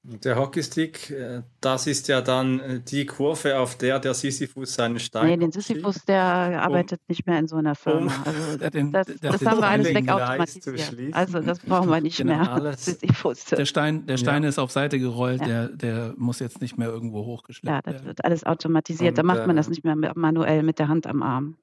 Der 0.04 0.34
Hockeystick, 0.36 1.10
äh, 1.10 1.42
das 1.60 1.86
ist 1.86 2.08
ja 2.08 2.20
dann 2.22 2.58
äh, 2.58 2.80
die 2.80 3.06
Kurve, 3.06 3.56
auf 3.60 3.78
der 3.78 4.00
der 4.00 4.14
Sisyphus 4.14 4.74
seinen 4.74 4.98
Stein. 4.98 5.26
Nee, 5.28 5.36
den 5.36 5.52
Sisyphus, 5.52 6.04
der 6.04 6.20
arbeitet 6.60 7.00
nicht 7.06 7.24
mehr 7.24 7.38
in 7.38 7.46
so 7.46 7.54
einer 7.54 7.76
Firma. 7.76 8.12
Also 8.24 8.56
Der 8.58 8.66
hat 8.66 8.74
den- 8.74 8.90
das, 8.90 9.06
das 9.20 9.46
haben 9.46 9.60
wir 9.60 9.68
alles 9.68 9.94
wegautomatisiert. 9.94 11.14
Also 11.14 11.38
das 11.40 11.60
brauchen 11.60 11.88
wir 11.88 12.00
nicht 12.00 12.16
Genau, 12.16 12.34
mehr. 12.36 12.52
alles. 12.52 12.84
Sisyphus. 12.84 13.44
Der 13.44 13.64
Stein, 13.64 14.04
der 14.06 14.16
Stein 14.16 14.42
Ja. 14.42 14.48
ist 14.48 14.58
auf 14.58 14.72
Seite 14.72 14.98
gerollt, 14.98 15.40
Ja. 15.42 15.46
der, 15.46 15.68
der 15.68 16.14
muss 16.16 16.40
jetzt 16.40 16.60
nicht 16.60 16.76
mehr 16.76 16.88
irgendwo 16.88 17.24
hochgeschleppt 17.24 17.68
Ja, 17.72 17.80
das 17.82 17.94
werden. 17.94 18.06
wird 18.08 18.24
alles 18.24 18.42
automatisiert. 18.44 19.16
da 19.18 19.22
Und, 19.22 19.26
macht 19.28 19.46
man 19.46 19.56
äh, 19.56 19.60
das 19.60 19.68
nicht 19.68 19.84
mehr 19.84 19.94
manuell 20.16 20.64
mit 20.64 20.80
der 20.80 20.88
Hand 20.88 21.06
am 21.06 21.22
Arm. 21.22 21.56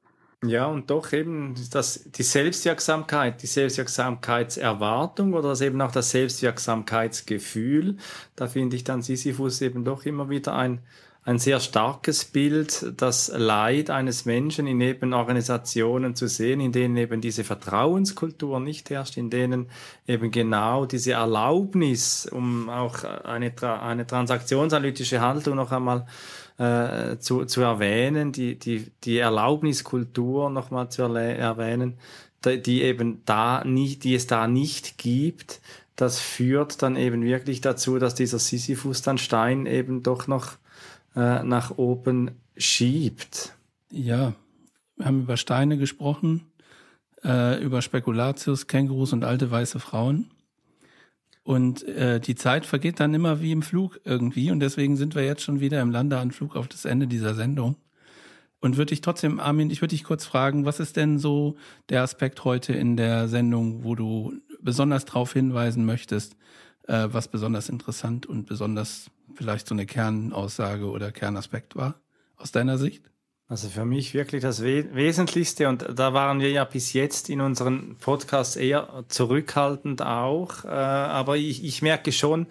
Ja, 0.45 0.67
und 0.67 0.89
doch 0.89 1.11
eben 1.11 1.53
das, 1.71 2.09
die 2.11 2.23
Selbstwirksamkeit, 2.23 3.41
die 3.41 3.47
Selbstwirksamkeitserwartung 3.47 5.33
oder 5.33 5.49
das 5.49 5.59
eben 5.59 5.81
auch 5.81 5.91
das 5.91 6.11
Selbstwirksamkeitsgefühl, 6.11 7.97
da 8.37 8.47
finde 8.47 8.77
ich 8.77 8.85
dann 8.85 9.01
Sisyphus 9.01 9.59
eben 9.59 9.83
doch 9.83 10.05
immer 10.05 10.29
wieder 10.29 10.55
ein, 10.55 10.79
ein 11.23 11.39
sehr 11.39 11.59
starkes 11.59 12.23
Bild, 12.23 12.93
das 12.95 13.29
Leid 13.35 13.89
eines 13.89 14.23
Menschen 14.23 14.65
in 14.65 14.79
eben 14.79 15.13
Organisationen 15.13 16.15
zu 16.15 16.29
sehen, 16.29 16.61
in 16.61 16.71
denen 16.71 16.95
eben 16.95 17.19
diese 17.19 17.43
Vertrauenskultur 17.43 18.61
nicht 18.61 18.89
herrscht, 18.91 19.17
in 19.17 19.29
denen 19.29 19.69
eben 20.07 20.31
genau 20.31 20.85
diese 20.85 21.11
Erlaubnis, 21.11 22.25
um 22.25 22.69
auch 22.69 23.03
eine, 23.03 23.53
eine 23.61 24.07
transaktionsanalytische 24.07 25.19
Haltung 25.19 25.57
noch 25.57 25.73
einmal 25.73 26.07
äh, 26.59 27.17
zu, 27.19 27.45
zu 27.45 27.61
erwähnen, 27.61 28.31
die, 28.31 28.59
die, 28.59 28.91
die 29.03 29.17
Erlaubniskultur 29.17 30.49
nochmal 30.49 30.89
zu 30.89 31.03
erwähnen, 31.03 31.97
die, 32.43 32.61
die 32.61 32.83
eben 32.83 33.21
da 33.25 33.63
nicht, 33.63 34.03
die 34.03 34.13
es 34.13 34.27
da 34.27 34.47
nicht 34.47 34.97
gibt, 34.97 35.61
das 35.95 36.19
führt 36.19 36.81
dann 36.81 36.95
eben 36.95 37.23
wirklich 37.23 37.61
dazu, 37.61 37.97
dass 37.97 38.13
dieser 38.13 38.39
Sisyphus 38.39 39.01
dann 39.01 39.17
Stein 39.17 39.65
eben 39.65 40.03
doch 40.03 40.27
noch 40.27 40.53
äh, 41.15 41.43
nach 41.43 41.77
oben 41.77 42.31
schiebt. 42.57 43.53
Ja, 43.91 44.33
wir 44.97 45.05
haben 45.05 45.21
über 45.21 45.37
Steine 45.37 45.77
gesprochen, 45.77 46.45
äh, 47.23 47.61
über 47.63 47.81
Spekulatius, 47.81 48.67
Kängurus 48.67 49.13
und 49.13 49.23
alte 49.23 49.49
weiße 49.49 49.79
Frauen. 49.79 50.29
Und 51.49 51.81
äh, 51.87 52.19
die 52.19 52.35
Zeit 52.35 52.67
vergeht 52.67 52.99
dann 52.99 53.15
immer 53.15 53.41
wie 53.41 53.51
im 53.51 53.63
Flug 53.63 53.99
irgendwie. 54.03 54.51
Und 54.51 54.59
deswegen 54.59 54.97
sind 54.97 55.15
wir 55.15 55.25
jetzt 55.25 55.41
schon 55.41 55.59
wieder 55.59 55.81
im 55.81 55.89
Landeanflug 55.89 56.55
auf 56.55 56.67
das 56.67 56.85
Ende 56.85 57.07
dieser 57.07 57.33
Sendung. 57.33 57.75
Und 58.59 58.77
würde 58.77 58.93
ich 58.93 59.01
trotzdem, 59.01 59.39
Armin, 59.39 59.71
ich 59.71 59.81
würde 59.81 59.95
dich 59.95 60.03
kurz 60.03 60.27
fragen, 60.27 60.65
was 60.65 60.79
ist 60.79 60.95
denn 60.95 61.17
so 61.17 61.57
der 61.89 62.03
Aspekt 62.03 62.45
heute 62.45 62.73
in 62.73 62.97
der 62.97 63.27
Sendung, 63.27 63.83
wo 63.83 63.95
du 63.95 64.33
besonders 64.61 65.05
darauf 65.05 65.33
hinweisen 65.33 65.85
möchtest, 65.85 66.35
äh, 66.83 67.07
was 67.09 67.29
besonders 67.29 67.67
interessant 67.67 68.27
und 68.27 68.45
besonders 68.45 69.09
vielleicht 69.33 69.67
so 69.67 69.73
eine 69.73 69.87
Kernaussage 69.87 70.85
oder 70.85 71.11
Kernaspekt 71.11 71.75
war, 71.75 71.99
aus 72.37 72.51
deiner 72.51 72.77
Sicht? 72.77 73.09
Also 73.51 73.67
für 73.67 73.83
mich 73.83 74.13
wirklich 74.13 74.43
das 74.43 74.63
We 74.63 74.93
Wesentlichste. 74.93 75.67
Und 75.67 75.83
da 75.95 76.13
waren 76.13 76.39
wir 76.39 76.51
ja 76.51 76.65
bis 76.65 76.93
jetzt 76.93 77.29
in 77.29 77.41
unseren 77.41 77.95
Podcasts 77.99 78.55
eher 78.55 79.03
zurückhaltend 79.07 80.03
auch, 80.03 80.65
äh, 80.65 80.67
aber 80.67 81.35
ich, 81.35 81.63
ich 81.63 81.81
merke 81.81 82.11
schon 82.11 82.45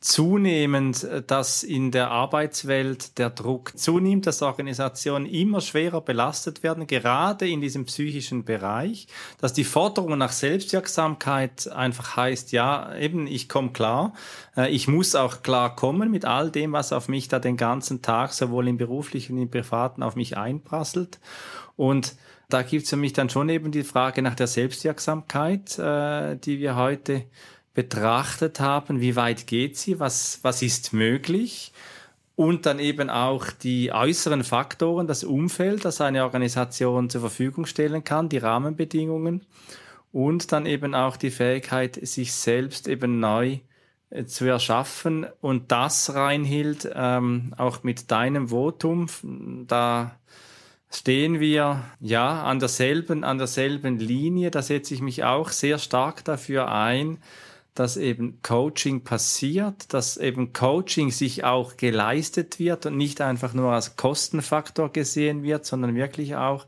zunehmend, 0.00 1.04
äh, 1.04 1.22
dass 1.22 1.62
in 1.62 1.90
der 1.90 2.10
Arbeitswelt 2.10 3.18
der 3.18 3.30
Druck 3.30 3.78
zunimmt, 3.78 4.26
dass 4.26 4.42
Organisationen 4.42 5.26
immer 5.26 5.60
schwerer 5.60 6.00
belastet 6.00 6.62
werden, 6.62 6.86
gerade 6.86 7.48
in 7.48 7.60
diesem 7.60 7.84
psychischen 7.84 8.44
Bereich, 8.44 9.06
dass 9.38 9.52
die 9.52 9.64
Forderung 9.64 10.16
nach 10.16 10.32
Selbstwirksamkeit 10.32 11.68
einfach 11.68 12.16
heißt, 12.16 12.52
ja, 12.52 12.94
eben, 12.96 13.26
ich 13.26 13.48
komme 13.48 13.72
klar, 13.72 14.14
äh, 14.56 14.70
ich 14.70 14.88
muss 14.88 15.14
auch 15.14 15.42
klar 15.42 15.76
kommen 15.76 16.10
mit 16.10 16.24
all 16.24 16.50
dem, 16.50 16.72
was 16.72 16.92
auf 16.92 17.08
mich 17.08 17.28
da 17.28 17.38
den 17.38 17.58
ganzen 17.58 18.00
Tag 18.00 18.32
sowohl 18.32 18.68
im 18.68 18.78
beruflichen 18.78 19.36
wie 19.36 19.42
im 19.42 19.50
privaten 19.50 20.02
auf 20.02 20.16
mich 20.16 20.36
einprasselt. 20.36 21.20
Und 21.76 22.14
da 22.48 22.62
gibt 22.62 22.84
es 22.84 22.90
für 22.90 22.96
mich 22.96 23.12
dann 23.12 23.30
schon 23.30 23.48
eben 23.48 23.70
die 23.70 23.84
Frage 23.84 24.22
nach 24.22 24.34
der 24.34 24.46
Selbstwirksamkeit, 24.46 25.78
äh, 25.78 26.36
die 26.36 26.58
wir 26.58 26.74
heute 26.74 27.26
betrachtet 27.74 28.60
haben. 28.60 29.00
Wie 29.00 29.16
weit 29.16 29.46
geht 29.46 29.76
sie? 29.76 30.00
Was, 30.00 30.40
was 30.42 30.62
ist 30.62 30.92
möglich? 30.92 31.72
und 32.40 32.64
dann 32.64 32.78
eben 32.78 33.10
auch 33.10 33.50
die 33.50 33.92
äußeren 33.92 34.44
Faktoren, 34.44 35.06
das 35.06 35.24
Umfeld, 35.24 35.84
das 35.84 36.00
eine 36.00 36.24
Organisation 36.24 37.10
zur 37.10 37.20
Verfügung 37.20 37.66
stellen 37.66 38.02
kann, 38.02 38.30
die 38.30 38.38
Rahmenbedingungen 38.38 39.44
und 40.10 40.50
dann 40.50 40.64
eben 40.64 40.94
auch 40.94 41.18
die 41.18 41.30
Fähigkeit, 41.30 41.98
sich 42.00 42.32
selbst 42.32 42.88
eben 42.88 43.20
neu 43.20 43.58
äh, 44.08 44.24
zu 44.24 44.46
erschaffen 44.46 45.26
und 45.42 45.70
das, 45.70 46.14
Reinhild, 46.14 46.90
ähm, 46.94 47.54
auch 47.58 47.82
mit 47.82 48.10
deinem 48.10 48.48
Votum, 48.48 49.08
da 49.66 50.16
stehen 50.90 51.40
wir 51.40 51.82
ja 52.00 52.42
an 52.42 52.58
derselben, 52.58 53.22
an 53.22 53.36
derselben 53.36 53.98
Linie. 53.98 54.50
Da 54.50 54.62
setze 54.62 54.94
ich 54.94 55.02
mich 55.02 55.24
auch 55.24 55.50
sehr 55.50 55.78
stark 55.78 56.24
dafür 56.24 56.72
ein, 56.72 57.18
dass 57.74 57.96
eben 57.96 58.40
Coaching 58.42 59.04
passiert, 59.04 59.94
dass 59.94 60.16
eben 60.16 60.52
Coaching 60.52 61.10
sich 61.10 61.44
auch 61.44 61.76
geleistet 61.76 62.58
wird 62.58 62.86
und 62.86 62.96
nicht 62.96 63.20
einfach 63.20 63.54
nur 63.54 63.72
als 63.72 63.96
Kostenfaktor 63.96 64.92
gesehen 64.92 65.42
wird, 65.42 65.64
sondern 65.64 65.94
wirklich 65.94 66.36
auch 66.36 66.66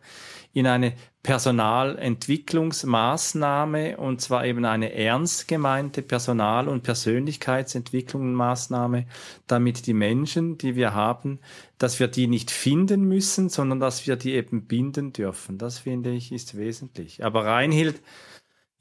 in 0.55 0.67
eine 0.67 0.93
Personalentwicklungsmaßnahme 1.23 3.97
und 3.97 4.21
zwar 4.21 4.45
eben 4.45 4.65
eine 4.65 4.93
ernst 4.93 5.47
gemeinte 5.47 6.03
Personal- 6.03 6.67
und 6.69 6.83
Persönlichkeitsentwicklungsmaßnahme, 6.83 9.07
damit 9.47 9.87
die 9.87 9.95
Menschen, 9.95 10.59
die 10.59 10.75
wir 10.75 10.95
haben, 10.95 11.39
dass 11.79 12.01
wir 12.01 12.09
die 12.09 12.27
nicht 12.27 12.51
finden 12.51 13.05
müssen, 13.05 13.49
sondern 13.49 13.79
dass 13.79 14.05
wir 14.07 14.17
die 14.17 14.33
eben 14.33 14.67
binden 14.67 15.13
dürfen. 15.13 15.59
Das 15.59 15.79
finde 15.79 16.11
ich 16.11 16.33
ist 16.33 16.57
wesentlich. 16.57 17.25
Aber 17.25 17.47
Reinhild, 17.47 18.03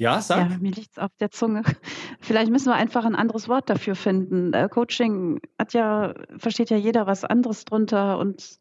ja, 0.02 0.20
sag. 0.20 0.50
Ja, 0.50 0.58
mir 0.58 0.72
liegt 0.72 0.94
es 0.94 0.98
auf 0.98 1.12
der 1.20 1.30
Zunge. 1.30 1.62
Vielleicht 2.22 2.52
müssen 2.52 2.70
wir 2.70 2.76
einfach 2.76 3.06
ein 3.06 3.14
anderes 3.14 3.48
Wort 3.48 3.70
dafür 3.70 3.94
finden. 3.94 4.52
Äh, 4.52 4.68
Coaching 4.68 5.40
hat 5.60 5.74
ja, 5.74 6.16
versteht 6.38 6.72
ja 6.72 6.78
jeder 6.78 7.06
was 7.06 7.24
anderes 7.24 7.66
drunter 7.66 8.18
und 8.18 8.60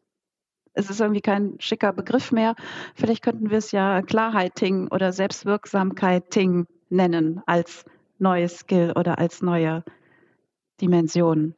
es 0.73 0.89
ist 0.89 1.01
irgendwie 1.01 1.21
kein 1.21 1.55
schicker 1.57 1.93
Begriff 1.93 2.31
mehr. 2.31 2.55
Vielleicht 2.93 3.23
könnten 3.23 3.49
wir 3.49 3.57
es 3.57 3.71
ja 3.71 4.03
Klarheiting 4.03 4.87
oder 4.89 5.11
Selbstwirksamkeiting 5.11 6.67
nennen 6.89 7.41
als 7.47 7.85
neues 8.19 8.59
Skill 8.59 8.93
oder 8.95 9.17
als 9.17 9.41
neue 9.41 9.83
Dimension, 10.79 11.55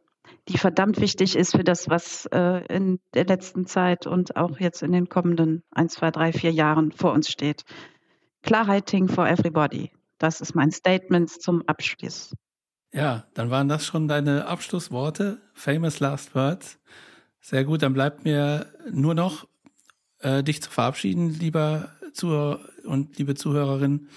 die 0.47 0.57
verdammt 0.57 1.01
wichtig 1.01 1.35
ist 1.35 1.57
für 1.57 1.65
das, 1.65 1.89
was 1.89 2.25
äh, 2.27 2.65
in 2.73 3.01
der 3.13 3.25
letzten 3.25 3.65
Zeit 3.65 4.07
und 4.07 4.37
auch 4.37 4.61
jetzt 4.61 4.81
in 4.81 4.93
den 4.93 5.09
kommenden 5.09 5.63
ein, 5.71 5.89
zwei, 5.89 6.09
drei, 6.09 6.31
vier 6.31 6.51
Jahren 6.51 6.93
vor 6.93 7.11
uns 7.11 7.29
steht. 7.29 7.65
Klarheiting 8.43 9.07
for 9.07 9.27
everybody. 9.27 9.91
Das 10.19 10.41
ist 10.41 10.53
mein 10.55 10.71
Statement 10.71 11.29
zum 11.29 11.63
Abschluss. 11.67 12.33
Ja, 12.93 13.25
dann 13.33 13.49
waren 13.49 13.67
das 13.67 13.85
schon 13.85 14.07
deine 14.07 14.45
Abschlussworte, 14.45 15.41
famous 15.53 15.99
last 15.99 16.35
words. 16.35 16.79
Sehr 17.41 17.65
gut, 17.65 17.81
dann 17.81 17.93
bleibt 17.93 18.23
mir 18.23 18.67
nur 18.91 19.15
noch 19.15 19.47
äh, 20.19 20.43
dich 20.43 20.61
zu 20.61 20.69
verabschieden, 20.69 21.29
lieber 21.29 21.89
Zuhörer 22.13 22.59
und 22.85 23.17
liebe 23.17 23.33
Zuhörerin, 23.33 24.07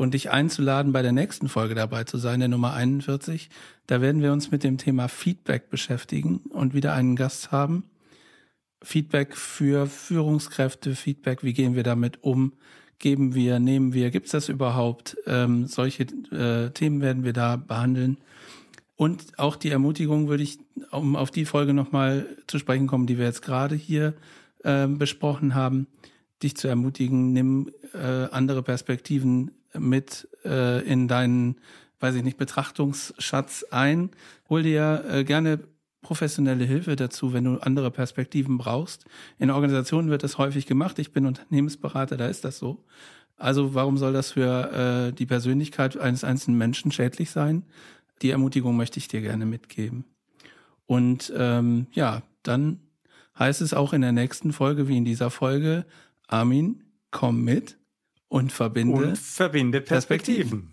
und 0.00 0.14
dich 0.14 0.30
einzuladen, 0.30 0.92
bei 0.92 1.02
der 1.02 1.12
nächsten 1.12 1.50
Folge 1.50 1.74
dabei 1.74 2.04
zu 2.04 2.16
sein, 2.16 2.40
der 2.40 2.48
Nummer 2.48 2.72
41. 2.72 3.50
Da 3.86 4.00
werden 4.00 4.22
wir 4.22 4.32
uns 4.32 4.50
mit 4.50 4.64
dem 4.64 4.78
Thema 4.78 5.08
Feedback 5.08 5.68
beschäftigen 5.68 6.38
und 6.48 6.72
wieder 6.72 6.94
einen 6.94 7.16
Gast 7.16 7.52
haben. 7.52 7.84
Feedback 8.82 9.36
für 9.36 9.86
Führungskräfte, 9.86 10.94
Feedback, 10.94 11.42
wie 11.42 11.52
gehen 11.52 11.74
wir 11.74 11.82
damit 11.82 12.24
um? 12.24 12.54
Geben 13.00 13.34
wir, 13.34 13.58
nehmen 13.58 13.94
wir, 13.94 14.10
gibt 14.10 14.26
es 14.26 14.32
das 14.32 14.48
überhaupt? 14.48 15.16
Ähm, 15.26 15.66
solche 15.66 16.02
äh, 16.02 16.70
Themen 16.70 17.00
werden 17.00 17.24
wir 17.24 17.32
da 17.32 17.56
behandeln. 17.56 18.18
Und 18.94 19.38
auch 19.38 19.56
die 19.56 19.70
Ermutigung 19.70 20.28
würde 20.28 20.42
ich, 20.42 20.58
um 20.90 21.16
auf 21.16 21.30
die 21.30 21.46
Folge 21.46 21.72
nochmal 21.72 22.26
zu 22.46 22.58
sprechen 22.58 22.86
kommen, 22.86 23.06
die 23.06 23.16
wir 23.16 23.24
jetzt 23.24 23.40
gerade 23.40 23.74
hier 23.74 24.12
äh, 24.64 24.86
besprochen 24.86 25.54
haben, 25.54 25.86
dich 26.42 26.56
zu 26.56 26.68
ermutigen, 26.68 27.32
nimm 27.32 27.70
äh, 27.94 28.28
andere 28.30 28.62
Perspektiven 28.62 29.52
mit 29.78 30.28
äh, 30.44 30.84
in 30.86 31.08
deinen, 31.08 31.56
weiß 32.00 32.14
ich 32.16 32.22
nicht, 32.22 32.36
Betrachtungsschatz 32.36 33.64
ein. 33.70 34.10
Hol 34.50 34.62
dir 34.62 35.04
äh, 35.08 35.24
gerne 35.24 35.60
professionelle 36.02 36.64
Hilfe 36.64 36.96
dazu, 36.96 37.32
wenn 37.32 37.44
du 37.44 37.58
andere 37.58 37.90
Perspektiven 37.90 38.58
brauchst. 38.58 39.04
In 39.38 39.50
Organisationen 39.50 40.10
wird 40.10 40.22
das 40.22 40.38
häufig 40.38 40.66
gemacht. 40.66 40.98
Ich 40.98 41.12
bin 41.12 41.26
Unternehmensberater, 41.26 42.16
da 42.16 42.26
ist 42.28 42.44
das 42.44 42.58
so. 42.58 42.84
Also 43.36 43.74
warum 43.74 43.96
soll 43.96 44.12
das 44.12 44.32
für 44.32 45.08
äh, 45.08 45.12
die 45.12 45.26
Persönlichkeit 45.26 45.96
eines 45.96 46.24
einzelnen 46.24 46.58
Menschen 46.58 46.92
schädlich 46.92 47.30
sein? 47.30 47.64
Die 48.22 48.30
Ermutigung 48.30 48.76
möchte 48.76 48.98
ich 48.98 49.08
dir 49.08 49.22
gerne 49.22 49.46
mitgeben. 49.46 50.04
Und 50.86 51.32
ähm, 51.36 51.86
ja, 51.92 52.22
dann 52.42 52.80
heißt 53.38 53.62
es 53.62 53.72
auch 53.72 53.92
in 53.92 54.02
der 54.02 54.12
nächsten 54.12 54.52
Folge 54.52 54.88
wie 54.88 54.98
in 54.98 55.04
dieser 55.04 55.30
Folge, 55.30 55.86
Armin, 56.26 56.84
komm 57.10 57.42
mit 57.42 57.78
und 58.28 58.52
verbinde, 58.52 58.96
und 58.96 59.18
verbinde 59.18 59.80
Perspektiven. 59.80 60.72